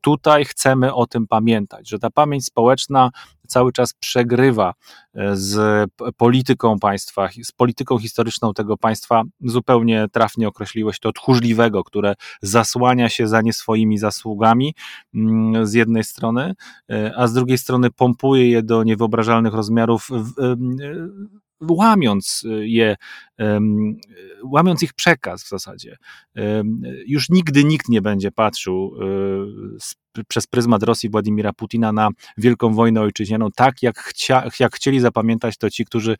tutaj 0.00 0.44
chcemy 0.44 0.94
o 0.94 1.06
tym 1.06 1.26
pamiętać, 1.26 1.88
że 1.88 1.98
ta 1.98 2.10
pamięć 2.10 2.44
społeczna 2.44 3.10
cały 3.50 3.72
czas 3.72 3.94
przegrywa 3.94 4.74
e, 5.14 5.36
z 5.36 5.90
polityką 6.16 6.78
państwa, 6.78 7.28
z 7.42 7.52
polityką 7.52 7.98
historyczną 7.98 8.54
tego 8.54 8.76
państwa. 8.76 9.22
Zupełnie 9.40 10.06
trafnie 10.12 10.48
określiłeś 10.48 10.98
to 10.98 11.12
tchórzliwego, 11.12 11.84
które 11.84 12.14
zasłania 12.42 13.08
się 13.08 13.28
za 13.28 13.40
nie 13.40 13.52
swoimi 13.52 13.98
zasługami 13.98 14.74
mm, 15.14 15.66
z 15.66 15.72
jednej 15.72 16.04
strony, 16.04 16.54
e, 16.90 17.12
a 17.16 17.26
z 17.26 17.32
drugiej 17.32 17.58
strony 17.58 17.90
pompuje 17.90 18.50
je 18.50 18.62
do 18.62 18.82
niewyobrażalnych 18.82 19.54
rozmiarów 19.54 20.08
łamiąc 21.60 22.44
je, 22.60 22.96
łamiąc 24.44 24.82
ich 24.82 24.92
przekaz 24.92 25.44
w 25.44 25.48
zasadzie. 25.48 25.96
Już 27.06 27.30
nigdy 27.30 27.64
nikt 27.64 27.88
nie 27.88 28.02
będzie 28.02 28.32
patrzył 28.32 28.96
e, 29.00 29.06
przez 30.28 30.46
pryzmat 30.46 30.82
Rosji 30.82 31.10
Władimira 31.10 31.52
Putina 31.52 31.92
na 31.92 32.08
wielką 32.38 32.74
wojnę 32.74 33.00
ojczyźnianą 33.00 33.48
tak, 33.56 33.82
jak, 33.82 33.98
chcia, 33.98 34.42
jak 34.60 34.74
chcieli 34.74 35.00
zapamiętać 35.00 35.56
to 35.56 35.70
ci, 35.70 35.84
którzy 35.84 36.16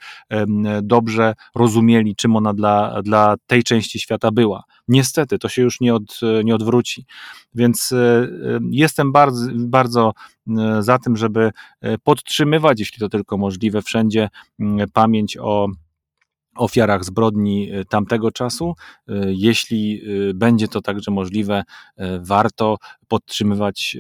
dobrze 0.83 1.35
rozumieli, 1.55 2.17
czym 2.17 2.37
ona 2.37 2.55
dla, 2.55 3.03
dla 3.03 3.35
tej 3.47 3.63
części 3.63 3.99
świata 3.99 4.31
była. 4.31 4.65
Niestety, 4.89 5.39
to 5.39 5.49
się 5.49 5.63
już 5.63 5.81
nie, 5.81 5.95
od, 5.95 6.21
nie 6.45 6.55
odwróci. 6.55 7.07
Więc 7.55 7.93
e, 7.93 8.29
jestem 8.71 9.13
bardzo, 9.13 9.47
bardzo 9.55 10.13
za 10.81 10.99
tym, 10.99 11.17
żeby 11.17 11.51
e, 11.81 11.99
podtrzymywać, 11.99 12.81
jeśli 12.81 12.99
to 12.99 13.09
tylko 13.09 13.37
możliwe, 13.37 13.83
wszędzie 13.83 14.29
pamięć 14.93 15.37
o 15.41 15.69
ofiarach 16.57 17.05
zbrodni 17.05 17.71
tamtego 17.89 18.31
czasu. 18.31 18.75
Jeśli 19.27 20.03
będzie 20.35 20.69
to 20.69 20.81
także 20.81 21.11
możliwe, 21.11 21.65
warto 22.21 22.77
podtrzymywać 23.11 23.97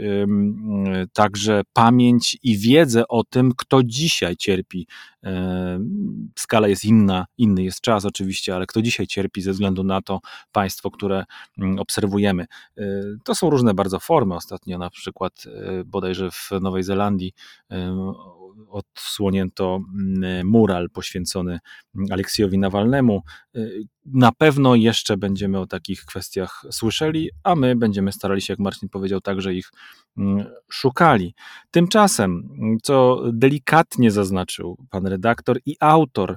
także 1.12 1.62
pamięć 1.72 2.38
i 2.42 2.58
wiedzę 2.58 3.08
o 3.08 3.24
tym, 3.24 3.52
kto 3.56 3.82
dzisiaj 3.82 4.36
cierpi. 4.36 4.86
Skala 6.38 6.68
jest 6.68 6.84
inna, 6.84 7.26
inny 7.38 7.62
jest 7.62 7.80
czas 7.80 8.04
oczywiście, 8.04 8.54
ale 8.54 8.66
kto 8.66 8.82
dzisiaj 8.82 9.06
cierpi 9.06 9.42
ze 9.42 9.52
względu 9.52 9.84
na 9.84 10.02
to 10.02 10.20
państwo, 10.52 10.90
które 10.90 11.24
mm, 11.58 11.78
obserwujemy. 11.78 12.46
To 13.24 13.34
są 13.34 13.50
różne 13.50 13.74
bardzo 13.74 14.00
formy. 14.00 14.34
Ostatnio 14.34 14.78
na 14.78 14.90
przykład 14.90 15.44
bodajże 15.86 16.30
w 16.30 16.50
Nowej 16.61 16.82
Zelandii 16.82 17.32
odsłonięto 18.68 19.80
mm, 19.94 20.46
mural 20.46 20.90
poświęcony 20.90 21.58
Aleksjowi 22.11 22.58
Nawalnemu. 22.58 23.22
Na 24.14 24.32
pewno 24.32 24.74
jeszcze 24.74 25.16
będziemy 25.16 25.58
o 25.58 25.66
takich 25.66 26.04
kwestiach 26.04 26.64
słyszeli, 26.70 27.30
a 27.44 27.54
my 27.54 27.76
będziemy 27.76 28.12
starali 28.12 28.40
się, 28.40 28.52
jak 28.52 28.58
Marcin 28.58 28.88
powiedział, 28.88 29.20
także 29.20 29.54
ich 29.54 29.70
szukali. 30.70 31.34
Tymczasem, 31.70 32.48
co 32.82 33.22
delikatnie 33.32 34.11
zaznaczył 34.11 34.76
pan 34.90 35.06
redaktor 35.06 35.58
i 35.66 35.76
autor 35.80 36.36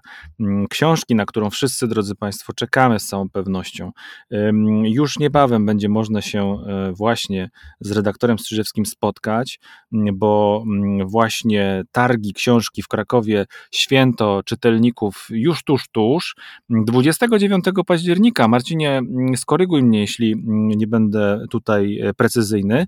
książki, 0.69 1.15
na 1.15 1.25
którą 1.25 1.49
wszyscy, 1.49 1.87
drodzy 1.87 2.15
Państwo, 2.15 2.53
czekamy 2.53 2.99
z 2.99 3.05
całą 3.07 3.29
pewnością, 3.29 3.91
już 4.83 5.19
niebawem 5.19 5.65
będzie 5.65 5.89
można 5.89 6.21
się 6.21 6.57
e, 6.67 6.93
właśnie 6.93 7.49
z 7.79 7.91
redaktorem 7.91 8.39
Strzyżewskim 8.39 8.85
spotkać, 8.85 9.59
bo 10.13 10.63
właśnie 11.05 11.83
targi 11.91 12.33
książki 12.33 12.81
w 12.81 12.87
Krakowie, 12.87 13.45
święto 13.71 14.41
czytelników 14.45 15.27
już 15.29 15.63
tuż, 15.63 15.87
tuż. 15.91 16.35
29 16.69 17.65
października, 17.87 18.47
Marcinie, 18.47 19.01
skoryguj 19.35 19.83
mnie, 19.83 19.99
jeśli 19.99 20.35
nie 20.77 20.87
będę 20.87 21.45
tutaj 21.49 21.99
e, 21.99 22.13
precyzyjny, 22.13 22.87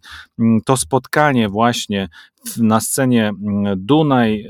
to 0.66 0.75
spotkanie 0.78 1.50
właśnie 1.50 2.10
na 2.58 2.80
scenie 2.80 3.32
Dunaj 3.78 4.48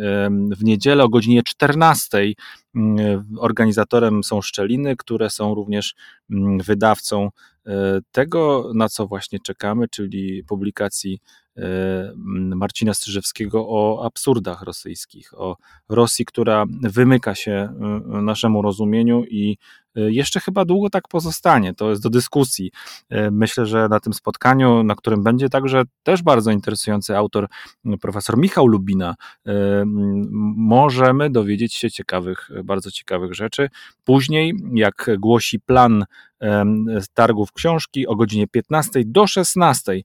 w 0.57 0.63
niedzielę 0.63 1.03
o 1.03 1.09
godzinie 1.09 1.43
14 1.43 2.33
organizatorem 3.37 4.23
są 4.23 4.41
Szczeliny, 4.41 4.95
które 4.95 5.29
są 5.29 5.55
również 5.55 5.95
wydawcą 6.65 7.29
e, 7.65 7.99
tego, 8.11 8.71
na 8.73 8.89
co 8.89 9.07
właśnie 9.07 9.39
czekamy, 9.39 9.87
czyli 9.87 10.43
publikacji 10.43 11.19
e, 11.57 11.61
Marcina 12.55 12.93
Strzyżewskiego 12.93 13.65
o 13.67 14.05
absurdach 14.05 14.61
rosyjskich, 14.61 15.39
o 15.39 15.57
Rosji, 15.89 16.25
która 16.25 16.65
wymyka 16.81 17.35
się 17.35 17.69
naszemu 18.05 18.61
rozumieniu 18.61 19.23
i 19.23 19.57
E, 19.57 19.84
jeszcze 19.95 20.39
chyba 20.39 20.65
długo 20.65 20.89
tak 20.89 21.07
pozostanie. 21.07 21.73
To 21.73 21.89
jest 21.89 22.03
do 22.03 22.09
dyskusji. 22.09 22.71
E, 23.09 23.31
myślę, 23.31 23.65
że 23.65 23.87
na 23.89 23.99
tym 23.99 24.13
spotkaniu, 24.13 24.83
na 24.83 24.95
którym 24.95 25.23
będzie 25.23 25.49
także 25.49 25.83
też 26.03 26.23
bardzo 26.23 26.51
interesujący 26.51 27.17
autor, 27.17 27.47
profesor 28.01 28.37
Michał 28.37 28.67
Lubina, 28.67 29.15
e, 29.47 29.51
możemy 30.55 31.29
dowiedzieć 31.29 31.73
się 31.73 31.91
ciekawych, 31.91 32.49
bardzo 32.63 32.91
ciekawych 32.91 33.33
rzeczy. 33.33 33.69
Później, 34.03 34.53
jak 34.73 35.09
głosi 35.19 35.59
plan 35.59 36.05
targów 37.13 37.51
książki 37.51 38.07
o 38.07 38.15
godzinie 38.15 38.47
15 38.47 39.03
do 39.05 39.27
16 39.27 40.01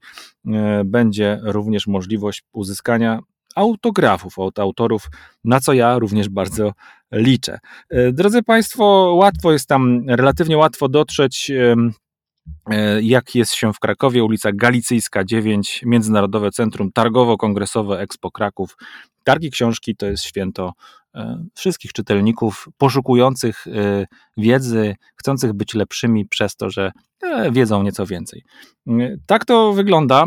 będzie 0.85 1.41
również 1.43 1.87
możliwość 1.87 2.43
uzyskania 2.53 3.21
autografów 3.55 4.39
od 4.39 4.59
autorów, 4.59 5.09
na 5.45 5.61
co 5.61 5.73
ja 5.73 5.99
również 5.99 6.29
bardzo 6.29 6.73
liczę. 7.13 7.59
E, 7.91 8.13
drodzy 8.13 8.43
Państwo, 8.43 9.15
łatwo 9.15 9.53
jest 9.53 9.69
tam, 9.69 10.05
relatywnie 10.09 10.57
łatwo 10.57 10.89
dotrzeć. 10.89 11.51
E, 11.51 11.77
jak 13.03 13.35
jest 13.35 13.53
się 13.53 13.73
w 13.73 13.79
Krakowie, 13.79 14.25
ulica 14.25 14.51
Galicyjska 14.53 15.25
9, 15.25 15.83
Międzynarodowe 15.87 16.51
Centrum 16.51 16.91
Targowo-Kongresowe 16.91 17.99
Expo 17.99 18.31
Kraków. 18.31 18.77
Targi 19.31 19.51
książki 19.51 19.97
to 19.97 20.07
jest 20.07 20.25
święto 20.25 20.73
e, 21.15 21.45
wszystkich 21.55 21.93
czytelników 21.93 22.69
poszukujących 22.79 23.65
wiedzy, 24.37 24.95
chcących 25.17 25.53
być 25.53 25.75
lepszymi 25.75 26.27
przez 26.27 26.57
to, 26.57 26.71
że 26.71 26.93
E, 27.23 27.53
wiedzą 27.53 27.83
nieco 27.83 28.07
więcej. 28.07 28.43
Tak 29.27 29.45
to 29.45 29.73
wygląda. 29.73 30.25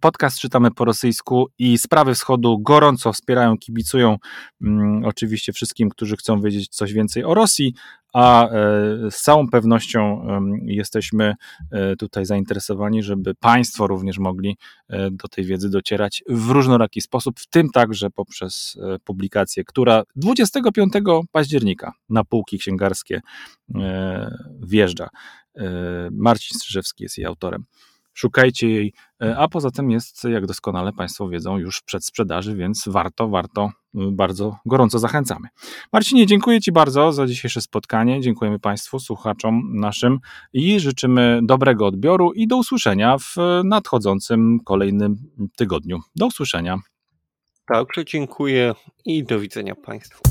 Podcast 0.00 0.38
czytamy 0.38 0.70
po 0.70 0.84
rosyjsku 0.84 1.46
i 1.58 1.78
sprawy 1.78 2.14
wschodu 2.14 2.58
gorąco 2.58 3.12
wspierają, 3.12 3.58
kibicują 3.58 4.16
mm, 4.62 5.04
oczywiście 5.04 5.52
wszystkim, 5.52 5.90
którzy 5.90 6.16
chcą 6.16 6.40
wiedzieć 6.40 6.68
coś 6.68 6.92
więcej 6.92 7.24
o 7.24 7.34
Rosji, 7.34 7.74
a 8.12 8.48
e, 8.48 8.50
z 9.10 9.22
całą 9.22 9.48
pewnością 9.48 10.26
jesteśmy 10.64 11.34
e, 11.70 11.96
tutaj 11.96 12.26
zainteresowani, 12.26 13.02
żeby 13.02 13.34
Państwo 13.34 13.86
również 13.86 14.18
mogli 14.18 14.56
do 15.10 15.28
tej 15.28 15.44
wiedzy 15.44 15.70
docierać 15.70 16.22
w 16.28 16.50
różnoraki 16.50 17.00
sposób, 17.00 17.40
w 17.40 17.46
tym 17.46 17.70
także 17.70 18.10
poprzez 18.26 18.78
publikację, 19.04 19.64
która 19.64 20.02
25 20.16 20.92
października 21.32 21.92
na 22.08 22.24
półki 22.24 22.58
księgarskie 22.58 23.20
wjeżdża. 24.60 25.08
E, 25.56 26.08
Marcin 26.12 26.58
Strzyżewski 26.58 27.02
jest 27.02 27.18
jej 27.18 27.26
autorem. 27.26 27.64
Szukajcie 28.14 28.70
jej, 28.70 28.92
e, 29.22 29.38
a 29.38 29.48
poza 29.48 29.70
tym 29.70 29.90
jest, 29.90 30.24
jak 30.24 30.46
doskonale 30.46 30.92
Państwo 30.92 31.28
wiedzą, 31.28 31.58
już 31.58 31.82
przed 31.82 32.04
sprzedaży, 32.04 32.56
więc 32.56 32.84
warto, 32.86 33.28
warto, 33.28 33.70
bardzo 33.94 34.56
gorąco 34.66 34.98
zachęcamy. 34.98 35.48
Marcinie, 35.92 36.26
dziękuję 36.26 36.60
Ci 36.60 36.72
bardzo 36.72 37.12
za 37.12 37.26
dzisiejsze 37.26 37.60
spotkanie. 37.60 38.20
Dziękujemy 38.20 38.58
Państwu, 38.58 39.00
słuchaczom 39.00 39.62
naszym 39.74 40.18
i 40.52 40.80
życzymy 40.80 41.40
dobrego 41.42 41.86
odbioru 41.86 42.32
i 42.32 42.46
do 42.46 42.56
usłyszenia 42.56 43.18
w 43.18 43.36
nadchodzącym 43.64 44.60
kolejnym 44.64 45.16
tygodniu. 45.56 46.00
Do 46.16 46.26
usłyszenia. 46.26 46.78
Także 47.66 48.04
dziękuję 48.04 48.74
i 49.04 49.24
do 49.24 49.40
widzenia 49.40 49.74
Państwu. 49.74 50.22